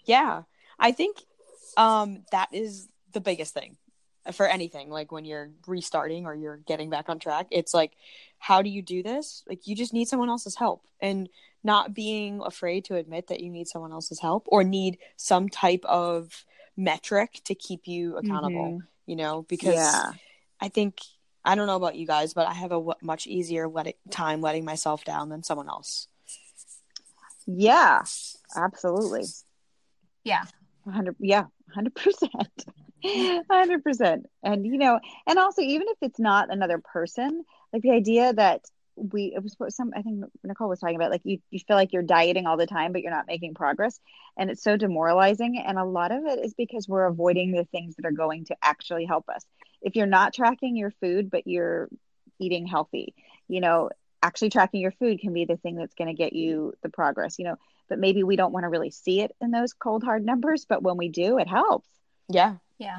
Yeah. 0.06 0.44
I 0.80 0.94
think 0.94 1.18
um 1.78 2.24
that 2.32 2.48
is 2.54 2.88
the 3.14 3.22
biggest 3.22 3.54
thing 3.54 3.78
for 4.34 4.46
anything 4.46 4.90
like 4.90 5.12
when 5.12 5.26
you're 5.26 5.50
restarting 5.66 6.26
or 6.26 6.36
you're 6.36 6.58
getting 6.58 6.90
back 6.90 7.10
on 7.10 7.18
track 7.20 7.48
it's 7.50 7.74
like 7.74 7.94
how 8.38 8.62
do 8.62 8.70
you 8.70 8.82
do 8.82 9.02
this 9.02 9.44
like 9.48 9.66
you 9.68 9.76
just 9.76 9.94
need 9.94 10.08
someone 10.08 10.30
else's 10.30 10.56
help 10.56 10.86
and 11.00 11.28
not 11.64 11.94
being 11.94 12.42
afraid 12.44 12.86
to 12.86 12.96
admit 12.96 13.28
that 13.28 13.40
you 13.40 13.50
need 13.50 13.68
someone 13.68 13.92
else's 13.92 14.20
help 14.20 14.44
or 14.48 14.64
need 14.64 14.98
some 15.16 15.50
type 15.50 15.84
of 15.86 16.46
metric 16.78 17.42
to 17.44 17.56
keep 17.56 17.88
you 17.88 18.16
accountable 18.18 18.74
mm-hmm. 18.74 18.86
you 19.08 19.16
know 19.16 19.42
because 19.50 19.74
Yeah. 19.76 20.12
i 20.60 20.70
think 20.70 21.00
i 21.44 21.56
don't 21.56 21.68
know 21.68 21.76
about 21.76 21.96
you 21.96 22.06
guys 22.06 22.34
but 22.34 22.48
i 22.48 22.54
have 22.54 22.72
a 22.72 22.76
w- 22.76 22.94
much 23.02 23.26
easier 23.28 23.68
let 23.68 23.96
time 24.12 24.42
letting 24.42 24.66
myself 24.66 25.04
down 25.04 25.30
than 25.30 25.42
someone 25.44 25.68
else 25.70 26.08
Yeah, 27.48 28.04
absolutely. 28.56 29.24
Yeah. 30.24 30.44
100 30.84 31.16
yeah 31.20 31.46
100% 31.76 32.30
100% 33.52 34.24
and 34.44 34.66
you 34.66 34.78
know 34.78 35.00
and 35.28 35.40
also 35.40 35.62
even 35.62 35.88
if 35.88 35.98
it's 36.02 36.20
not 36.20 36.52
another 36.52 36.80
person 36.80 37.44
like 37.74 37.82
the 37.82 37.92
idea 37.92 38.34
that 38.34 38.62
we 38.96 39.34
it 39.36 39.42
was 39.42 39.76
some 39.76 39.92
i 39.96 40.02
think 40.02 40.24
nichole 40.46 40.70
was 40.70 40.80
talking 40.80 40.96
about 40.98 41.12
like 41.12 41.22
you, 41.24 41.40
you 41.50 41.60
feel 41.60 41.78
like 41.78 41.94
you're 41.94 42.04
dieting 42.04 42.46
all 42.46 42.58
the 42.58 42.68
time 42.68 42.92
but 42.92 43.02
you're 43.02 43.12
not 43.12 43.26
making 43.26 43.54
progress 43.54 44.00
and 44.38 44.50
it's 44.50 44.64
so 44.64 44.78
demoralizing 44.78 45.58
and 45.58 45.80
a 45.80 45.86
lot 45.86 46.12
of 46.12 46.26
it 46.26 46.44
is 46.46 46.54
because 46.54 46.88
we're 46.88 47.06
avoiding 47.06 47.52
the 47.52 47.66
things 47.66 47.96
that 47.96 48.06
are 48.06 48.12
going 48.12 48.46
to 48.46 48.56
actually 48.62 49.06
help 49.06 49.28
us 49.30 49.44
if 49.82 49.96
you're 49.96 50.06
not 50.06 50.34
tracking 50.34 50.76
your 50.76 50.92
food 50.92 51.32
but 51.32 51.48
you're 51.48 51.90
eating 52.42 52.66
healthy. 52.66 53.14
You 53.48 53.62
know, 53.62 53.90
actually 54.22 54.50
tracking 54.50 54.82
your 54.82 54.92
food 54.92 55.20
can 55.20 55.34
be 55.34 55.46
the 55.46 55.58
thing 55.58 55.76
that's 55.76 55.94
going 55.94 56.08
to 56.08 56.14
get 56.14 56.34
you 56.34 56.74
the 56.84 56.90
progress, 56.90 57.40
you 57.40 57.46
know, 57.46 57.56
but 57.88 58.00
maybe 58.00 58.24
we 58.24 58.36
don't 58.36 58.52
want 58.52 58.64
to 58.64 58.70
really 58.70 58.92
see 58.92 59.22
it 59.22 59.36
in 59.40 59.52
those 59.52 59.74
cold 59.74 60.04
hard 60.04 60.26
numbers, 60.26 60.66
but 60.68 60.84
when 60.84 60.98
we 60.98 61.10
do, 61.10 61.38
it 61.38 61.48
helps. 61.48 61.88
Yeah. 62.30 62.56
Yeah. 62.82 62.98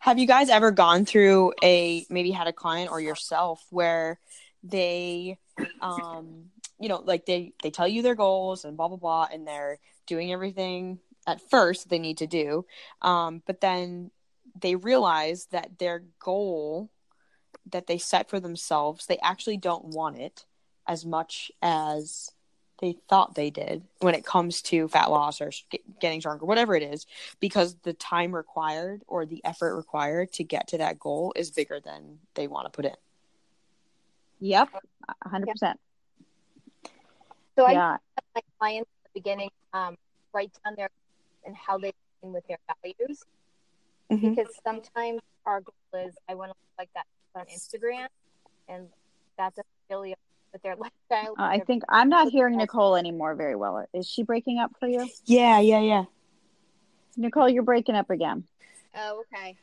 Have 0.00 0.18
you 0.18 0.26
guys 0.26 0.48
ever 0.48 0.70
gone 0.70 1.04
through 1.04 1.52
a 1.62 2.06
maybe 2.08 2.30
had 2.30 2.46
a 2.46 2.54
client 2.54 2.90
or 2.90 3.00
yourself 3.00 3.62
where 3.68 4.18
they 4.62 5.36
um 5.82 6.46
you 6.80 6.88
know 6.88 7.02
like 7.04 7.26
they 7.26 7.52
they 7.62 7.70
tell 7.70 7.86
you 7.86 8.00
their 8.00 8.14
goals 8.14 8.64
and 8.64 8.78
blah 8.78 8.88
blah 8.88 8.96
blah 8.96 9.28
and 9.30 9.46
they're 9.46 9.78
doing 10.06 10.32
everything 10.32 11.00
at 11.26 11.50
first 11.50 11.90
they 11.90 11.98
need 11.98 12.16
to 12.16 12.26
do 12.26 12.64
um 13.02 13.42
but 13.44 13.60
then 13.60 14.10
they 14.58 14.74
realize 14.74 15.48
that 15.50 15.78
their 15.78 16.04
goal 16.18 16.88
that 17.70 17.86
they 17.86 17.98
set 17.98 18.30
for 18.30 18.40
themselves 18.40 19.04
they 19.04 19.18
actually 19.18 19.58
don't 19.58 19.84
want 19.84 20.16
it 20.16 20.46
as 20.86 21.04
much 21.04 21.52
as 21.60 22.30
they 22.82 22.96
thought 23.08 23.36
they 23.36 23.48
did 23.48 23.84
when 24.00 24.12
it 24.14 24.24
comes 24.26 24.60
to 24.60 24.88
fat 24.88 25.08
loss 25.08 25.40
or 25.40 25.52
getting 26.00 26.20
stronger, 26.20 26.44
whatever 26.44 26.74
it 26.74 26.82
is, 26.82 27.06
because 27.38 27.76
the 27.84 27.92
time 27.92 28.34
required 28.34 29.02
or 29.06 29.24
the 29.24 29.40
effort 29.44 29.76
required 29.76 30.32
to 30.32 30.42
get 30.42 30.66
to 30.66 30.78
that 30.78 30.98
goal 30.98 31.32
is 31.36 31.52
bigger 31.52 31.78
than 31.78 32.18
they 32.34 32.48
want 32.48 32.66
to 32.66 32.70
put 32.70 32.84
in. 32.84 32.96
Yep, 34.40 34.68
100%. 35.24 35.74
So 37.56 37.66
I 37.66 37.72
Yeah. 37.72 37.90
have 37.92 38.00
my 38.34 38.40
clients 38.58 38.90
at 39.04 39.12
the 39.14 39.20
beginning 39.20 39.50
um, 39.72 39.94
write 40.34 40.50
down 40.64 40.74
their 40.76 40.90
and 41.44 41.54
how 41.56 41.78
they 41.78 41.92
align 42.22 42.34
with 42.34 42.46
their 42.48 42.58
values 42.82 43.22
Mhm. 44.10 44.34
because 44.34 44.48
sometimes 44.64 45.20
our 45.46 45.60
goal 45.60 46.04
is 46.04 46.16
I 46.28 46.34
want 46.34 46.50
to 46.50 46.56
look 46.58 46.78
like 46.78 46.90
that 46.94 47.06
on 47.36 47.46
Instagram, 47.46 48.08
and 48.66 48.88
that 49.38 49.54
doesn't 49.54 49.66
really 49.88 50.14
with 50.52 50.62
their 50.62 50.76
lifestyle. 50.76 51.34
Uh, 51.38 51.42
I 51.42 51.56
their- 51.58 51.66
think 51.66 51.82
I'm 51.88 52.08
not 52.08 52.28
hearing 52.28 52.58
Nichole 52.58 52.98
anymore 52.98 53.34
very 53.34 53.56
well. 53.56 53.86
Is 53.92 54.08
she 54.08 54.22
breaking 54.22 54.58
up 54.58 54.72
for 54.78 54.88
you? 54.88 55.08
Yeah, 55.24 55.60
yeah, 55.60 55.80
yeah. 55.80 56.04
Nichole, 57.18 57.52
you're 57.52 57.62
breaking 57.62 57.94
up 57.94 58.10
again. 58.10 58.44
Oh, 58.94 59.24
okay. 59.34 59.56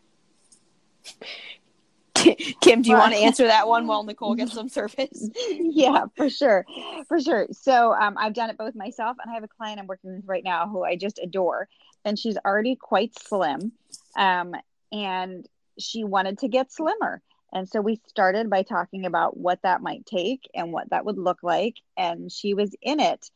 Kim, 2.62 2.82
do 2.82 2.89
you 2.89 2.97
want 2.97 3.13
to 3.13 3.19
answer 3.19 3.47
that 3.47 3.67
one 3.67 3.88
while 3.88 4.04
Nichole 4.08 4.36
gets 4.36 4.54
some 4.54 4.69
service? 4.69 5.30
yeah, 5.49 6.06
for 6.15 6.30
sure. 6.30 6.65
For 7.08 7.19
sure. 7.19 7.47
So 7.52 7.93
um, 7.93 8.17
I've 8.17 8.34
done 8.34 8.49
it 8.49 8.58
both 8.58 8.75
myself 8.75 9.17
and 9.21 9.32
I 9.32 9.36
have 9.36 9.43
a 9.43 9.47
client 9.47 9.80
I'm 9.80 9.88
working 9.88 10.15
with 10.15 10.25
right 10.25 10.43
now 10.43 10.67
who 10.67 10.84
I 10.84 10.95
just 10.95 11.19
adore. 11.19 11.67
And 12.06 12.19
she's 12.19 12.38
already 12.45 12.75
quite 12.75 13.17
slim. 13.17 13.71
Um, 14.17 14.54
and 14.91 15.47
she 15.78 16.04
wanted 16.04 16.39
to 16.39 16.47
get 16.47 16.71
slimmer. 16.71 17.21
And 17.51 17.67
so 17.67 17.81
we 17.81 17.99
started 18.07 18.49
by 18.49 18.63
talking 18.63 19.05
about 19.05 19.38
what 19.38 19.62
that 19.63 19.81
might 19.81 20.05
take 20.05 20.49
and 20.53 20.71
what 20.71 20.89
that 20.91 21.05
would 21.05 21.17
look 21.17 21.39
like. 21.41 21.75
And 21.97 22.31
she 22.31 22.53
was 22.53 22.75
in 22.81 22.99
it. 22.99 23.29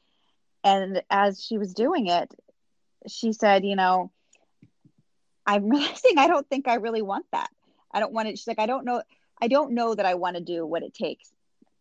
And 0.64 1.02
as 1.10 1.44
she 1.44 1.58
was 1.58 1.74
doing 1.74 2.08
it, 2.08 2.34
she 3.08 3.34
said, 3.34 3.66
you 3.66 3.76
know, 3.76 4.12
I'm 5.46 5.70
realizing 5.70 6.18
I 6.18 6.28
don't 6.28 6.48
think 6.48 6.68
I 6.68 6.76
really 6.76 7.02
want 7.02 7.26
that. 7.32 7.50
I 7.92 8.00
don't 8.00 8.14
want 8.14 8.28
it. 8.28 8.38
She's 8.38 8.48
like, 8.48 8.60
I 8.60 8.66
don't 8.66 8.86
know. 8.86 9.02
I 9.42 9.48
don't 9.48 9.74
know 9.74 9.94
that 9.96 10.06
I 10.06 10.16
want 10.16 10.36
to 10.38 10.44
do 10.44 10.66
what 10.66 10.84
it 10.84 10.94
takes 10.94 11.32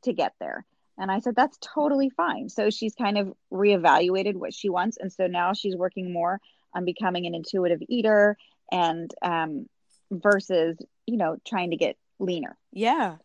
to 0.05 0.13
get 0.13 0.35
there. 0.41 0.65
And 0.99 1.11
I 1.11 1.21
said, 1.21 1.35
that's 1.37 1.59
totally 1.61 2.11
fine. 2.11 2.49
So 2.49 2.71
she's 2.71 2.95
kind 2.95 3.17
of 3.17 3.33
reevaluated 3.53 4.35
what 4.35 4.53
she 4.53 4.69
wants. 4.69 4.99
And 5.01 5.13
so 5.13 5.27
now 5.27 5.53
she's 5.53 5.77
working 5.77 6.13
more 6.13 6.41
on 6.75 6.85
becoming 6.85 7.27
an 7.27 7.35
intuitive 7.35 7.81
eater 7.89 8.37
and 8.71 9.11
um, 9.23 9.67
versus, 10.11 10.77
you 11.07 11.17
know, 11.17 11.37
trying 11.47 11.71
to 11.71 11.77
get 11.77 11.97
leaner. 12.23 12.57
Yeah. 12.73 13.17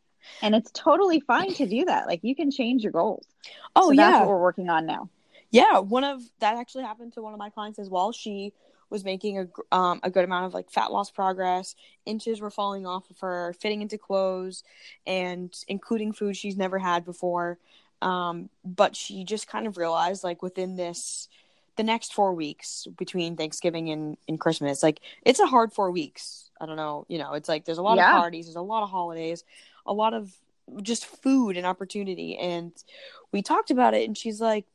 And 0.41 0.55
it's 0.55 0.71
totally 0.71 1.19
fine 1.21 1.53
to 1.53 1.67
do 1.67 1.85
that. 1.85 2.07
Like 2.07 2.19
you 2.23 2.35
can 2.35 2.51
change 2.51 2.83
your 2.83 2.91
goals. 2.91 3.25
Oh, 3.75 3.87
so 3.87 3.91
yeah. 3.91 4.11
that's 4.11 4.19
what 4.21 4.29
we're 4.29 4.41
working 4.41 4.69
on 4.69 4.85
now. 4.85 5.09
Yeah, 5.51 5.79
one 5.79 6.03
of 6.03 6.21
that 6.39 6.57
actually 6.57 6.83
happened 6.83 7.13
to 7.13 7.21
one 7.21 7.33
of 7.33 7.39
my 7.39 7.49
clients 7.49 7.79
as 7.79 7.89
well. 7.89 8.11
She 8.11 8.53
was 8.89 9.03
making 9.03 9.39
a 9.39 9.75
um, 9.75 9.99
a 10.03 10.09
good 10.09 10.23
amount 10.23 10.45
of 10.45 10.53
like 10.53 10.69
fat 10.69 10.91
loss 10.91 11.09
progress. 11.11 11.75
Inches 12.05 12.41
were 12.41 12.49
falling 12.49 12.85
off 12.85 13.09
of 13.09 13.19
her, 13.19 13.53
fitting 13.59 13.81
into 13.81 13.97
clothes, 13.97 14.63
and 15.05 15.53
including 15.67 16.13
food 16.13 16.35
she's 16.35 16.57
never 16.57 16.79
had 16.79 17.05
before. 17.05 17.59
Um, 18.01 18.49
but 18.63 18.95
she 18.95 19.23
just 19.23 19.47
kind 19.47 19.67
of 19.67 19.77
realized 19.77 20.23
like 20.23 20.41
within 20.41 20.75
this 20.75 21.27
the 21.77 21.83
next 21.83 22.13
four 22.13 22.33
weeks 22.33 22.87
between 22.97 23.37
Thanksgiving 23.37 23.89
and, 23.89 24.17
and 24.27 24.39
Christmas, 24.39 24.83
like 24.83 24.99
it's 25.23 25.39
a 25.39 25.45
hard 25.45 25.71
four 25.71 25.91
weeks. 25.91 26.46
I 26.59 26.65
don't 26.65 26.75
know, 26.77 27.05
you 27.07 27.17
know, 27.17 27.33
it's 27.33 27.49
like 27.49 27.65
there's 27.65 27.77
a 27.77 27.83
lot 27.83 27.97
Yeah. 27.97 28.07
of 28.09 28.11
parties, 28.21 28.45
there's 28.45 28.55
a 28.55 28.61
lot 28.61 28.83
of 28.83 28.89
holidays, 28.89 29.43
a 29.85 29.93
lot 29.93 30.13
of 30.13 30.31
just 30.81 31.05
food 31.05 31.57
and 31.57 31.65
opportunity. 31.65 32.37
And 32.37 32.71
we 33.31 33.41
talked 33.41 33.71
about 33.71 33.93
it, 33.93 34.07
and 34.07 34.17
she's 34.17 34.41
like, 34.41 34.65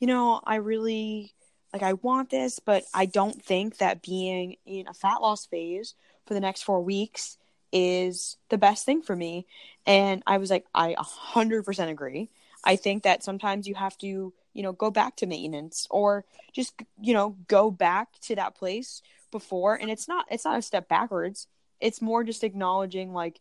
you 0.00 0.06
know, 0.06 0.40
I 0.44 0.56
really 0.56 1.32
like 1.72 1.82
I 1.82 1.94
want 1.94 2.30
this, 2.30 2.60
but 2.60 2.84
I 2.94 3.06
don't 3.06 3.42
think 3.42 3.78
that 3.78 4.02
being 4.02 4.56
in 4.64 4.86
a 4.86 4.94
fat 4.94 5.20
loss 5.20 5.46
phase 5.46 5.94
for 6.26 6.34
the 6.34 6.40
next 6.40 6.62
four 6.62 6.80
weeks 6.80 7.36
is 7.72 8.36
the 8.48 8.58
best 8.58 8.86
thing 8.86 9.02
for 9.02 9.16
me. 9.16 9.46
And 9.86 10.22
I 10.26 10.38
was 10.38 10.50
like, 10.50 10.64
I 10.74 10.94
100% 10.94 11.90
agree. 11.90 12.30
I 12.62 12.76
think 12.76 13.02
that 13.02 13.24
sometimes 13.24 13.66
you 13.66 13.74
have 13.74 13.98
to, 13.98 14.32
you 14.52 14.62
know, 14.62 14.72
go 14.72 14.90
back 14.90 15.16
to 15.16 15.26
maintenance 15.26 15.86
or 15.90 16.24
just, 16.52 16.74
you 17.00 17.12
know, 17.12 17.36
go 17.48 17.70
back 17.70 18.08
to 18.22 18.36
that 18.36 18.54
place 18.54 19.02
before. 19.34 19.74
And 19.74 19.90
it's 19.90 20.06
not, 20.06 20.26
it's 20.30 20.44
not 20.44 20.58
a 20.58 20.62
step 20.62 20.88
backwards. 20.88 21.48
It's 21.80 22.00
more 22.00 22.22
just 22.22 22.44
acknowledging 22.44 23.12
like 23.12 23.40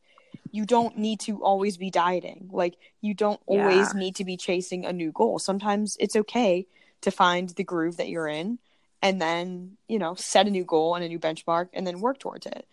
you 0.51 0.65
don't 0.65 0.97
need 0.97 1.19
to 1.21 1.43
always 1.43 1.77
be 1.77 1.91
dieting. 1.91 2.49
Like 2.51 2.75
you 2.99 3.13
don't 3.13 3.39
always 3.45 3.93
Yeah. 3.93 3.99
need 3.99 4.15
to 4.15 4.25
be 4.25 4.35
chasing 4.35 4.85
a 4.85 4.91
new 4.91 5.11
goal. 5.11 5.37
Sometimes 5.39 5.95
it's 5.99 6.15
okay 6.15 6.65
to 7.01 7.11
find 7.11 7.49
the 7.49 7.63
groove 7.63 7.97
that 7.97 8.09
you're 8.09 8.27
in 8.27 8.57
and 9.01 9.21
then, 9.21 9.77
you 9.87 9.99
know, 9.99 10.15
set 10.15 10.47
a 10.47 10.49
new 10.49 10.63
goal 10.63 10.95
and 10.95 11.05
a 11.05 11.07
new 11.07 11.19
benchmark 11.19 11.69
and 11.73 11.85
then 11.85 12.01
work 12.01 12.17
towards 12.19 12.45
it. 12.47 12.65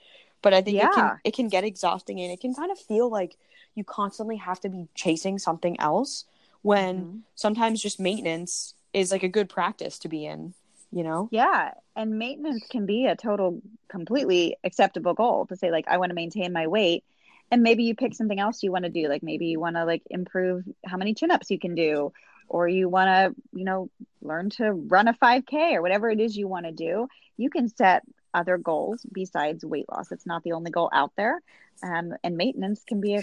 But 0.43 0.55
I 0.55 0.63
think 0.63 0.77
it 0.77 0.81
Yeah. 0.85 0.95
can 0.95 1.21
it 1.25 1.35
can 1.35 1.49
get 1.49 1.65
exhausting 1.65 2.21
and 2.21 2.33
it 2.33 2.41
can 2.41 2.55
kind 2.55 2.73
of 2.73 2.79
feel 2.79 3.11
like 3.11 3.37
you 3.75 3.85
constantly 3.85 4.37
have 4.37 4.61
to 4.61 4.69
be 4.71 4.89
chasing 4.95 5.39
something 5.39 5.79
else 5.79 6.25
when 6.63 7.05
Mhm. 7.05 7.21
sometimes 7.35 7.83
just 7.83 8.01
maintenance 8.01 8.75
is 8.93 9.13
like 9.13 9.23
a 9.23 9.29
good 9.29 9.49
practice 9.49 9.99
to 10.01 10.09
be 10.09 10.27
in, 10.27 10.55
you 10.93 11.05
know? 11.05 11.29
Yeah. 11.31 11.73
And 11.97 12.19
maintenance 12.19 12.67
can 12.69 12.87
be 12.87 13.07
a 13.07 13.17
total, 13.17 13.63
completely 13.89 14.57
acceptable 14.65 15.15
goal 15.15 15.47
to 15.47 15.57
say, 15.57 15.71
like, 15.71 15.87
I 15.89 15.99
want 15.99 16.11
to 16.11 16.15
maintain 16.15 16.53
my 16.53 16.67
weight. 16.67 17.05
And 17.51 17.63
maybe 17.63 17.85
you 17.85 17.95
pick 17.95 18.15
something 18.15 18.39
else 18.39 18.63
you 18.63 18.71
want 18.71 18.85
to 18.85 18.91
do. 18.91 19.09
Like 19.09 19.25
maybe 19.25 19.47
you 19.47 19.59
want 19.59 19.75
to 19.75 19.85
like 19.85 20.03
improve 20.09 20.65
how 20.87 20.97
many 20.97 21.15
chin 21.15 21.33
ups 21.33 21.51
you 21.51 21.59
can 21.59 21.75
do, 21.75 22.13
or 22.49 22.69
you 22.69 22.89
want 22.89 23.09
to, 23.09 23.59
you 23.59 23.65
know, 23.65 23.91
learn 24.23 24.51
to 24.51 24.73
run 24.73 25.09
a 25.09 25.15
5K 25.15 25.75
or 25.75 25.83
whatever 25.83 26.09
it 26.11 26.21
is 26.21 26.37
you 26.37 26.47
want 26.47 26.67
to 26.67 26.73
do. 26.73 27.09
You 27.37 27.51
can 27.51 27.69
set 27.69 28.05
other 28.33 28.57
goals 28.57 29.05
besides 29.11 29.65
weight 29.65 29.87
loss. 29.91 30.13
It's 30.13 30.27
not 30.27 30.45
the 30.45 30.53
only 30.53 30.71
goal 30.71 30.91
out 30.93 31.13
there. 31.17 31.41
Um, 31.83 32.15
and 32.23 32.37
maintenance 32.37 32.85
can 32.87 33.01
be 33.01 33.17
a, 33.17 33.23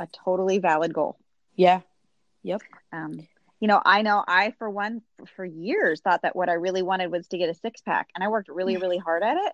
a 0.00 0.08
totally 0.24 0.58
valid 0.58 0.92
goal. 0.92 1.16
Yeah. 1.54 1.80
Yep. 2.42 2.62
Um, 2.92 3.28
you 3.60 3.68
know, 3.68 3.80
I 3.84 4.02
know 4.02 4.24
I, 4.26 4.52
for 4.58 4.68
one, 4.70 5.02
for 5.36 5.44
years 5.44 6.00
thought 6.00 6.22
that 6.22 6.34
what 6.34 6.48
I 6.48 6.54
really 6.54 6.82
wanted 6.82 7.10
was 7.12 7.28
to 7.28 7.38
get 7.38 7.50
a 7.50 7.54
six 7.54 7.80
pack, 7.82 8.08
and 8.14 8.24
I 8.24 8.28
worked 8.28 8.48
really, 8.48 8.76
really 8.78 8.98
hard 9.06 9.22
at 9.22 9.36
it. 9.36 9.52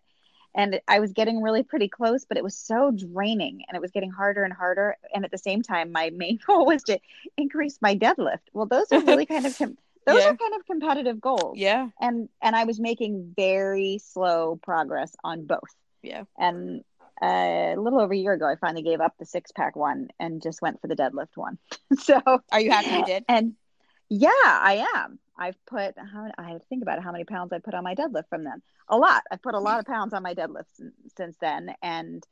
And 0.54 0.80
I 0.88 1.00
was 1.00 1.12
getting 1.12 1.42
really 1.42 1.62
pretty 1.62 1.88
close, 1.88 2.24
but 2.24 2.38
it 2.38 2.44
was 2.44 2.56
so 2.56 2.90
draining 2.90 3.64
and 3.68 3.76
it 3.76 3.80
was 3.82 3.90
getting 3.90 4.10
harder 4.10 4.42
and 4.42 4.54
harder. 4.54 4.96
And 5.14 5.22
at 5.22 5.30
the 5.30 5.36
same 5.36 5.60
time, 5.62 5.92
my 5.92 6.08
main 6.08 6.38
goal 6.46 6.64
was 6.64 6.82
to 6.84 6.98
increase 7.36 7.78
my 7.82 7.94
deadlift. 7.94 8.38
Well, 8.54 8.64
those 8.64 8.86
are 8.90 9.02
really 9.02 9.26
kind 9.26 9.44
of, 9.44 9.58
com- 9.58 9.76
those 10.06 10.22
Yeah. 10.22 10.30
are 10.30 10.36
kind 10.36 10.54
of 10.54 10.64
competitive 10.64 11.20
goals. 11.20 11.58
Yeah. 11.58 11.88
And, 12.00 12.30
and 12.40 12.56
I 12.56 12.64
was 12.64 12.80
making 12.80 13.34
very 13.36 13.98
slow 14.02 14.58
progress 14.62 15.14
on 15.22 15.44
both. 15.44 15.60
Yeah. 16.02 16.24
And 16.38 16.84
uh, 17.20 17.26
a 17.26 17.76
little 17.76 18.00
over 18.00 18.14
a 18.14 18.16
year 18.16 18.32
ago, 18.32 18.46
I 18.48 18.56
finally 18.56 18.82
gave 18.82 19.02
up 19.02 19.12
the 19.18 19.26
six 19.26 19.52
pack 19.52 19.76
one 19.76 20.08
and 20.18 20.40
just 20.40 20.62
went 20.62 20.80
for 20.80 20.86
the 20.86 20.96
deadlift 20.96 21.36
one. 21.36 21.58
so, 21.98 22.18
Are 22.50 22.60
you 22.60 22.70
happy 22.70 22.90
you 22.96 23.04
did? 23.04 23.24
and 23.28 23.52
yeah, 24.08 24.30
I 24.42 24.86
am. 24.94 25.18
I've 25.38 25.56
put 25.66 25.94
how 25.98 26.30
I 26.38 26.58
think 26.68 26.82
about 26.82 27.02
how 27.02 27.12
many 27.12 27.24
pounds 27.24 27.52
I 27.52 27.58
put 27.58 27.74
on 27.74 27.84
my 27.84 27.94
deadlift 27.94 28.28
from 28.28 28.44
then. 28.44 28.62
A 28.88 28.96
lot. 28.96 29.22
I've 29.30 29.42
put 29.42 29.54
a 29.54 29.60
lot 29.60 29.80
of 29.80 29.86
pounds 29.86 30.14
on 30.14 30.22
my 30.22 30.34
deadlift 30.34 30.66
sin- 30.74 30.92
since 31.16 31.36
then, 31.40 31.74
and 31.82 32.24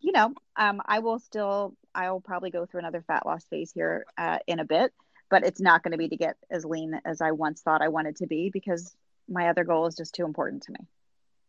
you 0.00 0.12
know, 0.12 0.32
um, 0.56 0.80
I 0.84 1.00
will 1.00 1.18
still. 1.18 1.76
I 1.94 2.10
will 2.10 2.20
probably 2.20 2.50
go 2.50 2.66
through 2.66 2.80
another 2.80 3.02
fat 3.06 3.26
loss 3.26 3.44
phase 3.44 3.72
here 3.72 4.06
uh, 4.16 4.38
in 4.46 4.58
a 4.58 4.64
bit, 4.64 4.92
but 5.30 5.44
it's 5.44 5.60
not 5.60 5.82
going 5.82 5.92
to 5.92 5.98
be 5.98 6.08
to 6.08 6.16
get 6.16 6.36
as 6.50 6.64
lean 6.64 7.00
as 7.04 7.20
I 7.20 7.32
once 7.32 7.60
thought 7.60 7.82
I 7.82 7.88
wanted 7.88 8.16
to 8.16 8.26
be 8.26 8.50
because 8.50 8.94
my 9.28 9.48
other 9.48 9.64
goal 9.64 9.86
is 9.86 9.96
just 9.96 10.14
too 10.14 10.24
important 10.24 10.62
to 10.64 10.72
me. 10.72 10.80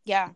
Yeah. 0.05 0.29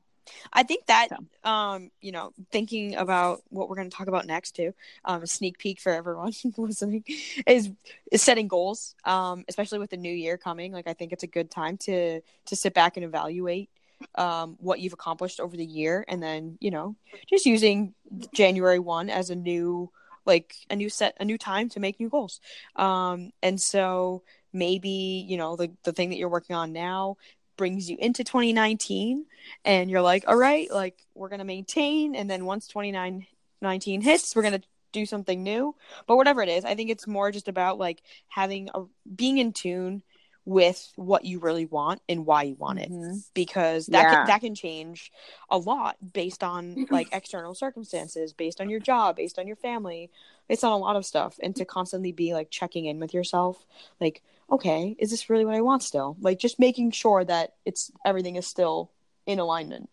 I 0.51 0.63
think 0.63 0.85
that 0.87 1.09
So. 1.09 1.49
um, 1.49 1.91
you 2.01 2.11
know, 2.11 2.33
thinking 2.51 2.95
about 2.95 3.41
what 3.49 3.69
we're 3.69 3.75
going 3.75 3.89
to 3.89 3.95
talk 3.95 4.07
about 4.07 4.25
next 4.25 4.55
too, 4.55 4.73
um, 5.05 5.23
a 5.23 5.27
sneak 5.27 5.57
peek 5.57 5.79
for 5.79 5.91
everyone 5.91 6.33
listening 6.57 7.03
is 7.47 7.69
is 8.11 8.21
setting 8.21 8.47
goals. 8.47 8.95
Um, 9.05 9.45
especially 9.47 9.79
with 9.79 9.89
the 9.89 9.97
new 9.97 10.13
year 10.13 10.37
coming, 10.37 10.71
like 10.71 10.87
I 10.87 10.93
think 10.93 11.11
it's 11.11 11.23
a 11.23 11.27
good 11.27 11.49
time 11.51 11.77
to 11.79 12.21
to 12.21 12.55
sit 12.55 12.73
back 12.73 12.97
and 12.97 13.05
evaluate 13.05 13.69
um 14.15 14.57
what 14.59 14.79
you've 14.79 14.93
accomplished 14.93 15.39
over 15.39 15.55
the 15.55 15.65
year 15.65 16.03
and 16.07 16.21
then, 16.21 16.57
you 16.59 16.71
know, 16.71 16.95
just 17.29 17.45
using 17.45 17.93
January 18.33 18.79
1 18.79 19.09
as 19.09 19.29
a 19.29 19.35
new 19.35 19.89
like 20.25 20.55
a 20.69 20.75
new 20.75 20.89
set 20.89 21.15
a 21.19 21.25
new 21.25 21.37
time 21.37 21.69
to 21.69 21.79
make 21.79 21.99
new 21.99 22.09
goals 22.09 22.39
um 22.75 23.31
and 23.41 23.59
so 23.61 24.23
maybe 24.53 25.25
you 25.27 25.37
know 25.37 25.55
the 25.55 25.71
the 25.83 25.91
thing 25.91 26.09
that 26.09 26.17
you're 26.17 26.29
working 26.29 26.55
on 26.55 26.71
now 26.71 27.17
brings 27.57 27.89
you 27.89 27.97
into 27.99 28.23
2019 28.23 29.25
and 29.65 29.89
you're 29.91 30.01
like 30.01 30.23
all 30.27 30.35
right 30.35 30.71
like 30.71 31.05
we're 31.15 31.29
going 31.29 31.39
to 31.39 31.45
maintain. 31.45 32.15
And 32.15 32.29
then 32.29 32.45
once 32.45 32.67
2019 32.67 34.01
hits 34.01 34.35
we're 34.35 34.41
going 34.41 34.59
to 34.61 34.67
do 34.91 35.05
something 35.05 35.41
new. 35.43 35.75
But 36.07 36.17
whatever 36.17 36.41
it 36.41 36.49
is 36.49 36.65
i 36.65 36.75
think 36.75 36.89
it's 36.89 37.07
more 37.07 37.31
just 37.31 37.47
about 37.47 37.77
like 37.77 38.01
having 38.27 38.69
a 38.73 38.83
being 39.15 39.37
in 39.37 39.53
tune 39.53 40.03
with 40.45 40.91
what 40.97 41.23
you 41.23 41.39
really 41.39 41.65
want 41.65 42.01
and 42.09 42.25
why 42.25 42.43
you 42.43 42.55
want 42.55 42.77
it. 42.79 42.89
Mhm. 42.91 43.23
because 43.33 43.85
that 43.87 44.03
Yeah. 44.03 44.15
can, 44.17 44.27
that 44.27 44.41
can 44.41 44.55
change 44.55 45.09
a 45.49 45.57
lot 45.57 45.95
based 46.13 46.43
on 46.43 46.85
like 46.91 47.07
external 47.13 47.55
circumstances 47.55 48.33
based 48.33 48.59
on 48.59 48.69
your 48.69 48.81
job 48.81 49.15
based 49.15 49.39
on 49.39 49.47
your 49.47 49.55
family. 49.55 50.09
Based 50.49 50.65
on 50.65 50.73
a 50.73 50.77
lot 50.77 50.97
of 50.97 51.05
stuff. 51.05 51.39
And 51.41 51.55
to 51.55 51.63
constantly 51.63 52.11
be 52.11 52.33
like 52.33 52.49
checking 52.49 52.85
in 52.85 52.99
with 52.99 53.13
yourself 53.13 53.65
like 54.01 54.21
okay 54.53 54.95
is 54.99 55.09
this 55.11 55.29
really 55.29 55.45
what 55.45 55.55
i 55.55 55.61
want 55.61 55.83
still 55.83 56.15
like 56.21 56.39
just 56.39 56.59
making 56.59 56.91
sure 56.91 57.23
that 57.25 57.53
it's 57.65 57.91
everything 58.05 58.35
is 58.37 58.47
still 58.47 58.91
in 59.25 59.39
alignment 59.39 59.89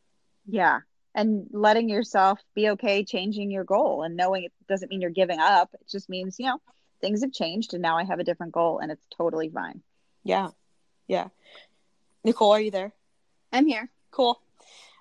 Yeah. 0.46 0.80
And 1.14 1.48
letting 1.52 1.88
yourself 1.88 2.38
be 2.54 2.68
okay 2.70 3.04
changing 3.04 3.50
your 3.50 3.64
goal 3.64 4.04
and 4.04 4.16
knowing 4.16 4.44
it 4.44 4.52
doesn't 4.68 4.90
mean 4.90 5.00
you're 5.00 5.10
giving 5.22 5.40
up. 5.40 5.68
It 5.74 5.88
just 5.90 6.08
means, 6.08 6.36
you 6.38 6.46
know, 6.46 6.58
things 7.00 7.22
have 7.22 7.32
changed 7.32 7.74
and 7.74 7.82
now 7.82 7.96
I 7.98 8.04
have 8.04 8.20
a 8.20 8.24
different 8.24 8.52
goal 8.52 8.78
and 8.80 8.92
it's 8.92 9.06
totally 9.16 9.48
fine. 9.48 9.82
yeah 10.24 10.48
yeah 11.08 11.28
nichole 12.24 12.52
are 12.56 12.60
you 12.60 12.70
there 12.70 12.92
I'm 13.52 13.66
here. 13.66 13.88
cool 14.12 14.40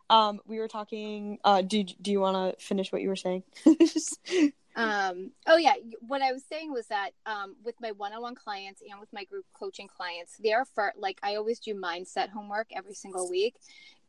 um 0.09 0.39
we 0.47 0.57
were 0.59 0.67
talking 0.67 1.37
uh 1.43 1.61
do, 1.61 1.83
do 1.83 2.09
you 2.11 2.19
want 2.19 2.37
to 2.59 2.65
finish 2.65 2.91
what 2.91 3.01
you 3.03 3.09
were 3.09 3.15
saying 3.27 3.43
Um, 4.79 5.31
oh 5.45 5.57
yeah, 5.57 5.73
what 6.07 6.21
I 6.21 6.31
was 6.31 6.43
saying 6.47 6.71
was 6.71 6.87
that 6.87 7.09
um, 7.25 7.55
with 7.65 7.75
my 7.81 7.91
one-on-one 7.91 8.35
clients 8.35 8.81
and 8.89 8.97
with 8.99 9.11
my 9.11 9.25
group 9.25 9.45
coaching 9.53 9.89
clients, 9.89 10.37
their 10.37 10.63
first, 10.63 10.97
like 10.97 11.19
I 11.21 11.35
always 11.35 11.59
do 11.59 11.75
mindset 11.75 12.29
homework 12.29 12.67
every 12.73 12.93
single 12.93 13.29
week, 13.29 13.55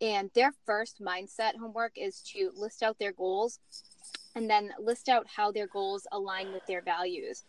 and 0.00 0.30
their 0.34 0.52
first 0.64 1.02
mindset 1.02 1.56
homework 1.56 1.92
is 1.96 2.20
to 2.32 2.52
list 2.54 2.84
out 2.84 2.98
their 3.00 3.12
goals, 3.12 3.58
and 4.36 4.48
then 4.48 4.70
list 4.78 5.08
out 5.08 5.26
how 5.26 5.50
their 5.50 5.66
goals 5.66 6.06
align 6.12 6.52
with 6.52 6.64
their 6.66 6.82
values, 6.82 7.42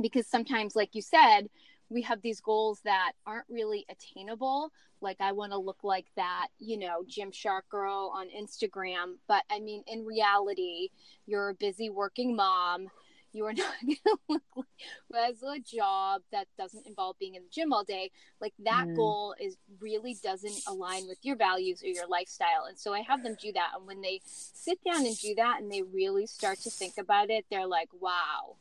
because 0.00 0.26
sometimes, 0.26 0.74
like 0.74 0.96
you 0.96 1.02
said, 1.02 1.48
we 1.92 2.02
have 2.02 2.22
these 2.22 2.40
goals 2.40 2.80
that 2.84 3.12
aren't 3.26 3.46
really 3.48 3.84
attainable. 3.90 4.72
Like 5.00 5.20
I 5.20 5.32
want 5.32 5.52
to 5.52 5.58
look 5.58 5.84
like 5.84 6.06
that, 6.16 6.48
you 6.58 6.78
know, 6.78 7.02
Gymshark 7.08 7.62
girl 7.70 8.12
on 8.14 8.28
Instagram, 8.28 9.16
but 9.28 9.42
I 9.50 9.60
mean, 9.60 9.82
in 9.86 10.04
reality 10.04 10.88
you're 11.26 11.50
a 11.50 11.54
busy 11.54 11.90
working 11.90 12.34
mom. 12.36 12.88
You 13.34 13.46
are 13.46 13.52
not 13.54 13.72
going 13.82 13.96
to 13.96 14.16
look 14.28 14.42
like 14.54 14.66
who 15.10 15.16
has 15.16 15.42
a 15.42 15.58
job 15.60 16.20
that 16.32 16.46
doesn't 16.58 16.86
involve 16.86 17.18
being 17.18 17.34
in 17.34 17.42
the 17.42 17.48
gym 17.50 17.72
all 17.72 17.82
day. 17.84 18.10
Like 18.40 18.52
that 18.64 18.88
Mm. 18.88 18.96
goal 18.96 19.34
is 19.40 19.56
really 19.80 20.18
doesn't 20.22 20.60
align 20.66 21.06
with 21.08 21.18
your 21.22 21.36
values 21.36 21.82
or 21.82 21.86
your 21.86 22.06
lifestyle. 22.06 22.64
And 22.68 22.78
so 22.78 22.92
i 22.92 23.00
have 23.00 23.22
them 23.22 23.36
do 23.40 23.50
that. 23.52 23.70
And 23.76 23.86
when 23.86 24.02
they 24.02 24.20
sit 24.24 24.78
down 24.84 25.06
and 25.06 25.18
do 25.18 25.34
that 25.36 25.60
and 25.60 25.72
they 25.72 25.82
really 25.82 26.26
start 26.26 26.58
to 26.60 26.70
think 26.70 26.98
about 26.98 27.30
it 27.30 27.44
they're 27.50 27.66
like 27.66 27.88
wow 28.00 28.56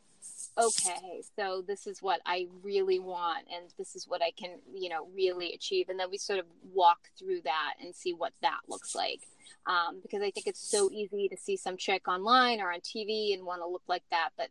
okay 0.57 1.21
so 1.35 1.63
this 1.65 1.87
is 1.87 2.01
what 2.01 2.19
i 2.25 2.45
really 2.61 2.99
want 2.99 3.45
and 3.53 3.73
this 3.77 3.95
is 3.95 4.07
what 4.07 4.21
i 4.21 4.31
can 4.31 4.51
you 4.73 4.89
know 4.89 5.07
really 5.15 5.53
achieve 5.53 5.87
and 5.89 5.99
then 5.99 6.09
we 6.11 6.17
sort 6.17 6.39
of 6.39 6.45
walk 6.73 7.09
through 7.17 7.41
that 7.41 7.73
and 7.81 7.95
see 7.95 8.13
what 8.13 8.33
that 8.41 8.59
looks 8.67 8.93
like 8.93 9.21
um, 9.65 9.99
because 10.01 10.21
I 10.21 10.31
think 10.31 10.47
it's 10.47 10.59
so 10.59 10.89
easy 10.91 11.27
to 11.29 11.37
see 11.37 11.55
some 11.55 11.77
chick 11.77 12.07
online 12.07 12.61
or 12.61 12.71
on 12.71 12.79
TV 12.79 13.33
and 13.33 13.45
want 13.45 13.61
to 13.61 13.67
look 13.67 13.83
like 13.87 14.03
that. 14.11 14.29
But 14.37 14.49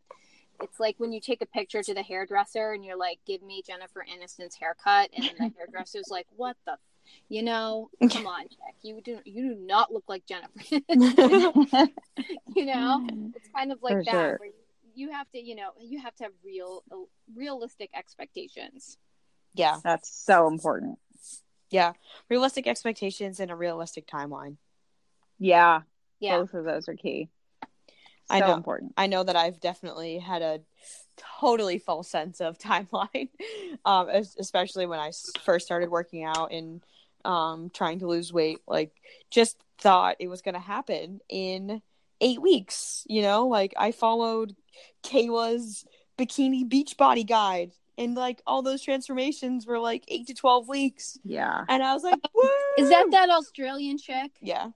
it's 0.61 0.79
like 0.79 0.95
when 0.99 1.11
you 1.11 1.19
take 1.19 1.41
a 1.41 1.45
picture 1.45 1.83
to 1.83 1.93
the 1.93 2.03
hairdresser 2.03 2.71
and 2.71 2.85
you're 2.85 2.97
like, 2.97 3.19
"Give 3.25 3.41
me 3.41 3.61
Jennifer 3.65 4.05
Aniston's 4.09 4.55
haircut," 4.55 5.09
and 5.15 5.29
the 5.37 5.51
hairdresser's 5.57 6.09
like, 6.09 6.27
"What 6.35 6.55
the." 6.65 6.77
You 7.27 7.43
know, 7.43 7.89
come 8.09 8.25
on, 8.25 8.47
chick. 8.47 8.75
You 8.83 9.01
do 9.01 9.19
you 9.25 9.53
do 9.53 9.55
not 9.59 9.91
look 9.91 10.05
like 10.07 10.23
Jennifer. 10.25 10.53
you 12.55 12.65
know, 12.65 13.05
it's 13.35 13.49
kind 13.53 13.71
of 13.71 13.81
like 13.81 13.93
For 13.93 14.03
that. 14.05 14.11
sure. 14.11 14.37
Where 14.39 14.47
you 14.47 14.53
have 15.09 15.27
to, 15.31 15.39
you 15.39 15.55
know, 15.55 15.71
you 15.79 15.99
have 16.01 16.15
to 16.17 16.23
have 16.25 16.33
real, 16.45 16.83
realistic 17.35 17.89
expectations. 17.95 18.97
yeah 19.55 19.77
That's 19.83 20.09
so 20.13 20.47
important. 20.47 20.99
yeah 21.71 21.93
realistic 22.29 22.67
expectations 22.67 23.39
and 23.39 23.49
a 23.51 23.55
realistic 23.55 24.05
timeline 24.07 24.57
Yeah. 25.39 25.81
Yeah. 26.19 26.37
Both 26.39 26.53
of 26.53 26.65
those 26.65 26.87
are 26.87 26.95
key. 26.95 27.29
So 28.29 28.35
I 28.35 28.39
know. 28.39 28.53
important. 28.53 28.93
I 28.95 29.07
know 29.07 29.23
that 29.23 29.35
I've 29.35 29.59
definitely 29.59 30.19
had 30.19 30.41
a 30.43 30.61
totally 31.39 31.79
false 31.79 32.07
sense 32.09 32.39
of 32.39 32.57
timeline, 32.69 33.29
um, 33.83 34.07
es- 34.09 34.35
especially 34.39 34.85
when 34.85 34.99
I 34.99 35.07
s- 35.07 35.31
first 35.43 35.65
started 35.65 35.89
working 35.89 36.23
out 36.23 36.51
and 36.51 36.81
um, 37.25 37.69
trying 37.73 37.99
to 37.99 38.07
lose 38.07 38.31
weight. 38.31 38.59
Like, 38.67 38.91
just 39.31 39.57
thought 39.79 40.15
it 40.19 40.27
was 40.27 40.41
going 40.43 40.53
to 40.53 40.59
happen 40.61 41.19
in 41.27 41.81
eight 42.21 42.41
weeks. 42.41 43.03
You 43.09 43.21
know, 43.23 43.47
like 43.47 43.73
I 43.77 43.91
followed 43.91 44.55
Kayla's 45.03 45.85
bikini 46.17 46.67
beach 46.67 46.95
body 46.97 47.23
guide, 47.23 47.71
and 47.97 48.15
like 48.15 48.41
all 48.47 48.61
those 48.61 48.81
transformations 48.81 49.65
were 49.65 49.79
like 49.79 50.03
eight 50.07 50.27
to 50.27 50.33
twelve 50.33 50.67
weeks, 50.69 51.17
Yeah. 51.25 51.65
and 51.67 51.83
I 51.83 51.93
was 51.93 52.03
like, 52.03 52.19
"Woo!" 52.33 52.49
Is 52.77 52.89
that 52.89 53.07
that 53.11 53.29
Australian 53.29 53.97
chick? 53.97 54.31
Yeah. 54.41 54.69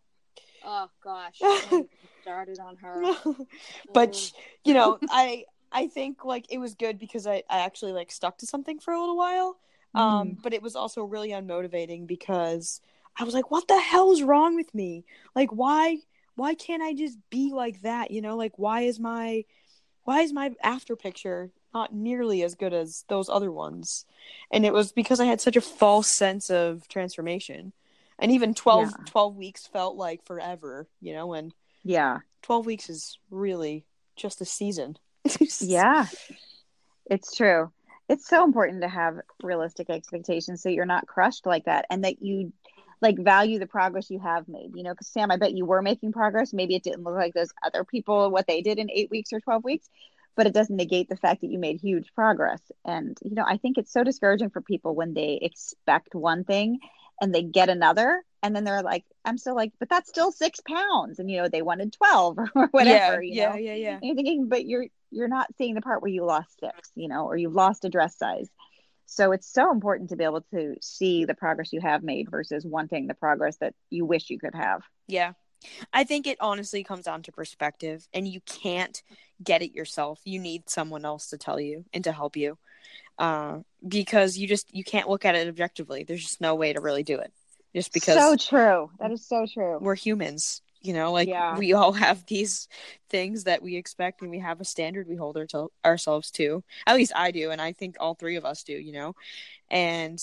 Oh 0.64 0.90
gosh, 1.04 1.38
don't 1.40 1.64
even 1.68 1.82
get 1.84 1.90
me 2.04 2.10
started 2.22 2.60
on 2.60 2.76
her. 2.78 3.04
but 3.94 4.12
Mm. 4.14 4.34
you 4.66 4.74
know 4.74 4.98
i 5.10 5.46
i 5.72 5.88
think 5.88 6.26
like 6.26 6.46
it 6.50 6.58
was 6.58 6.74
good 6.74 6.98
because 6.98 7.28
i 7.28 7.44
i 7.50 7.60
actually 7.60 7.92
like 7.92 8.12
stuck 8.12 8.38
to 8.40 8.46
something 8.48 8.80
for 8.80 8.94
a 8.94 9.00
little 9.00 9.18
while 9.18 9.58
um 9.94 10.38
but 10.42 10.54
it 10.54 10.62
was 10.62 10.76
also 10.76 11.04
really 11.04 11.30
unmotivating 11.30 12.08
because 12.08 12.82
i 13.20 13.24
was 13.24 13.34
like 13.34 13.52
what 13.52 13.68
the 13.68 13.80
hell 13.80 14.12
is 14.12 14.24
wrong 14.24 14.56
with 14.56 14.74
me 14.74 15.04
like 15.36 15.50
why 15.52 15.98
why 16.36 16.54
can't 16.54 16.84
i 16.84 16.94
just 16.94 17.18
be 17.30 17.52
like 17.54 17.82
that 17.82 18.12
you 18.12 18.22
know 18.22 18.36
like 18.36 18.54
why 18.58 18.82
is 18.82 19.00
my 19.00 19.44
why 20.04 20.22
is 20.22 20.32
my 20.34 20.54
after 20.62 20.96
picture 20.96 21.52
not 21.74 21.94
nearly 21.94 22.42
as 22.44 22.56
good 22.56 22.74
as 22.74 23.04
those 23.10 23.28
other 23.30 23.52
ones 23.52 24.06
and 24.52 24.66
it 24.66 24.74
was 24.74 24.92
because 24.92 25.20
i 25.20 25.26
had 25.26 25.42
such 25.42 25.56
a 25.56 25.62
false 25.62 26.08
sense 26.10 26.50
of 26.50 26.88
transformation 26.88 27.72
and 28.18 28.32
even 28.32 28.54
12, 28.54 28.92
Yeah. 28.92 29.04
12 29.08 29.36
weeks 29.36 29.68
felt 29.68 29.98
like 29.98 30.24
forever 30.26 30.88
you 31.02 31.14
know 31.14 31.34
and 31.34 31.54
Yeah. 31.84 32.20
12 32.44 32.66
weeks 32.66 32.90
is 32.90 33.20
really 33.30 33.86
just 34.16 34.40
a 34.42 34.46
season. 34.46 34.98
Yeah. 35.60 36.06
It's 37.10 37.36
true. 37.36 37.72
It's 38.08 38.28
so 38.28 38.44
important 38.44 38.82
to 38.84 38.88
have 38.88 39.20
realistic 39.44 39.90
expectations 39.90 40.62
so 40.62 40.70
you're 40.70 40.86
not 40.86 41.08
crushed 41.08 41.46
like 41.46 41.66
that 41.66 41.86
and 41.90 42.04
that 42.04 42.22
you 42.22 42.54
like 43.02 43.18
value 43.18 43.60
the 43.60 43.68
progress 43.68 44.10
you 44.10 44.20
have 44.20 44.48
made. 44.48 44.72
You 44.76 44.84
know, 44.84 44.92
because 44.92 45.08
Sam, 45.08 45.32
I 45.32 45.38
bet 45.38 45.56
you 45.56 45.66
were 45.66 45.82
making 45.82 46.12
progress. 46.12 46.54
Maybe 46.54 46.76
it 46.76 46.84
didn't 46.84 47.04
look 47.04 47.16
like 47.16 47.34
those 47.34 47.52
other 47.64 47.84
people, 47.84 48.32
what 48.32 48.48
they 48.48 48.62
did 48.62 48.80
in 48.80 48.90
eight 48.92 49.10
weeks 49.10 49.34
or 49.34 49.40
12 49.40 49.64
weeks, 49.64 49.90
but 50.36 50.48
it 50.48 50.54
doesn't 50.54 50.76
negate 50.76 51.10
the 51.10 51.18
fact 51.18 51.42
that 51.42 51.52
you 51.52 51.60
made 51.60 51.80
huge 51.80 52.14
progress. 52.14 52.62
And, 52.84 53.18
you 53.24 53.36
know, 53.36 53.46
I 53.48 53.58
think 53.58 53.78
it's 53.78 53.94
so 53.94 54.04
discouraging 54.04 54.50
for 54.50 54.62
people 54.62 54.96
when 54.96 55.14
they 55.14 55.40
expect 55.42 56.16
one 56.16 56.44
thing 56.44 56.80
and 57.22 57.34
they 57.34 57.44
get 57.44 57.70
another. 57.70 58.24
And 58.44 58.56
then 58.56 58.64
they're 58.64 58.84
like, 58.84 59.06
I'm 59.24 59.38
still 59.38 59.56
like, 59.56 59.72
but 59.80 59.90
that's 59.90 60.10
still 60.10 60.32
six 60.32 60.60
pounds. 60.62 61.20
And, 61.20 61.32
you 61.32 61.42
know, 61.42 61.48
they 61.48 61.62
wanted 61.62 61.94
12 61.94 62.38
or 62.56 62.68
whatever, 62.68 63.22
you 63.22 63.36
yeah, 63.36 63.50
know? 63.50 63.56
yeah, 63.56 63.74
yeah. 63.74 63.94
And 63.96 64.04
you're 64.04 64.16
thinking, 64.16 64.50
but 64.50 64.66
you're 64.66 64.86
you're 65.12 65.28
not 65.30 65.48
seeing 65.58 65.76
the 65.76 65.82
part 65.82 66.02
where 66.02 66.12
you 66.12 66.26
lost 66.26 66.60
six, 66.60 66.92
you 66.96 67.08
know, 67.08 67.26
or 67.26 67.38
you've 67.38 67.56
lost 67.56 67.86
a 67.86 67.90
dress 67.90 68.18
size. 68.18 68.50
So 69.06 69.32
it's 69.32 69.52
so 69.52 69.72
important 69.72 70.10
to 70.10 70.16
be 70.16 70.24
able 70.24 70.42
to 70.52 70.76
see 70.82 71.26
the 71.26 71.36
progress 71.36 71.72
you 71.72 71.82
have 71.82 72.04
made 72.04 72.30
versus 72.30 72.66
wanting 72.66 73.08
the 73.08 73.14
progress 73.14 73.58
that 73.58 73.76
you 73.90 74.06
wish 74.06 74.30
you 74.30 74.40
could 74.40 74.56
have. 74.56 74.82
Yeah. 75.08 75.34
I 75.94 76.04
think 76.04 76.28
it 76.28 76.38
honestly 76.40 76.84
comes 76.84 77.06
down 77.06 77.24
to 77.24 77.32
perspective, 77.32 78.08
and 78.14 78.28
you 78.28 78.40
can't 78.42 79.02
get 79.44 79.62
it 79.62 79.74
yourself. 79.74 80.20
You 80.24 80.40
need 80.40 80.70
someone 80.70 81.06
else 81.06 81.30
to 81.30 81.38
tell 81.38 81.60
you 81.60 81.86
and 81.94 82.04
to 82.04 82.12
help 82.12 82.38
you, 82.38 82.58
uh, 83.18 83.60
because 83.88 84.38
you 84.38 84.48
just 84.48 84.74
you 84.76 84.84
can't 84.84 85.10
look 85.10 85.26
at 85.26 85.36
it 85.36 85.48
objectively. 85.48 86.04
There's 86.04 86.24
just 86.24 86.42
no 86.42 86.56
way 86.56 86.74
to 86.74 86.82
really 86.82 87.04
do 87.04 87.18
it, 87.20 87.32
just 87.74 87.94
because 87.94 88.16
so 88.16 88.36
true. 88.36 88.92
That 89.00 89.12
is 89.12 89.28
so 89.28 89.46
true. 89.52 89.80
we're 89.82 89.96
humans. 89.96 90.62
You 90.86 90.94
know, 90.94 91.12
like 91.12 91.28
Yeah. 91.30 91.58
we 91.58 91.74
all 91.74 91.92
have 92.06 92.26
these 92.28 92.68
things 93.10 93.46
that 93.46 93.62
we 93.62 93.76
expect, 93.76 94.22
and 94.22 94.32
we 94.32 94.40
have 94.40 94.62
a 94.62 94.66
standard 94.66 95.08
we 95.08 95.16
hold 95.16 95.38
our 95.38 95.48
ourselves 95.86 96.32
to. 96.32 96.64
At 96.88 96.96
least 96.96 97.14
I 97.16 97.32
do, 97.32 97.52
and 97.52 97.62
I 97.62 97.74
think 97.74 97.98
all 98.00 98.16
three 98.16 98.36
of 98.36 98.46
us 98.46 98.64
do. 98.64 98.74
You 98.74 98.94
know, 98.94 99.16
and 99.70 100.20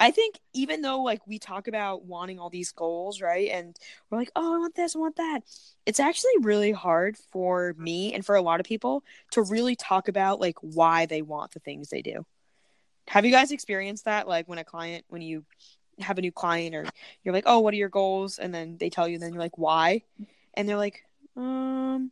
I 0.00 0.10
think 0.10 0.38
even 0.54 0.80
though 0.80 1.02
like 1.02 1.26
we 1.26 1.38
talk 1.38 1.68
about 1.68 2.04
wanting 2.06 2.38
all 2.38 2.48
these 2.50 2.72
goals, 2.72 3.20
right? 3.20 3.50
And 3.50 3.76
we're 4.10 4.18
like, 4.18 4.32
oh, 4.34 4.54
I 4.54 4.58
want 4.58 4.74
this, 4.74 4.96
I 4.96 4.98
want 4.98 5.16
that. 5.16 5.42
It's 5.86 6.00
actually 6.00 6.32
really 6.40 6.72
hard 6.72 7.16
for 7.18 7.74
me 7.78 8.14
and 8.14 8.24
for 8.24 8.34
a 8.34 8.42
lot 8.42 8.60
of 8.60 8.66
people 8.66 9.04
to 9.32 9.42
really 9.42 9.76
talk 9.76 10.08
about 10.08 10.40
like 10.40 10.56
why 10.62 11.04
they 11.06 11.20
want 11.22 11.52
the 11.52 11.60
things 11.60 11.90
they 11.90 12.00
do. 12.02 12.24
Have 13.08 13.26
you 13.26 13.30
guys 13.30 13.52
experienced 13.52 14.06
that? 14.06 14.26
Like 14.26 14.48
when 14.48 14.58
a 14.58 14.64
client, 14.64 15.04
when 15.08 15.20
you 15.20 15.44
have 16.04 16.18
a 16.18 16.22
new 16.22 16.32
client 16.32 16.74
or 16.74 16.84
you're 17.22 17.34
like, 17.34 17.44
oh, 17.46 17.60
what 17.60 17.74
are 17.74 17.78
your 17.78 17.88
goals? 17.88 18.38
And 18.38 18.54
then 18.54 18.76
they 18.78 18.90
tell 18.90 19.08
you, 19.08 19.14
and 19.14 19.22
then 19.22 19.32
you're 19.32 19.42
like, 19.42 19.58
why? 19.58 20.02
And 20.54 20.68
they're 20.68 20.76
like, 20.76 21.04
um, 21.36 22.10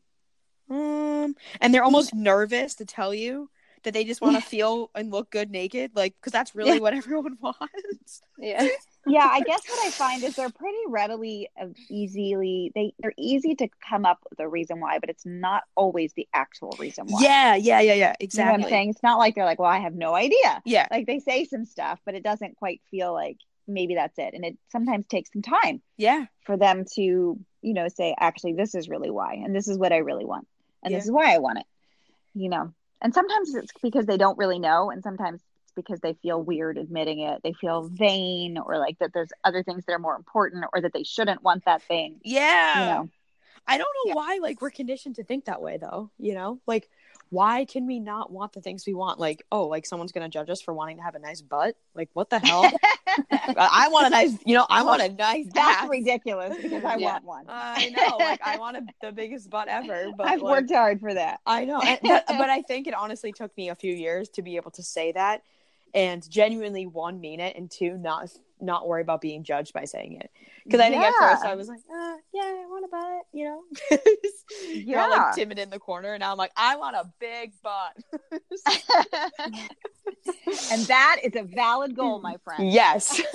um, 0.70 1.34
and 1.60 1.72
they're 1.74 1.84
almost 1.84 2.14
nervous 2.14 2.74
to 2.76 2.84
tell 2.84 3.14
you 3.14 3.50
that 3.84 3.94
they 3.94 4.04
just 4.04 4.20
want 4.20 4.36
to 4.36 4.40
feel 4.40 4.90
and 4.94 5.10
look 5.10 5.30
good 5.30 5.50
naked, 5.50 5.92
like 5.94 6.14
because 6.20 6.32
that's 6.32 6.54
really 6.54 6.78
Yeah. 6.78 6.80
what 6.80 6.94
everyone 6.94 7.38
wants. 7.40 8.22
Yeah. 8.38 8.68
yeah 9.06 9.28
i 9.32 9.40
guess 9.40 9.62
what 9.66 9.78
i 9.86 9.90
find 9.92 10.22
is 10.24 10.34
they're 10.34 10.50
pretty 10.50 10.76
readily 10.88 11.48
uh, 11.60 11.66
easily 11.88 12.72
they 12.74 12.92
they're 12.98 13.14
easy 13.16 13.54
to 13.54 13.68
come 13.88 14.04
up 14.04 14.18
with 14.28 14.38
a 14.40 14.48
reason 14.48 14.80
why 14.80 14.98
but 14.98 15.08
it's 15.08 15.24
not 15.24 15.62
always 15.76 16.12
the 16.14 16.28
actual 16.34 16.76
reason 16.78 17.06
why 17.06 17.20
Yeah, 17.22 17.54
yeah, 17.54 17.80
yeah, 17.80 17.94
yeah. 17.94 17.94
you 17.94 18.04
know 18.04 18.12
what 18.14 18.24
Exactly. 18.24 18.64
i'm 18.64 18.68
saying 18.70 18.90
it's 18.90 19.02
not 19.02 19.18
like 19.18 19.34
they're 19.34 19.44
like 19.44 19.58
well 19.58 19.70
i 19.70 19.78
have 19.78 19.94
no 19.94 20.14
idea 20.14 20.62
Yeah, 20.64 20.86
like 20.90 21.06
they 21.06 21.20
say 21.20 21.44
some 21.44 21.64
stuff 21.64 22.00
but 22.04 22.14
it 22.14 22.22
doesn't 22.22 22.56
quite 22.56 22.80
feel 22.90 23.12
like 23.12 23.38
maybe 23.68 23.94
that's 23.94 24.18
it 24.18 24.34
and 24.34 24.44
it 24.44 24.56
sometimes 24.70 25.06
takes 25.06 25.32
some 25.32 25.42
time 25.42 25.80
yeah, 25.96 26.26
for 26.44 26.56
them 26.56 26.84
to 26.94 27.02
you 27.62 27.74
know 27.74 27.88
say 27.88 28.14
actually 28.18 28.54
this 28.54 28.74
is 28.74 28.88
really 28.88 29.10
why 29.10 29.34
and 29.34 29.54
this 29.54 29.68
is 29.68 29.76
what 29.78 29.92
i 29.92 29.98
really 29.98 30.24
want 30.24 30.46
and 30.82 30.90
Yeah. 30.92 30.98
this 30.98 31.04
is 31.04 31.12
why 31.12 31.34
i 31.34 31.38
want 31.38 31.58
it 31.58 31.66
you 32.34 32.48
know 32.48 32.72
and 33.02 33.14
sometimes 33.14 33.54
it's 33.54 33.72
because 33.82 34.06
they 34.06 34.16
don't 34.16 34.38
really 34.38 34.58
know 34.58 34.90
and 34.90 35.02
sometimes 35.02 35.40
it's 35.64 35.72
because 35.74 36.00
they 36.00 36.14
feel 36.14 36.42
weird 36.42 36.78
admitting 36.78 37.20
it 37.20 37.40
they 37.42 37.52
feel 37.52 37.82
vain 37.82 38.58
or 38.58 38.78
like 38.78 38.98
that 39.00 39.12
there's 39.12 39.30
other 39.44 39.62
things 39.62 39.84
that 39.86 39.92
are 39.92 39.98
more 39.98 40.16
important 40.16 40.64
or 40.72 40.80
that 40.80 40.92
they 40.92 41.04
shouldn't 41.04 41.42
want 41.42 41.64
that 41.64 41.82
thing 41.82 42.20
yeah. 42.24 42.80
you 42.80 42.86
know 42.86 43.08
I 43.70 43.76
don't 43.76 43.88
know 43.96 44.10
Yeah. 44.10 44.14
why 44.14 44.38
like 44.40 44.62
we're 44.62 44.70
conditioned 44.70 45.16
to 45.16 45.24
think 45.24 45.44
that 45.44 45.60
way 45.60 45.76
though, 45.76 46.10
you 46.18 46.32
know? 46.32 46.58
Like 46.66 46.88
why 47.30 47.64
can 47.66 47.86
we 47.86 48.00
not 48.00 48.32
want 48.32 48.52
the 48.54 48.60
things 48.60 48.86
we 48.86 48.94
want? 48.94 49.18
Like, 49.20 49.42
oh, 49.52 49.66
like 49.66 49.84
someone's 49.86 50.12
gonna 50.12 50.28
judge 50.28 50.48
us 50.50 50.60
for 50.62 50.72
wanting 50.72 50.96
to 50.96 51.02
have 51.02 51.14
a 51.14 51.18
nice 51.18 51.40
butt? 51.42 51.76
Like 51.94 52.08
what 52.14 52.30
the 52.30 52.38
hell? 52.38 52.70
I 53.56 53.88
want 53.90 54.06
a 54.06 54.10
nice 54.10 54.36
you 54.46 54.54
know, 54.54 54.66
I 54.70 54.82
want 54.82 55.02
a 55.02 55.08
nice 55.12 55.46
that's 55.52 55.82
ass. 55.82 55.88
ridiculous 55.88 56.56
because 56.60 56.84
i 56.84 56.96
Yeah. 56.98 57.12
want 57.12 57.24
one 57.24 57.44
I 57.48 57.88
know, 57.90 58.16
like 58.18 58.40
I 58.42 58.58
want 58.58 58.76
a, 58.76 58.86
the 59.02 59.12
biggest 59.12 59.50
butt 59.50 59.68
ever, 59.68 60.10
but 60.16 60.26
i've 60.26 60.40
like, 60.40 60.52
worked 60.62 60.72
hard 60.72 61.00
for 61.00 61.12
that 61.14 61.40
I 61.46 61.64
know, 61.64 61.80
and- 61.80 61.98
but, 62.02 62.24
but 62.28 62.48
I 62.50 62.62
think 62.62 62.86
it 62.86 62.94
honestly 62.94 63.32
took 63.32 63.56
me 63.56 63.68
a 63.70 63.74
few 63.74 63.92
years 63.92 64.28
to 64.30 64.42
be 64.42 64.56
able 64.56 64.70
to 64.72 64.82
say 64.82 65.12
that, 65.12 65.42
and 65.94 66.28
genuinely 66.30 66.86
one 66.86 67.20
mean 67.20 67.40
it, 67.40 67.56
and 67.56 67.70
two 67.70 67.96
not 67.98 68.30
not 68.60 68.88
worry 68.88 69.02
about 69.02 69.20
being 69.20 69.44
judged 69.44 69.72
by 69.72 69.84
saying 69.84 70.18
it. 70.20 70.30
Because 70.64 70.80
I 70.80 70.90
think 70.90 71.02
at 71.02 71.14
first 71.14 71.44
I 71.44 71.54
was 71.54 71.68
like, 71.68 71.80
uh, 71.90 72.14
yeah, 72.32 72.42
I 72.42 72.66
want 72.68 72.84
a 72.84 72.88
butt, 72.88 73.22
you 73.32 73.44
know, 73.44 73.62
yeah, 74.74 74.82
Yeah. 74.84 75.06
like 75.06 75.34
timid 75.34 75.58
in 75.58 75.70
the 75.70 75.78
corner, 75.78 76.14
and 76.14 76.20
now 76.20 76.32
I'm 76.32 76.38
like, 76.38 76.52
I 76.56 76.76
want 76.76 76.96
a 76.96 77.10
big 77.20 77.52
butt. 77.62 77.96
and 80.70 80.86
that 80.86 81.18
is 81.22 81.36
a 81.36 81.42
valid 81.42 81.94
goal 81.94 82.20
my 82.20 82.36
friend 82.44 82.70
yes. 82.72 83.20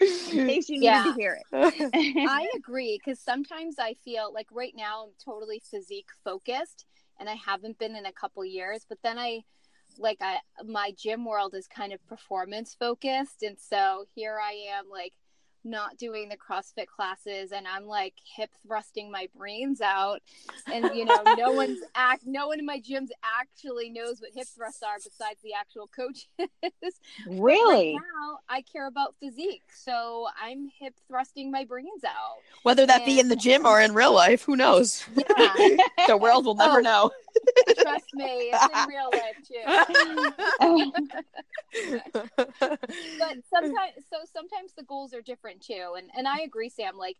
in 0.00 0.46
case 0.46 0.68
you 0.68 0.78
needed 0.78 0.84
Yeah. 0.84 1.02
to 1.04 1.12
hear 1.12 1.38
it 1.52 2.26
I 2.28 2.48
agree 2.56 2.98
because 3.04 3.20
sometimes 3.20 3.76
I 3.78 3.94
feel 4.04 4.32
like 4.32 4.46
right 4.52 4.72
now 4.76 5.04
I'm 5.04 5.10
totally 5.24 5.62
physique 5.70 6.08
focused 6.24 6.86
and 7.20 7.28
I 7.28 7.34
haven't 7.34 7.78
been 7.78 7.94
in 7.94 8.06
a 8.06 8.12
couple 8.12 8.44
years, 8.44 8.84
but 8.88 8.98
then 9.02 9.18
I 9.18 9.42
like 9.98 10.18
I 10.20 10.38
my 10.66 10.92
gym 10.96 11.24
world 11.24 11.54
is 11.54 11.66
kind 11.66 11.92
of 11.92 12.06
performance 12.06 12.76
focused. 12.78 13.42
And 13.42 13.58
so 13.58 14.04
here 14.14 14.38
I 14.42 14.52
am 14.78 14.88
like 14.90 15.12
not 15.64 15.96
doing 15.96 16.28
the 16.28 16.36
CrossFit 16.36 16.86
classes 16.86 17.52
and 17.52 17.66
I'm 17.68 17.86
like 17.86 18.14
hip 18.36 18.50
thrusting 18.66 19.10
my 19.10 19.28
brains 19.36 19.80
out 19.80 20.20
and 20.72 20.90
you 20.94 21.04
know 21.04 21.22
no 21.36 21.52
one's 21.52 21.78
act 21.94 22.24
no 22.26 22.48
one 22.48 22.58
in 22.58 22.66
my 22.66 22.80
gyms 22.80 23.08
actually 23.40 23.90
knows 23.90 24.20
what 24.20 24.30
hip 24.34 24.46
thrusts 24.54 24.82
are 24.82 24.96
besides 25.02 25.40
the 25.42 25.52
actual 25.54 25.88
coaches. 25.88 26.26
really 27.26 27.94
Right 27.94 28.00
now 28.22 28.38
I 28.48 28.62
care 28.62 28.86
about 28.86 29.14
physique, 29.20 29.62
so 29.74 30.26
I'm 30.40 30.68
hip 30.78 30.94
thrusting 31.08 31.50
my 31.50 31.64
brains 31.64 32.04
out. 32.04 32.38
Whether 32.62 32.86
that 32.86 33.04
be 33.04 33.18
in 33.20 33.28
the 33.28 33.36
gym 33.36 33.66
or 33.66 33.80
in 33.80 33.94
real 33.94 34.14
life, 34.14 34.42
who 34.44 34.56
knows? 34.56 35.04
Yeah. 35.16 35.54
the 36.06 36.16
world 36.16 36.44
will 36.46 36.54
never 36.54 36.78
Oh. 36.78 36.82
know. 36.82 37.10
Trust 37.80 38.14
me, 38.14 38.50
it's 38.52 38.64
in 38.64 38.88
real 38.88 39.10
life 39.12 39.36
too. 39.46 40.32
But 43.18 43.36
sometimes, 43.50 43.94
so 44.10 44.18
sometimes 44.32 44.72
the 44.76 44.84
goals 44.84 45.14
are 45.14 45.22
different 45.22 45.51
too, 45.60 45.94
and 45.96 46.10
and 46.16 46.28
I 46.28 46.40
agree, 46.40 46.68
Sam. 46.68 46.96
Like 46.96 47.16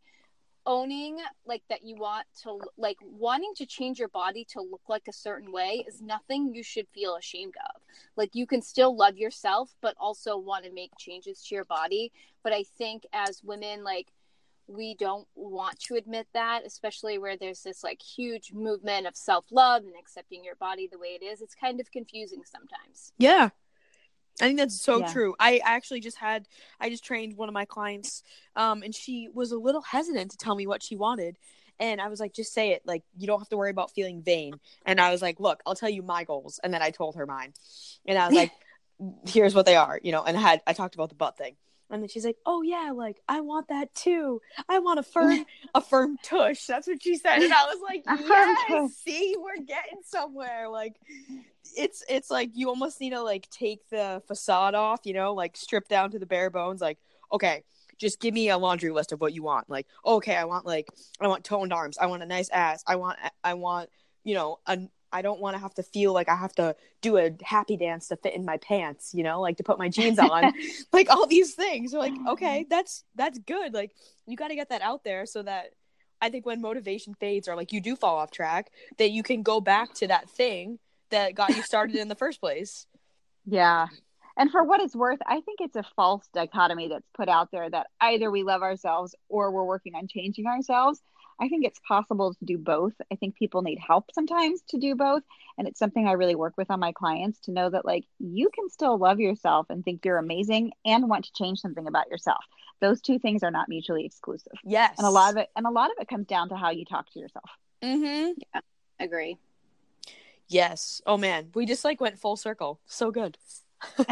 owning 0.66 1.18
like 1.44 1.62
that 1.68 1.82
you 1.82 1.96
want 1.96 2.26
to 2.42 2.60
like 2.76 2.98
wanting 3.02 3.52
to 3.56 3.66
change 3.66 3.98
your 3.98 4.08
body 4.08 4.46
to 4.48 4.60
look 4.60 4.82
like 4.88 5.02
a 5.08 5.12
certain 5.12 5.50
way 5.50 5.84
is 5.88 6.00
nothing 6.00 6.54
you 6.54 6.62
should 6.62 6.86
feel 6.94 7.16
ashamed 7.16 7.54
of 7.74 7.82
like 8.16 8.30
you 8.34 8.46
can 8.46 8.62
still 8.62 8.96
love 8.96 9.16
yourself 9.16 9.74
but 9.80 9.96
also 9.98 10.36
want 10.36 10.64
to 10.64 10.72
make 10.72 10.92
changes 10.98 11.42
to 11.42 11.54
your 11.54 11.64
body 11.64 12.12
but 12.44 12.52
i 12.52 12.62
think 12.78 13.04
as 13.12 13.42
women 13.42 13.82
like 13.82 14.12
we 14.68 14.94
don't 14.94 15.26
want 15.34 15.78
to 15.80 15.96
admit 15.96 16.28
that 16.32 16.64
especially 16.64 17.18
where 17.18 17.36
there's 17.36 17.62
this 17.62 17.82
like 17.82 18.00
huge 18.00 18.52
movement 18.52 19.06
of 19.06 19.16
self-love 19.16 19.82
and 19.82 19.94
accepting 19.98 20.44
your 20.44 20.54
body 20.56 20.88
the 20.90 20.98
way 20.98 21.18
it 21.20 21.24
is 21.24 21.40
it's 21.40 21.56
kind 21.56 21.80
of 21.80 21.90
confusing 21.90 22.42
sometimes 22.44 23.12
Yeah. 23.18 23.50
I 24.40 24.46
think 24.46 24.58
that's 24.58 24.80
so 24.80 25.00
Yeah. 25.00 25.12
true. 25.12 25.34
I 25.38 25.60
actually 25.64 26.00
just 26.00 26.16
had 26.18 26.46
I 26.80 26.88
just 26.88 27.04
trained 27.04 27.36
one 27.36 27.48
of 27.48 27.54
my 27.54 27.64
clients 27.64 28.22
um 28.56 28.82
and 28.82 28.94
she 28.94 29.28
was 29.32 29.52
a 29.52 29.58
little 29.58 29.82
hesitant 29.82 30.30
to 30.32 30.36
tell 30.36 30.54
me 30.54 30.66
what 30.66 30.82
she 30.82 30.96
wanted. 30.96 31.36
And 31.80 32.00
I 32.00 32.08
was 32.08 32.20
like, 32.20 32.32
just 32.32 32.52
say 32.52 32.70
it. 32.72 32.82
Like, 32.84 33.02
you 33.18 33.26
don't 33.26 33.40
have 33.40 33.48
to 33.48 33.56
worry 33.56 33.70
about 33.70 33.90
feeling 33.90 34.22
vain. 34.22 34.60
And 34.86 35.00
I 35.00 35.10
was 35.10 35.20
like, 35.22 35.40
look, 35.40 35.60
I'll 35.66 35.74
tell 35.74 35.88
you 35.90 36.02
my 36.02 36.22
goals. 36.24 36.60
And 36.62 36.72
then 36.72 36.82
I 36.82 36.90
told 36.90 37.16
her 37.16 37.26
mine. 37.26 37.54
And 38.06 38.18
I 38.18 38.26
was 38.26 38.34
like, 38.36 38.52
here's 39.26 39.54
what 39.54 39.66
they 39.66 39.76
are, 39.76 39.98
you 40.02 40.12
know, 40.12 40.22
and 40.22 40.36
I 40.36 40.40
had 40.40 40.62
I 40.66 40.72
talked 40.74 40.94
about 40.94 41.08
the 41.08 41.14
butt 41.16 41.36
thing. 41.36 41.56
And 41.92 42.02
then 42.02 42.08
she's 42.08 42.24
like, 42.24 42.38
"Oh 42.46 42.62
yeah, 42.62 42.92
like 42.94 43.20
I 43.28 43.40
want 43.40 43.68
that 43.68 43.94
too. 43.94 44.40
I 44.68 44.78
want 44.78 44.98
a 44.98 45.02
firm, 45.14 45.44
a 45.74 45.80
firm 45.80 46.16
tush." 46.22 46.66
That's 46.66 46.86
what 46.88 47.02
she 47.02 47.16
said, 47.16 47.42
and 47.42 47.52
I 47.52 47.66
was 47.66 47.78
like, 47.82 48.02
A 48.08 48.16
firm 48.16 48.56
tush. 48.56 48.70
"Yes, 48.70 48.94
see, 49.04 49.36
we're 49.38 49.62
getting 49.64 50.00
somewhere." 50.04 50.68
Like, 50.68 50.96
it's 51.76 52.02
it's 52.08 52.30
like 52.30 52.50
you 52.54 52.68
almost 52.68 53.00
need 53.00 53.10
to 53.10 53.22
like 53.22 53.48
take 53.50 53.86
the 53.90 54.22
facade 54.26 54.74
off, 54.74 55.00
you 55.04 55.12
know, 55.12 55.34
like 55.34 55.56
strip 55.56 55.86
down 55.86 56.10
to 56.12 56.18
the 56.18 56.26
bare 56.26 56.50
bones. 56.50 56.80
Like, 56.80 56.98
okay, 57.30 57.62
just 57.98 58.20
give 58.20 58.34
me 58.34 58.48
a 58.48 58.58
laundry 58.58 58.90
list 58.90 59.12
of 59.12 59.20
what 59.20 59.34
you 59.34 59.42
want. 59.42 59.68
Like, 59.68 59.86
okay, 60.04 60.34
I 60.34 60.44
want 60.44 60.66
like 60.66 60.88
I 61.20 61.28
want 61.28 61.44
toned 61.44 61.72
arms. 61.72 61.98
I 61.98 62.06
want 62.06 62.22
a 62.22 62.26
nice 62.26 62.48
ass. 62.48 62.82
I 62.86 62.96
want 62.96 63.18
I 63.44 63.54
want 63.54 63.90
you 64.24 64.34
know 64.34 64.58
a 64.66 64.78
I 65.12 65.22
don't 65.22 65.40
want 65.40 65.54
to 65.54 65.60
have 65.60 65.74
to 65.74 65.82
feel 65.82 66.12
like 66.12 66.28
I 66.28 66.36
have 66.36 66.54
to 66.54 66.74
do 67.00 67.16
a 67.18 67.30
happy 67.42 67.76
dance 67.76 68.08
to 68.08 68.16
fit 68.16 68.34
in 68.34 68.44
my 68.44 68.56
pants, 68.56 69.12
you 69.14 69.22
know, 69.22 69.40
like 69.40 69.58
to 69.58 69.62
put 69.62 69.78
my 69.78 69.88
jeans 69.88 70.18
on, 70.18 70.52
like 70.92 71.10
all 71.10 71.26
these 71.26 71.54
things. 71.54 71.94
Are 71.94 71.98
like, 71.98 72.14
oh, 72.26 72.32
okay, 72.32 72.66
that's 72.68 73.04
that's 73.14 73.38
good. 73.38 73.74
Like 73.74 73.92
you 74.26 74.36
got 74.36 74.48
to 74.48 74.54
get 74.54 74.70
that 74.70 74.82
out 74.82 75.04
there 75.04 75.26
so 75.26 75.42
that 75.42 75.72
I 76.20 76.30
think 76.30 76.46
when 76.46 76.60
motivation 76.60 77.14
fades 77.14 77.48
or 77.48 77.56
like 77.56 77.72
you 77.72 77.80
do 77.80 77.96
fall 77.96 78.16
off 78.16 78.30
track, 78.30 78.70
that 78.98 79.10
you 79.10 79.22
can 79.22 79.42
go 79.42 79.60
back 79.60 79.92
to 79.94 80.08
that 80.08 80.30
thing 80.30 80.78
that 81.10 81.34
got 81.34 81.50
you 81.50 81.62
started 81.62 81.96
in 81.96 82.08
the 82.08 82.14
first 82.14 82.40
place. 82.40 82.86
Yeah. 83.44 83.88
And 84.36 84.50
for 84.50 84.64
what 84.64 84.80
it's 84.80 84.96
worth, 84.96 85.18
I 85.26 85.40
think 85.40 85.60
it's 85.60 85.76
a 85.76 85.84
false 85.94 86.26
dichotomy 86.32 86.88
that's 86.88 87.08
put 87.14 87.28
out 87.28 87.50
there 87.50 87.68
that 87.68 87.88
either 88.00 88.30
we 88.30 88.44
love 88.44 88.62
ourselves 88.62 89.14
or 89.28 89.50
we're 89.50 89.64
working 89.64 89.94
on 89.94 90.08
changing 90.08 90.46
ourselves. 90.46 91.02
I 91.42 91.48
think 91.48 91.64
it's 91.64 91.80
possible 91.86 92.32
to 92.34 92.44
do 92.44 92.56
both. 92.56 92.92
I 93.10 93.16
think 93.16 93.34
people 93.34 93.62
need 93.62 93.80
help 93.84 94.12
sometimes 94.14 94.62
to 94.68 94.78
do 94.78 94.94
both. 94.94 95.24
And 95.58 95.66
it's 95.66 95.78
something 95.78 96.06
I 96.06 96.12
really 96.12 96.36
work 96.36 96.54
with 96.56 96.70
on 96.70 96.78
my 96.78 96.92
clients 96.92 97.40
to 97.40 97.50
know 97.50 97.68
that, 97.68 97.84
like, 97.84 98.04
you 98.20 98.48
can 98.50 98.70
still 98.70 98.96
love 98.96 99.18
yourself 99.18 99.66
and 99.68 99.84
think 99.84 100.04
you're 100.04 100.18
amazing 100.18 100.70
and 100.84 101.08
want 101.08 101.24
to 101.24 101.32
change 101.32 101.58
something 101.58 101.88
about 101.88 102.08
yourself. 102.08 102.44
Those 102.80 103.00
two 103.00 103.18
things 103.18 103.42
are 103.42 103.50
not 103.50 103.68
mutually 103.68 104.06
exclusive. 104.06 104.52
Yes. 104.62 104.94
And 104.98 105.06
a 105.06 105.10
lot 105.10 105.32
of 105.32 105.36
it, 105.38 105.50
and 105.56 105.66
a 105.66 105.70
lot 105.70 105.90
of 105.90 105.96
it 106.00 106.06
comes 106.06 106.28
down 106.28 106.48
to 106.50 106.56
how 106.56 106.70
you 106.70 106.84
talk 106.84 107.10
to 107.10 107.18
yourself. 107.18 107.50
Mm-hmm. 107.82 108.60
agree 109.00 109.36
Yes. 110.48 111.00
Oh 111.06 111.16
man, 111.16 111.48
we 111.54 111.66
just 111.66 111.84
like 111.84 112.00
went 112.00 112.18
full 112.18 112.36
circle. 112.36 112.78
So 112.86 113.10
good. 113.10 113.38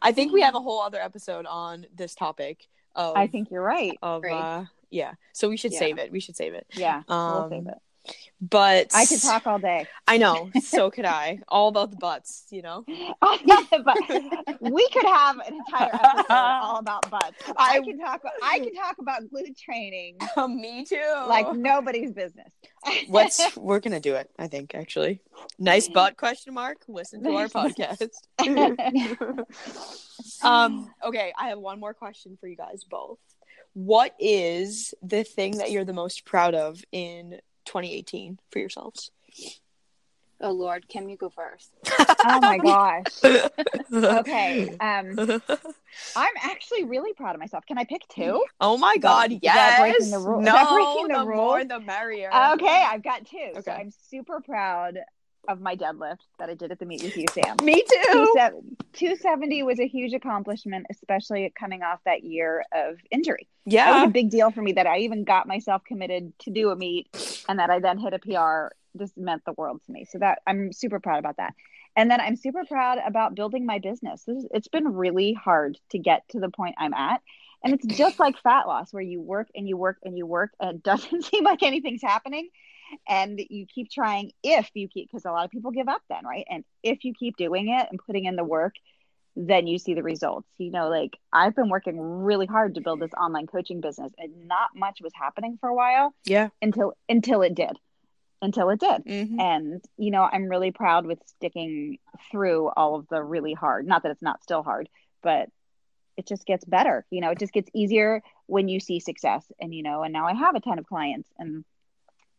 I 0.00 0.12
think 0.12 0.32
we 0.32 0.42
have 0.42 0.54
a 0.54 0.60
whole 0.60 0.80
other 0.80 1.00
episode 1.00 1.44
on 1.46 1.86
this 1.94 2.14
topic. 2.14 2.66
Of, 2.94 3.16
I 3.16 3.26
think 3.26 3.50
you're 3.50 3.62
right. 3.62 3.98
of 4.00 4.24
uh, 4.24 4.64
yeah. 4.94 5.14
So 5.32 5.48
we 5.48 5.56
should 5.56 5.72
Yeah. 5.72 5.78
save 5.80 5.98
it. 5.98 6.10
We 6.12 6.20
should 6.20 6.36
save 6.36 6.54
it. 6.54 6.66
Yeah. 6.74 7.02
we'll 7.08 7.18
Um, 7.18 7.50
save 7.50 7.66
it. 7.66 7.78
But 8.40 8.88
I 8.94 9.06
could 9.06 9.22
talk 9.22 9.46
all 9.46 9.58
day. 9.58 9.86
I 10.06 10.18
know. 10.18 10.50
So 10.62 10.90
could 10.90 11.06
I. 11.06 11.38
All 11.48 11.68
about 11.68 11.90
the 11.90 11.96
butts. 11.96 12.44
You 12.50 12.60
know. 12.60 12.84
but 13.20 13.96
we 14.60 14.86
could 14.90 15.06
have 15.06 15.38
an 15.38 15.54
entire 15.54 15.94
episode 15.94 16.26
all 16.28 16.78
about 16.78 17.10
butts. 17.10 17.38
I, 17.56 17.78
I- 17.78 17.80
can 17.80 17.98
talk. 17.98 18.20
I 18.42 18.58
can 18.58 18.74
talk 18.74 18.96
about 18.98 19.22
glute 19.32 19.56
training 19.58 20.18
Me 20.48 20.84
too. 20.84 21.00
like 21.28 21.54
nobody's 21.56 22.12
business. 22.12 22.50
Let's. 23.08 23.56
We're 23.56 23.80
gonna 23.80 24.00
do 24.00 24.14
it. 24.16 24.28
I 24.38 24.48
think 24.48 24.74
actually. 24.74 25.20
Nice 25.58 25.88
butt 25.88 26.18
question 26.18 26.52
mark. 26.52 26.78
Listen 26.88 27.22
to 27.22 27.30
our 27.30 27.48
podcast. 27.48 28.10
um. 30.42 30.90
Okay. 31.04 31.32
I 31.38 31.48
have 31.48 31.58
one 31.58 31.80
more 31.80 31.94
question 31.94 32.36
for 32.38 32.46
you 32.48 32.56
guys 32.56 32.84
both. 32.84 33.18
What 33.74 34.14
is 34.18 34.94
the 35.02 35.24
thing 35.24 35.58
that 35.58 35.70
you're 35.70 35.84
the 35.84 35.92
most 35.92 36.24
proud 36.24 36.54
of 36.54 36.82
in 36.92 37.40
2018 37.66 38.38
for 38.50 38.58
yourselves? 38.60 39.10
Oh 40.40 40.50
Lord, 40.50 40.88
Kim, 40.88 41.08
you 41.08 41.16
go 41.16 41.28
first. 41.30 41.70
oh 42.24 42.40
my 42.40 42.58
gosh. 42.58 43.04
Okay. 43.92 44.68
Um, 44.80 45.14
I'm 46.16 46.32
actually 46.42 46.84
really 46.84 47.12
proud 47.14 47.34
of 47.34 47.40
myself. 47.40 47.64
Can 47.66 47.78
I 47.78 47.84
pick 47.84 48.02
two? 48.08 48.44
Oh 48.60 48.76
my 48.76 48.96
god, 48.96 49.32
Is 49.32 49.40
that 49.42 49.78
breaking 49.80 50.00
yes. 50.00 50.10
the 50.10 50.18
rule- 50.18 50.40
No, 50.40 50.52
breaking 50.74 51.08
the 51.08 51.18
the 51.24 51.24
more 51.24 51.64
the 51.64 51.80
merrier. 51.80 52.28
Okay, 52.54 52.84
I've 52.88 53.02
got 53.02 53.24
two. 53.26 53.50
So 53.54 53.58
Okay. 53.60 53.72
I'm 53.72 53.90
super 54.10 54.40
proud 54.40 54.98
of 55.48 55.60
my 55.60 55.76
deadlift 55.76 56.18
that 56.38 56.48
I 56.48 56.54
did 56.54 56.72
at 56.72 56.78
the 56.78 56.86
meet 56.86 57.02
with 57.02 57.16
you, 57.16 57.26
Sam. 57.32 57.56
Me 57.62 57.82
too. 57.82 58.34
270 58.92 59.62
was 59.62 59.80
a 59.80 59.86
huge 59.86 60.12
accomplishment, 60.12 60.86
especially 60.90 61.52
coming 61.58 61.82
off 61.82 62.00
that 62.04 62.24
year 62.24 62.64
of 62.72 62.96
injury. 63.10 63.48
Yeah. 63.64 63.86
That 63.86 64.00
was 64.00 64.08
a 64.08 64.12
big 64.12 64.30
deal 64.30 64.50
for 64.50 64.62
me 64.62 64.72
that 64.72 64.86
I 64.86 64.98
even 64.98 65.24
got 65.24 65.46
myself 65.46 65.82
committed 65.84 66.32
to 66.40 66.50
do 66.50 66.70
a 66.70 66.76
meet 66.76 67.44
and 67.48 67.58
that 67.58 67.70
I 67.70 67.80
then 67.80 67.98
hit 67.98 68.14
a 68.14 68.18
PR. 68.18 68.74
This 68.94 69.10
meant 69.16 69.44
the 69.44 69.52
world 69.52 69.80
to 69.86 69.92
me. 69.92 70.04
So 70.04 70.18
that 70.18 70.40
I'm 70.46 70.72
super 70.72 71.00
proud 71.00 71.18
about 71.18 71.38
that. 71.38 71.54
And 71.96 72.10
then 72.10 72.20
I'm 72.20 72.36
super 72.36 72.64
proud 72.64 72.98
about 73.04 73.34
building 73.34 73.66
my 73.66 73.78
business. 73.78 74.24
This 74.24 74.38
is, 74.38 74.46
it's 74.52 74.68
been 74.68 74.94
really 74.94 75.32
hard 75.32 75.78
to 75.90 75.98
get 75.98 76.28
to 76.30 76.40
the 76.40 76.48
point 76.48 76.74
I'm 76.78 76.94
at. 76.94 77.20
And 77.62 77.72
it's 77.72 77.86
just 77.96 78.18
like 78.18 78.36
fat 78.38 78.66
loss 78.66 78.92
where 78.92 79.02
you 79.02 79.20
work 79.20 79.48
and 79.54 79.66
you 79.66 79.76
work 79.76 79.98
and 80.04 80.18
you 80.18 80.26
work 80.26 80.50
and 80.60 80.76
it 80.76 80.82
doesn't 80.82 81.24
seem 81.24 81.44
like 81.44 81.62
anything's 81.62 82.02
happening. 82.02 82.50
And 83.08 83.40
you 83.50 83.66
keep 83.66 83.90
trying 83.90 84.32
if 84.42 84.70
you 84.74 84.88
keep, 84.88 85.08
because 85.10 85.24
a 85.24 85.30
lot 85.30 85.44
of 85.44 85.50
people 85.50 85.70
give 85.70 85.88
up 85.88 86.02
then, 86.08 86.24
right? 86.24 86.46
And 86.50 86.64
if 86.82 87.04
you 87.04 87.12
keep 87.14 87.36
doing 87.36 87.68
it 87.68 87.86
and 87.90 87.98
putting 88.04 88.24
in 88.24 88.36
the 88.36 88.44
work, 88.44 88.74
then 89.36 89.66
you 89.66 89.78
see 89.78 89.94
the 89.94 90.02
results. 90.02 90.48
You 90.58 90.70
know, 90.70 90.88
like 90.88 91.16
I've 91.32 91.56
been 91.56 91.68
working 91.68 91.98
really 91.98 92.46
hard 92.46 92.76
to 92.76 92.80
build 92.80 93.00
this 93.00 93.12
online 93.14 93.46
coaching 93.46 93.80
business 93.80 94.12
and 94.16 94.46
not 94.46 94.68
much 94.76 95.00
was 95.02 95.12
happening 95.14 95.58
for 95.60 95.68
a 95.68 95.74
while 95.74 96.14
Yeah. 96.24 96.50
until 96.62 96.94
until 97.08 97.42
it 97.42 97.54
did. 97.54 97.76
Until 98.42 98.70
it 98.70 98.78
did. 98.78 99.04
Mhm. 99.04 99.40
And 99.40 99.84
you 99.96 100.10
know, 100.10 100.22
I'm 100.22 100.48
really 100.48 100.70
proud 100.70 101.06
with 101.06 101.18
sticking 101.26 101.98
through 102.30 102.68
all 102.76 102.94
of 102.96 103.08
the 103.08 103.22
really 103.22 103.54
hard. 103.54 103.86
Not 103.86 104.02
that 104.04 104.12
it's 104.12 104.22
not 104.22 104.42
still 104.42 104.62
hard, 104.62 104.88
but 105.22 105.48
it 106.16 106.26
just 106.28 106.46
gets 106.46 106.64
better. 106.64 107.04
You 107.10 107.20
know, 107.20 107.30
it 107.30 107.40
just 107.40 107.52
gets 107.52 107.68
easier 107.74 108.22
when 108.46 108.68
you 108.68 108.78
see 108.78 109.00
success. 109.00 109.50
And 109.60 109.74
you 109.74 109.82
know, 109.82 110.02
and 110.04 110.12
now 110.12 110.26
I 110.26 110.34
have 110.34 110.54
a 110.54 110.60
ton 110.60 110.78
of 110.78 110.86
clients 110.86 111.28
and 111.38 111.64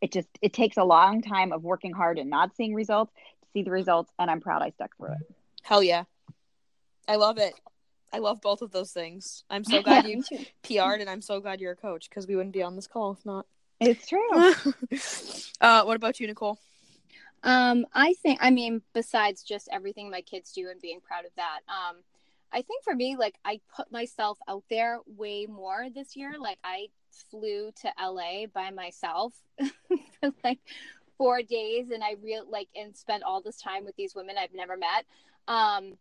it 0.06 0.12
just 0.12 0.28
it 0.40 0.54
takes 0.54 0.78
a 0.78 0.84
long 0.84 1.24
time 1.24 1.52
of 1.52 1.64
working 1.64 1.92
hard 1.92 2.20
and 2.20 2.30
not 2.30 2.56
seeing 2.56 2.76
results 2.76 3.12
to 3.42 3.48
see 3.54 3.64
the 3.64 3.72
results 3.72 4.12
and 4.20 4.30
I'm 4.30 4.40
proud 4.40 4.62
I 4.62 4.70
stuck 4.70 4.96
through 4.98 5.14
it. 5.14 5.36
Hell 5.64 5.82
yeah. 5.82 6.04
I 7.08 7.16
love 7.16 7.40
it. 7.40 7.56
I 8.14 8.20
love 8.20 8.40
both 8.40 8.62
of 8.62 8.72
those 8.72 8.92
things. 8.92 9.44
I'm 9.50 9.64
so 9.64 9.82
glad 9.82 10.06
you 10.08 10.24
PR'd 10.62 11.02
and 11.02 11.10
I'm 11.10 11.24
so 11.24 11.40
glad 11.40 11.60
you're 11.60 11.72
a 11.72 11.76
coach 11.76 12.08
because 12.08 12.28
we 12.28 12.36
wouldn't 12.36 12.54
be 12.54 12.62
on 12.62 12.76
this 12.76 12.86
call 12.86 13.14
if 13.14 13.26
not. 13.26 13.48
It's 13.80 14.08
true. 14.08 14.30
uh, 15.62 15.84
what 15.84 15.96
about 15.96 16.20
you, 16.20 16.28
Nichole? 16.28 16.58
Um, 17.42 17.88
I 17.92 18.14
think, 18.22 18.38
I 18.44 18.52
mean, 18.52 18.84
besides 18.94 19.42
just 19.42 19.68
everything 19.72 20.12
my 20.12 20.22
kids 20.22 20.52
do 20.52 20.70
and 20.70 20.80
being 20.80 21.02
proud 21.02 21.26
of 21.26 21.32
that, 21.36 21.62
um, 21.68 21.98
I 22.54 22.62
think 22.62 22.84
for 22.84 22.96
me, 22.96 23.16
like, 23.18 23.36
I 23.44 23.60
put 23.76 23.92
myself 23.92 24.38
out 24.48 24.64
there 24.70 25.00
way 25.08 25.48
more 25.48 25.88
this 25.94 26.16
year. 26.16 26.36
Like, 26.40 26.60
I 26.64 26.88
flew 27.30 27.72
to 27.82 27.92
LA 28.02 28.46
by 28.54 28.72
myself 28.72 29.34
for 29.88 30.34
like 30.44 30.60
four 31.18 31.42
days 31.42 31.92
and 31.92 32.04
I 32.04 32.16
real 32.22 32.44
like, 32.50 32.68
and 32.76 32.96
spent 32.96 33.24
all 33.24 33.42
this 33.42 33.58
time 33.58 33.86
with 33.86 33.96
these 33.96 34.16
women 34.16 34.36
I've 34.38 34.54
never 34.54 34.78
met. 34.78 35.06
Um, 35.48 35.98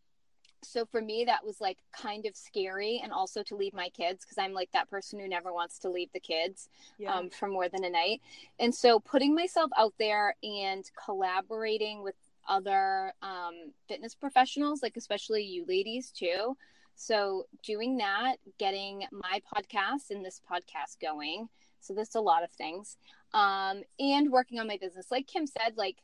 so 0.65 0.87
for 0.87 1.01
me, 1.01 1.25
that 1.27 1.45
was 1.45 1.61
like 1.61 1.79
kind 1.93 2.27
of 2.27 2.35
scary, 2.37 3.01
and 3.03 3.13
also 3.13 3.43
to 3.45 3.57
leave 3.57 3.75
my 3.75 3.89
kids 3.91 4.25
because 4.25 4.39
I'm 4.39 4.53
like 4.53 4.71
that 4.73 4.91
person 4.91 5.21
who 5.21 5.29
never 5.29 5.53
wants 5.53 5.79
to 5.81 5.91
leave 5.91 6.09
the 6.13 6.21
kids 6.21 6.69
um, 7.07 7.31
for 7.31 7.49
more 7.49 7.69
than 7.69 7.85
a 7.85 7.91
night. 7.91 8.23
And 8.59 8.75
so 8.75 8.99
putting 8.99 9.35
myself 9.35 9.71
out 9.77 9.95
there 9.99 10.35
and 10.43 10.85
collaborating 11.03 12.03
with 12.03 12.15
other 12.49 13.13
um, 13.23 13.73
fitness 13.89 14.15
professionals, 14.15 14.83
like 14.83 14.97
especially 14.97 15.43
you 15.43 15.65
ladies 15.67 16.11
too. 16.11 16.57
So 16.95 17.47
doing 17.63 17.97
that, 17.99 18.37
getting 18.59 19.05
my 19.13 19.41
podcast 19.55 20.11
and 20.11 20.25
this 20.25 20.41
podcast 20.51 21.01
going. 21.01 21.49
So 21.81 21.95
there's 21.95 22.15
a 22.15 22.21
lot 22.21 22.45
of 22.45 22.51
things. 22.53 22.97
Um, 23.33 23.83
and 23.99 24.31
working 24.31 24.59
on 24.59 24.67
my 24.67 24.79
business. 24.81 25.11
Like 25.11 25.27
Kim 25.27 25.47
said, 25.47 25.77
like 25.77 25.99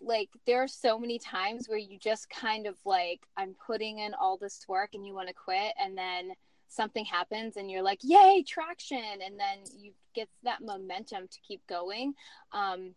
like 0.00 0.30
there 0.46 0.62
are 0.62 0.68
so 0.68 0.98
many 0.98 1.18
times 1.18 1.68
where 1.68 1.78
you 1.78 1.98
just 1.98 2.30
kind 2.30 2.66
of 2.66 2.76
like 2.84 3.20
I'm 3.36 3.54
putting 3.66 3.98
in 3.98 4.14
all 4.14 4.38
this 4.38 4.64
work 4.66 4.90
and 4.94 5.06
you 5.06 5.14
want 5.14 5.28
to 5.28 5.34
quit 5.34 5.74
and 5.78 5.96
then 5.96 6.32
something 6.68 7.04
happens 7.04 7.56
and 7.56 7.70
you're 7.70 7.82
like 7.82 7.98
yay 8.02 8.42
traction 8.46 8.98
and 8.98 9.38
then 9.38 9.58
you 9.76 9.92
get 10.14 10.28
that 10.44 10.62
momentum 10.62 11.28
to 11.28 11.40
keep 11.46 11.66
going 11.66 12.14
um, 12.52 12.94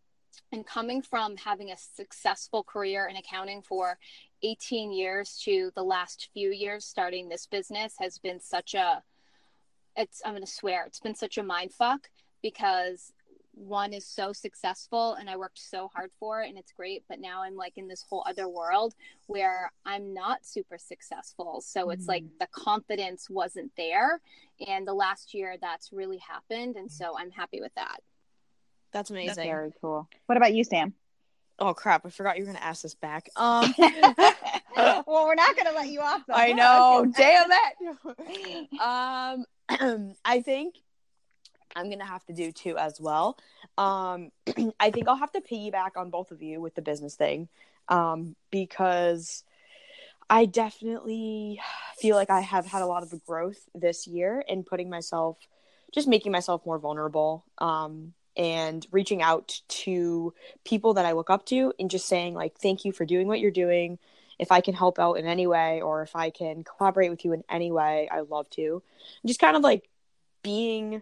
and 0.52 0.66
coming 0.66 1.02
from 1.02 1.36
having 1.38 1.72
a 1.72 1.78
successful 1.78 2.64
career 2.64 3.08
in 3.08 3.16
accounting 3.16 3.62
for 3.62 3.98
18 4.44 4.92
years 4.92 5.40
to 5.44 5.72
the 5.76 5.84
last 5.84 6.30
few 6.34 6.52
years 6.52 6.86
starting 6.86 7.30
this 7.30 7.46
business 7.46 7.96
has 8.00 8.18
been 8.18 8.40
such 8.40 8.74
a 8.74 9.02
it's 9.96 10.22
i'm 10.26 10.34
going 10.34 10.44
to 10.44 10.52
swear 10.52 10.86
it's 10.86 11.00
been 11.00 11.16
such 11.16 11.38
a 11.38 11.44
mind 11.44 11.72
fuck 11.72 12.10
because 12.42 13.14
one 13.54 13.94
is 13.94 14.06
so 14.06 14.34
successful 14.34 15.14
and 15.14 15.30
I 15.30 15.38
worked 15.38 15.60
so 15.60 15.88
hard 15.94 16.12
for 16.20 16.42
it 16.42 16.50
and 16.50 16.58
it's 16.58 16.72
great. 16.72 17.04
But 17.08 17.20
now 17.20 17.44
I'm 17.44 17.56
like 17.56 17.78
in 17.78 17.88
this 17.88 18.04
whole 18.08 18.24
other 18.28 18.50
world 18.50 18.94
where 19.28 19.72
I'm 19.86 20.14
not 20.14 20.46
super 20.46 20.78
successful. 20.78 21.62
So 21.62 21.90
it's 21.92 22.08
like 22.08 22.24
mm-hmm. 22.24 22.38
the 22.40 22.48
confidence 22.52 23.30
wasn't 23.30 23.72
there. 23.78 24.22
And 24.68 24.88
the 24.88 24.94
last 24.94 25.34
year 25.34 25.56
that's 25.62 25.92
really 25.94 26.18
happened. 26.18 26.76
And 26.76 26.90
mm. 26.90 26.92
so 26.92 27.18
I'm 27.18 27.32
happy 27.32 27.62
with 27.62 27.74
that. 27.76 28.02
That's 28.92 29.10
amazing. 29.10 29.46
Very 29.46 29.74
cool. 29.82 30.08
What 30.26 30.38
about 30.38 30.54
you, 30.54 30.64
Sam? 30.64 30.94
Oh 31.60 31.74
crap! 31.74 32.06
I 32.06 32.10
forgot 32.10 32.38
you 32.38 32.44
were 32.44 32.52
gonna 32.52 32.64
ask 32.66 32.82
this 32.82 32.96
back. 32.96 33.30
Um, 34.76 35.04
well, 35.06 35.28
we're 35.28 35.36
not 35.36 35.56
going 35.56 35.68
to 35.68 35.74
let 35.74 35.88
you 35.90 36.00
off. 36.02 36.26
The 36.26 36.36
I 36.36 36.52
know. 36.54 37.06
Damn 37.16 37.50
it. 37.52 38.70
Um, 38.82 40.16
I 40.26 40.42
think 40.42 40.76
I'm 41.76 41.90
gonna 41.90 42.06
have 42.06 42.26
to 42.26 42.34
do 42.34 42.52
two 42.52 42.78
as 42.78 43.00
well. 43.00 43.38
Um, 43.78 44.32
I 44.80 44.90
think 44.92 45.08
I'll 45.08 45.16
have 45.16 45.32
to 45.34 45.42
piggyback 45.42 45.92
on 45.96 46.10
both 46.10 46.32
of 46.32 46.42
you 46.42 46.60
with 46.60 46.76
the 46.76 46.82
business 46.82 47.16
thing, 47.16 47.50
um, 47.88 48.36
because 48.52 49.44
I 50.30 50.46
definitely 50.46 51.62
feel 51.98 52.16
like 52.16 52.30
I 52.30 52.42
have 52.42 52.66
had 52.66 52.82
a 52.82 52.88
lot 52.88 53.04
of 53.04 53.26
growth 53.26 53.60
this 53.76 54.08
year 54.08 54.44
in 54.48 54.64
putting 54.64 54.90
myself, 54.90 55.38
just 55.94 56.08
making 56.08 56.32
myself 56.32 56.66
more 56.66 56.80
vulnerable, 56.80 57.46
um, 57.60 58.14
and 58.36 58.86
reaching 58.92 59.22
out 59.22 59.62
to 59.68 60.34
people 60.66 60.94
that 60.96 61.06
I 61.06 61.12
look 61.14 61.30
up 61.30 61.46
to 61.48 61.74
and 61.80 61.90
just 61.90 62.08
saying 62.08 62.34
like, 62.34 62.58
thank 62.58 62.86
you 62.86 62.92
for 62.92 63.06
doing 63.06 63.28
what 63.28 63.40
you're 63.40 63.52
doing. 63.52 64.00
If 64.40 64.52
I 64.52 64.62
can 64.62 64.74
help 64.74 65.00
out 65.00 65.14
in 65.14 65.26
any 65.26 65.48
way, 65.48 65.82
or 65.82 66.02
if 66.02 66.16
I 66.16 66.30
can 66.32 66.64
collaborate 66.64 67.12
with 67.12 67.24
you 67.24 67.34
in 67.34 67.44
any 67.50 67.72
way, 67.72 68.10
I 68.12 68.22
love 68.22 68.50
to. 68.52 68.82
Just 69.26 69.40
kind 69.40 69.56
of 69.56 69.62
like 69.64 69.90
being 70.44 71.02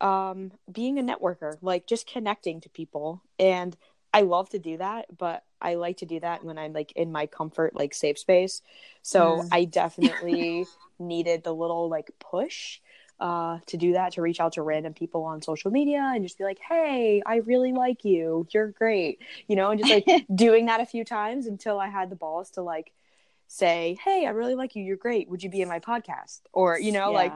um 0.00 0.52
being 0.70 0.98
a 0.98 1.02
networker 1.02 1.56
like 1.62 1.86
just 1.86 2.06
connecting 2.06 2.60
to 2.60 2.68
people 2.68 3.22
and 3.38 3.76
i 4.12 4.22
love 4.22 4.48
to 4.50 4.58
do 4.58 4.76
that 4.76 5.06
but 5.16 5.44
i 5.62 5.74
like 5.74 5.98
to 5.98 6.06
do 6.06 6.18
that 6.18 6.44
when 6.44 6.58
i'm 6.58 6.72
like 6.72 6.92
in 6.96 7.12
my 7.12 7.26
comfort 7.26 7.74
like 7.76 7.94
safe 7.94 8.18
space 8.18 8.60
so 9.02 9.42
Mm. 9.42 9.48
i 9.52 9.64
definitely 9.64 10.66
needed 10.98 11.44
the 11.44 11.54
little 11.54 11.88
like 11.88 12.10
push 12.18 12.80
uh 13.20 13.58
to 13.66 13.76
do 13.76 13.92
that 13.92 14.12
to 14.14 14.22
reach 14.22 14.40
out 14.40 14.52
to 14.54 14.62
random 14.62 14.92
people 14.92 15.22
on 15.24 15.40
social 15.40 15.70
media 15.70 16.10
and 16.14 16.24
just 16.24 16.36
be 16.36 16.42
like 16.44 16.58
hey 16.58 17.22
i 17.26 17.36
really 17.36 17.72
like 17.72 18.04
you. 18.04 18.46
You're 18.50 18.68
great 18.72 19.20
you 19.46 19.54
know 19.56 19.70
and 19.70 19.78
just 19.80 19.90
like 19.90 20.26
doing 20.34 20.66
that 20.66 20.80
a 20.80 20.86
few 20.86 21.04
times 21.04 21.46
until 21.46 21.78
i 21.78 21.88
had 21.88 22.10
the 22.10 22.16
balls 22.16 22.50
to 22.52 22.62
like 22.62 22.92
say 23.46 23.96
hey 24.04 24.26
i 24.26 24.30
really 24.30 24.54
like 24.56 24.74
you. 24.74 24.82
You're 24.82 24.96
great. 24.96 25.28
Would 25.28 25.42
you 25.44 25.50
be 25.50 25.60
in 25.60 25.68
my 25.68 25.78
podcast? 25.78 26.40
Or 26.52 26.78
you 26.78 26.90
know 26.92 27.12
like 27.12 27.32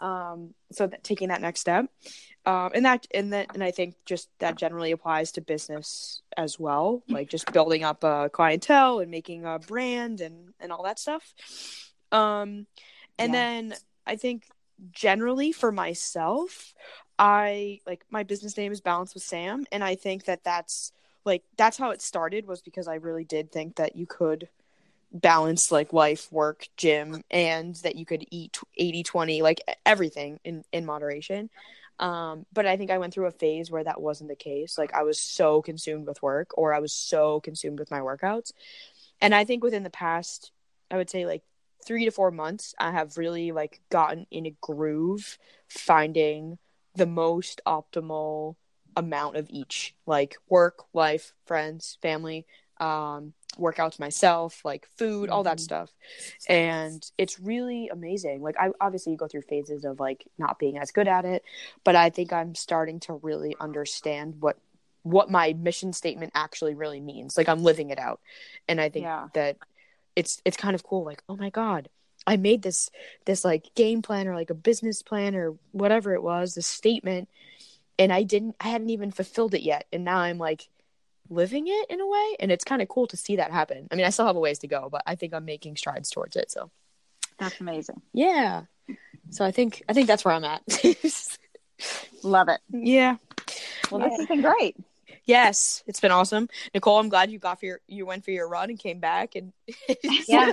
um 0.00 0.54
so 0.72 0.86
that 0.88 1.04
taking 1.04 1.28
that 1.28 1.40
next 1.40 1.60
step. 1.60 1.86
Um 2.44 2.70
and 2.74 2.84
that 2.84 3.06
and 3.14 3.32
that 3.32 3.48
and 3.54 3.62
i 3.62 3.70
think 3.70 3.94
just 4.04 4.28
that 4.40 4.56
generally 4.56 4.90
applies 4.90 5.30
to 5.32 5.40
business 5.40 6.22
as 6.36 6.58
well 6.58 7.04
like 7.08 7.28
just 7.28 7.52
building 7.52 7.84
up 7.84 8.02
a 8.02 8.28
clientele 8.32 8.98
and 8.98 9.10
making 9.10 9.44
a 9.44 9.60
brand 9.60 10.20
and 10.20 10.52
and 10.58 10.72
all 10.72 10.82
that 10.82 10.98
stuff. 10.98 11.32
Um 12.10 12.66
and 13.18 13.32
Yeah. 13.32 13.40
then 13.40 13.74
i 14.06 14.16
think 14.16 14.46
generally 14.90 15.52
for 15.52 15.70
myself 15.70 16.74
i 17.18 17.78
like 17.86 18.04
my 18.10 18.22
business 18.22 18.56
name 18.56 18.72
is 18.72 18.80
balance 18.80 19.14
with 19.14 19.22
sam 19.22 19.64
and 19.70 19.84
i 19.84 19.94
think 19.94 20.24
that 20.24 20.42
that's 20.44 20.92
like 21.24 21.42
that's 21.56 21.76
how 21.76 21.90
it 21.90 22.02
started 22.02 22.46
was 22.46 22.62
because 22.62 22.88
i 22.88 22.94
really 22.94 23.24
did 23.24 23.52
think 23.52 23.76
that 23.76 23.96
you 23.96 24.06
could 24.06 24.48
balance 25.12 25.70
like 25.70 25.92
life 25.92 26.30
work 26.32 26.66
gym 26.76 27.22
and 27.30 27.76
that 27.76 27.96
you 27.96 28.06
could 28.06 28.24
eat 28.30 28.58
80 28.76 29.02
20 29.02 29.42
like 29.42 29.60
everything 29.84 30.40
in 30.44 30.64
in 30.72 30.86
moderation. 30.86 31.50
Um 31.98 32.46
but 32.52 32.66
i 32.66 32.76
think 32.76 32.90
i 32.90 32.98
went 32.98 33.12
through 33.12 33.26
a 33.26 33.32
phase 33.32 33.70
where 33.70 33.84
that 33.84 34.00
wasn't 34.00 34.30
the 34.30 34.36
case. 34.36 34.78
Like 34.78 34.94
i 34.94 35.02
was 35.02 35.20
so 35.20 35.60
consumed 35.62 36.06
with 36.06 36.22
work 36.22 36.50
or 36.56 36.72
i 36.72 36.80
was 36.80 36.92
so 36.92 37.40
consumed 37.40 37.78
with 37.78 37.90
my 37.90 38.00
workouts. 38.00 38.52
And 39.20 39.34
i 39.34 39.44
think 39.44 39.62
within 39.62 39.82
the 39.82 39.90
past 39.90 40.50
i 40.90 40.96
would 40.96 41.10
say 41.10 41.26
like 41.26 41.42
3 41.84 42.04
to 42.04 42.10
4 42.10 42.30
months 42.30 42.74
i 42.78 42.90
have 42.90 43.18
really 43.18 43.52
like 43.52 43.80
gotten 43.90 44.26
in 44.30 44.46
a 44.46 44.54
groove 44.60 45.38
finding 45.68 46.58
the 46.94 47.06
most 47.06 47.60
optimal 47.66 48.56
amount 48.94 49.36
of 49.36 49.46
each, 49.48 49.94
like 50.04 50.36
work, 50.50 50.84
life, 50.92 51.32
friends, 51.46 51.96
family, 52.02 52.44
um, 52.78 53.32
workouts 53.58 53.98
myself, 53.98 54.62
like 54.64 54.86
food, 54.98 55.30
all 55.30 55.42
that 55.44 55.56
Mhm. 55.56 55.60
stuff. 55.60 55.90
And 56.48 57.10
it's 57.16 57.40
really 57.40 57.88
amazing. 57.88 58.42
Like 58.42 58.56
I 58.60 58.70
obviously 58.80 59.12
you 59.12 59.18
go 59.18 59.28
through 59.28 59.42
phases 59.42 59.84
of 59.84 59.98
like 60.00 60.26
not 60.36 60.58
being 60.58 60.76
as 60.76 60.90
good 60.90 61.08
at 61.08 61.24
it, 61.24 61.42
but 61.84 61.96
I 61.96 62.10
think 62.10 62.32
I'm 62.32 62.54
starting 62.54 63.00
to 63.00 63.14
really 63.14 63.56
understand 63.60 64.40
what 64.40 64.58
what 65.04 65.30
my 65.30 65.52
mission 65.54 65.92
statement 65.92 66.32
actually 66.34 66.74
really 66.74 67.00
means. 67.00 67.36
Like 67.36 67.48
I'm 67.48 67.62
living 67.64 67.90
it 67.90 67.98
out. 67.98 68.20
And 68.68 68.80
I 68.80 68.88
think 68.88 69.04
Yeah. 69.04 69.28
that 69.34 69.56
it's 70.16 70.40
it's 70.44 70.56
kind 70.56 70.74
of 70.74 70.82
cool 70.82 71.04
like, 71.04 71.22
"Oh 71.28 71.36
my 71.36 71.50
god, 71.50 71.88
I 72.26 72.36
made 72.36 72.62
this 72.62 72.90
this 73.26 73.44
like 73.44 73.74
game 73.74 74.02
plan 74.02 74.28
or 74.28 74.34
like 74.34 74.50
a 74.50 74.54
business 74.54 75.02
plan 75.02 75.34
or 75.34 75.54
whatever 75.72 76.14
it 76.14 76.22
was, 76.22 76.54
this 76.54 76.66
statement 76.66 77.28
and 77.98 78.12
I 78.12 78.22
didn't 78.22 78.56
I 78.60 78.68
hadn't 78.68 78.90
even 78.90 79.10
fulfilled 79.10 79.54
it 79.54 79.62
yet 79.62 79.86
and 79.92 80.04
now 80.04 80.18
I'm 80.18 80.38
like 80.38 80.68
living 81.28 81.66
it 81.66 81.86
in 81.90 82.00
a 82.00 82.06
way 82.06 82.36
and 82.40 82.50
it's 82.52 82.64
kind 82.64 82.82
of 82.82 82.88
cool 82.88 83.06
to 83.08 83.16
see 83.16 83.36
that 83.36 83.50
happen. 83.50 83.88
I 83.90 83.94
mean, 83.96 84.04
I 84.04 84.10
still 84.10 84.26
have 84.26 84.36
a 84.36 84.40
ways 84.40 84.58
to 84.60 84.66
go, 84.68 84.88
but 84.90 85.02
I 85.06 85.14
think 85.14 85.34
I'm 85.34 85.44
making 85.44 85.76
strides 85.76 86.10
towards 86.10 86.36
it. 86.36 86.50
So, 86.50 86.70
That's 87.38 87.60
amazing. 87.60 88.02
yeah. 88.12 88.62
So 89.30 89.44
I 89.44 89.50
think 89.50 89.82
I 89.88 89.92
think 89.94 90.06
that's 90.08 90.24
where 90.24 90.34
I'm 90.34 90.44
at. 90.44 90.62
Love 92.22 92.48
it. 92.48 92.60
yeah. 92.70 93.16
Well, 93.90 94.00
this 94.00 94.16
has 94.18 94.26
been 94.26 94.42
great. 94.42 94.76
Yes, 95.24 95.82
it's 95.86 96.00
been 96.00 96.10
awesome. 96.10 96.48
Nichole, 96.74 96.98
I'm 97.00 97.08
glad 97.08 97.30
you 97.30 97.38
got 97.38 97.60
for 97.60 97.66
your 97.66 97.80
you 97.86 98.04
went 98.06 98.24
for 98.24 98.30
your 98.32 98.48
run 98.48 98.70
and 98.70 98.78
came 98.78 98.98
back 99.00 99.34
and 99.36 99.52
Yeah. 100.28 100.52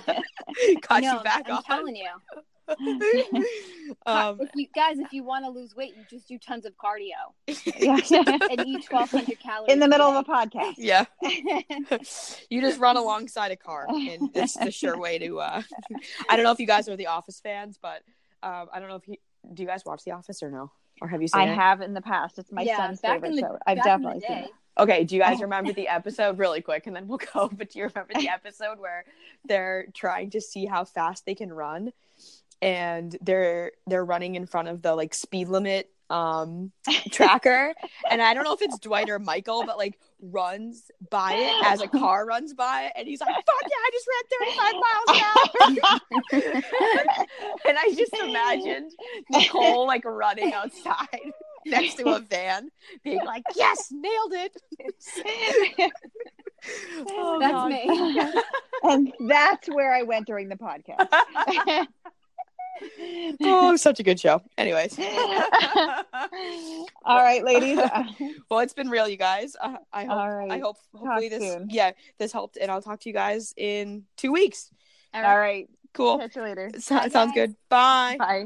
got 0.88 1.02
no, 1.02 1.18
you 1.18 1.24
back 1.24 1.44
I'm 1.48 1.56
on. 1.58 1.64
telling 1.64 1.96
you. 1.96 2.10
um, 4.06 4.38
if 4.40 4.50
you 4.54 4.68
guys, 4.76 5.00
if 5.00 5.12
you 5.12 5.24
want 5.24 5.44
to 5.44 5.50
lose 5.50 5.76
weight, 5.76 5.96
you 5.98 6.04
just 6.08 6.28
do 6.28 6.38
tons 6.38 6.66
of 6.66 6.74
cardio 6.78 7.34
and 7.48 8.64
eat 8.68 8.86
1,200 8.92 9.40
calories 9.40 9.74
In 9.74 9.80
the 9.80 9.88
middle 9.88 10.08
of 10.08 10.16
a 10.16 10.20
a 10.20 10.24
podcast. 10.24 10.76
yeah. 10.78 11.06
you 12.50 12.62
just 12.62 12.80
run 12.80 12.96
alongside 12.96 13.52
a 13.52 13.56
car 13.56 13.88
and 13.90 14.30
it's 14.36 14.54
the 14.56 14.70
sure 14.72 15.00
way 15.00 15.18
to 15.18 15.40
uh 15.40 15.62
i 16.30 16.36
don't 16.36 16.44
know 16.44 16.52
if 16.52 16.60
you 16.60 16.68
guys 16.68 16.88
are 16.88 16.96
the 16.96 17.08
office 17.08 17.40
fans 17.40 17.80
but 17.82 18.02
um 18.44 18.68
i 18.74 18.80
don't 18.80 18.90
know 18.90 18.96
if 18.96 19.08
you 19.08 19.16
do 19.54 19.64
you 19.64 19.68
guys 19.68 19.82
watch 19.86 20.04
the 20.04 20.12
office 20.12 20.44
or 20.44 20.52
no 20.52 20.72
or 21.02 21.08
have 21.08 21.22
you 21.22 21.28
seen 21.30 21.42
it? 21.42 21.46
I 21.46 21.52
it 21.52 21.56
have 21.56 21.80
in 21.82 21.94
the 21.94 22.02
past. 22.02 22.38
It's 22.40 22.52
my 22.52 22.62
Yeah, 22.64 22.76
son's 22.76 23.00
favorite 23.00 23.34
the- 23.34 23.40
show. 23.40 23.58
I've 23.66 23.78
back 23.78 23.86
in 23.86 24.02
the 24.04 24.10
definitely 24.10 24.20
seen 24.28 24.38
it. 24.40 24.52
Okay 24.78 25.04
do 25.04 25.16
you 25.16 25.22
guys 25.22 25.42
remember 25.42 25.74
the 25.74 25.88
episode? 25.88 26.38
Really 26.38 26.62
quick 26.62 26.88
and 26.88 26.96
then 26.96 27.08
we'll 27.08 27.20
go 27.34 27.50
but 27.50 27.72
do 27.72 27.80
you 27.80 27.86
remember 27.86 28.14
the 28.16 28.30
episode 28.30 28.80
where 28.80 29.06
they're 29.46 29.88
trying 29.94 30.32
to 30.32 30.42
see 30.42 30.66
how 30.66 30.86
fast 30.86 31.26
they 31.26 31.36
can 31.36 31.52
run? 31.52 31.92
And 32.62 33.16
they're 33.22 33.72
they're 33.88 34.06
running 34.06 34.36
in 34.36 34.46
front 34.46 34.68
of 34.68 34.82
the 34.82 34.96
like 34.96 35.14
speed 35.14 35.48
limit 35.48 35.90
um 36.10 36.72
tracker. 37.12 37.74
And 38.10 38.22
i 38.22 38.34
don't 38.34 38.44
know 38.44 38.54
if 38.54 38.62
it's 38.62 38.80
dwight 38.80 39.10
or 39.10 39.20
michael 39.20 39.64
but 39.66 39.78
like 39.78 40.00
runs 40.22 40.92
by 41.10 41.34
it 41.34 41.66
as 41.66 41.82
a 41.82 41.88
car 41.88 42.26
runs 42.26 42.54
by 42.54 42.86
it 42.86 42.94
and 42.98 43.08
he's 43.08 43.22
like 43.22 43.30
fuck 43.30 43.46
yeah 43.62 43.78
i 43.78 43.90
just 43.94 44.08
ran 44.10 44.24
35 44.50 44.74
miles 44.74 45.10
an 45.10 45.80
hour. 45.86 46.00
And 47.68 47.78
i 47.78 47.94
just 47.96 48.14
imagined 48.14 48.92
nichole 49.32 49.86
like 49.88 50.04
running 50.04 50.54
outside 50.54 51.32
next 51.82 51.96
to 51.96 52.10
a 52.10 52.20
van 52.30 52.70
being 53.04 53.24
like 53.26 53.44
yes 53.56 53.92
nailed 53.92 54.34
it 54.34 54.56
Oh, 57.08 57.40
That's 57.40 57.54
God. 57.54 57.72
me. 57.72 58.32
and 58.84 59.14
that's 59.30 59.70
where 59.70 59.94
I 59.94 60.02
went 60.04 60.28
during 60.28 60.50
the 60.50 60.58
podcast. 60.58 61.08
oh 63.44 63.76
such 63.78 64.00
a 64.00 64.04
good 64.04 64.20
show 64.20 64.42
anyways 64.58 64.98
All 65.00 65.06
right, 67.22 67.44
ladies. 67.44 67.78
well 68.50 68.60
it's 68.60 68.74
been 68.74 68.90
real 68.90 69.08
you 69.08 69.18
guys 69.18 69.56
uh, 69.62 69.76
i 69.92 70.06
hope 70.06 70.18
right. 70.18 70.52
i 70.52 70.60
hope 70.60 70.78
hopefully 70.94 71.30
Talk 71.30 71.40
this 71.40 71.54
soon. 71.54 71.68
yeah 71.70 71.92
this 72.20 72.32
helped 72.32 72.58
and 72.58 72.72
i'll 72.72 72.82
talk 72.82 73.00
to 73.02 73.10
you 73.10 73.14
guys 73.14 73.54
in 73.58 74.04
two 74.18 74.32
weeks 74.32 74.72
All 75.14 75.24
All 75.24 75.38
right. 75.38 75.40
right. 75.40 75.70
cool 75.94 76.20
Catch 76.20 76.36
you 76.38 76.44
later. 76.44 76.72
So- 76.80 77.08
sounds 77.10 77.34
good 77.34 77.56
bye 77.70 78.16
Bye. 78.18 78.46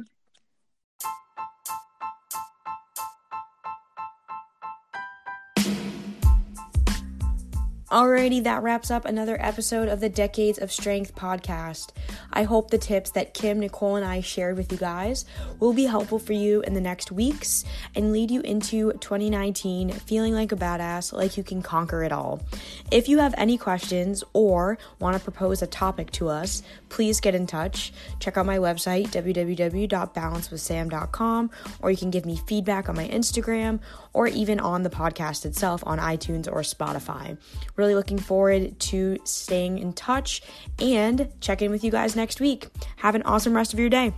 Alrighty, 7.93 8.43
that 8.45 8.63
wraps 8.63 8.89
up 8.89 9.05
another 9.05 9.37
episode 9.39 9.87
of 9.87 9.99
the 9.99 10.09
Decades 10.09 10.57
of 10.57 10.71
Strength 10.71 11.13
podcast. 11.13 11.89
I 12.31 12.41
hope 12.41 12.71
the 12.71 12.79
tips 12.79 13.11
that 13.11 13.35
Kim, 13.35 13.61
Nichole, 13.61 13.97
and 13.97 14.05
I 14.05 14.21
shared 14.21 14.57
with 14.57 14.71
you 14.71 14.79
guys 14.79 15.25
will 15.59 15.73
be 15.73 15.85
helpful 15.85 16.17
for 16.17 16.33
you 16.33 16.61
in 16.61 16.73
the 16.73 16.81
next 16.81 17.11
weeks 17.11 17.63
and 17.93 18.11
lead 18.11 18.31
you 18.31 18.41
into 18.41 18.93
2019 18.93 19.91
feeling 19.91 20.33
like 20.33 20.51
a 20.51 20.55
badass, 20.55 21.13
like 21.13 21.37
you 21.37 21.43
can 21.43 21.61
conquer 21.61 22.03
it 22.03 22.11
all. 22.11 22.41
If 22.89 23.07
you 23.07 23.19
have 23.19 23.35
any 23.37 23.59
questions 23.59 24.23
or 24.33 24.79
want 24.97 25.15
to 25.15 25.23
propose 25.23 25.61
a 25.61 25.67
topic 25.67 26.09
to 26.13 26.29
us, 26.29 26.63
please 26.89 27.19
get 27.19 27.35
in 27.35 27.45
touch. 27.45 27.93
Check 28.19 28.37
out 28.37 28.47
my 28.47 28.57
website, 28.57 29.09
www.balancewithsam.com, 29.09 31.51
or 31.79 31.91
you 31.91 31.97
can 31.97 32.09
give 32.09 32.25
me 32.25 32.37
feedback 32.47 32.89
on 32.89 32.95
my 32.95 33.07
Instagram 33.07 33.79
or 34.13 34.25
even 34.27 34.59
on 34.59 34.81
the 34.81 34.89
podcast 34.89 35.45
itself 35.45 35.83
on 35.85 35.99
iTunes 35.99 36.51
or 36.51 36.61
Spotify. 36.61 37.37
Really 37.83 37.95
looking 37.95 38.17
forward 38.17 38.79
to 38.79 39.17
staying 39.25 39.77
in 39.77 39.91
touch 39.91 40.41
and 40.79 41.27
check 41.41 41.61
in 41.61 41.69
with 41.69 41.83
you 41.83 41.91
guys 41.91 42.15
next 42.15 42.39
week. 42.39 42.69
Have 42.95 43.13
an 43.13 43.23
awesome 43.23 43.53
rest 43.53 43.73
of 43.73 43.79
your 43.79 43.89
day. 43.89 44.13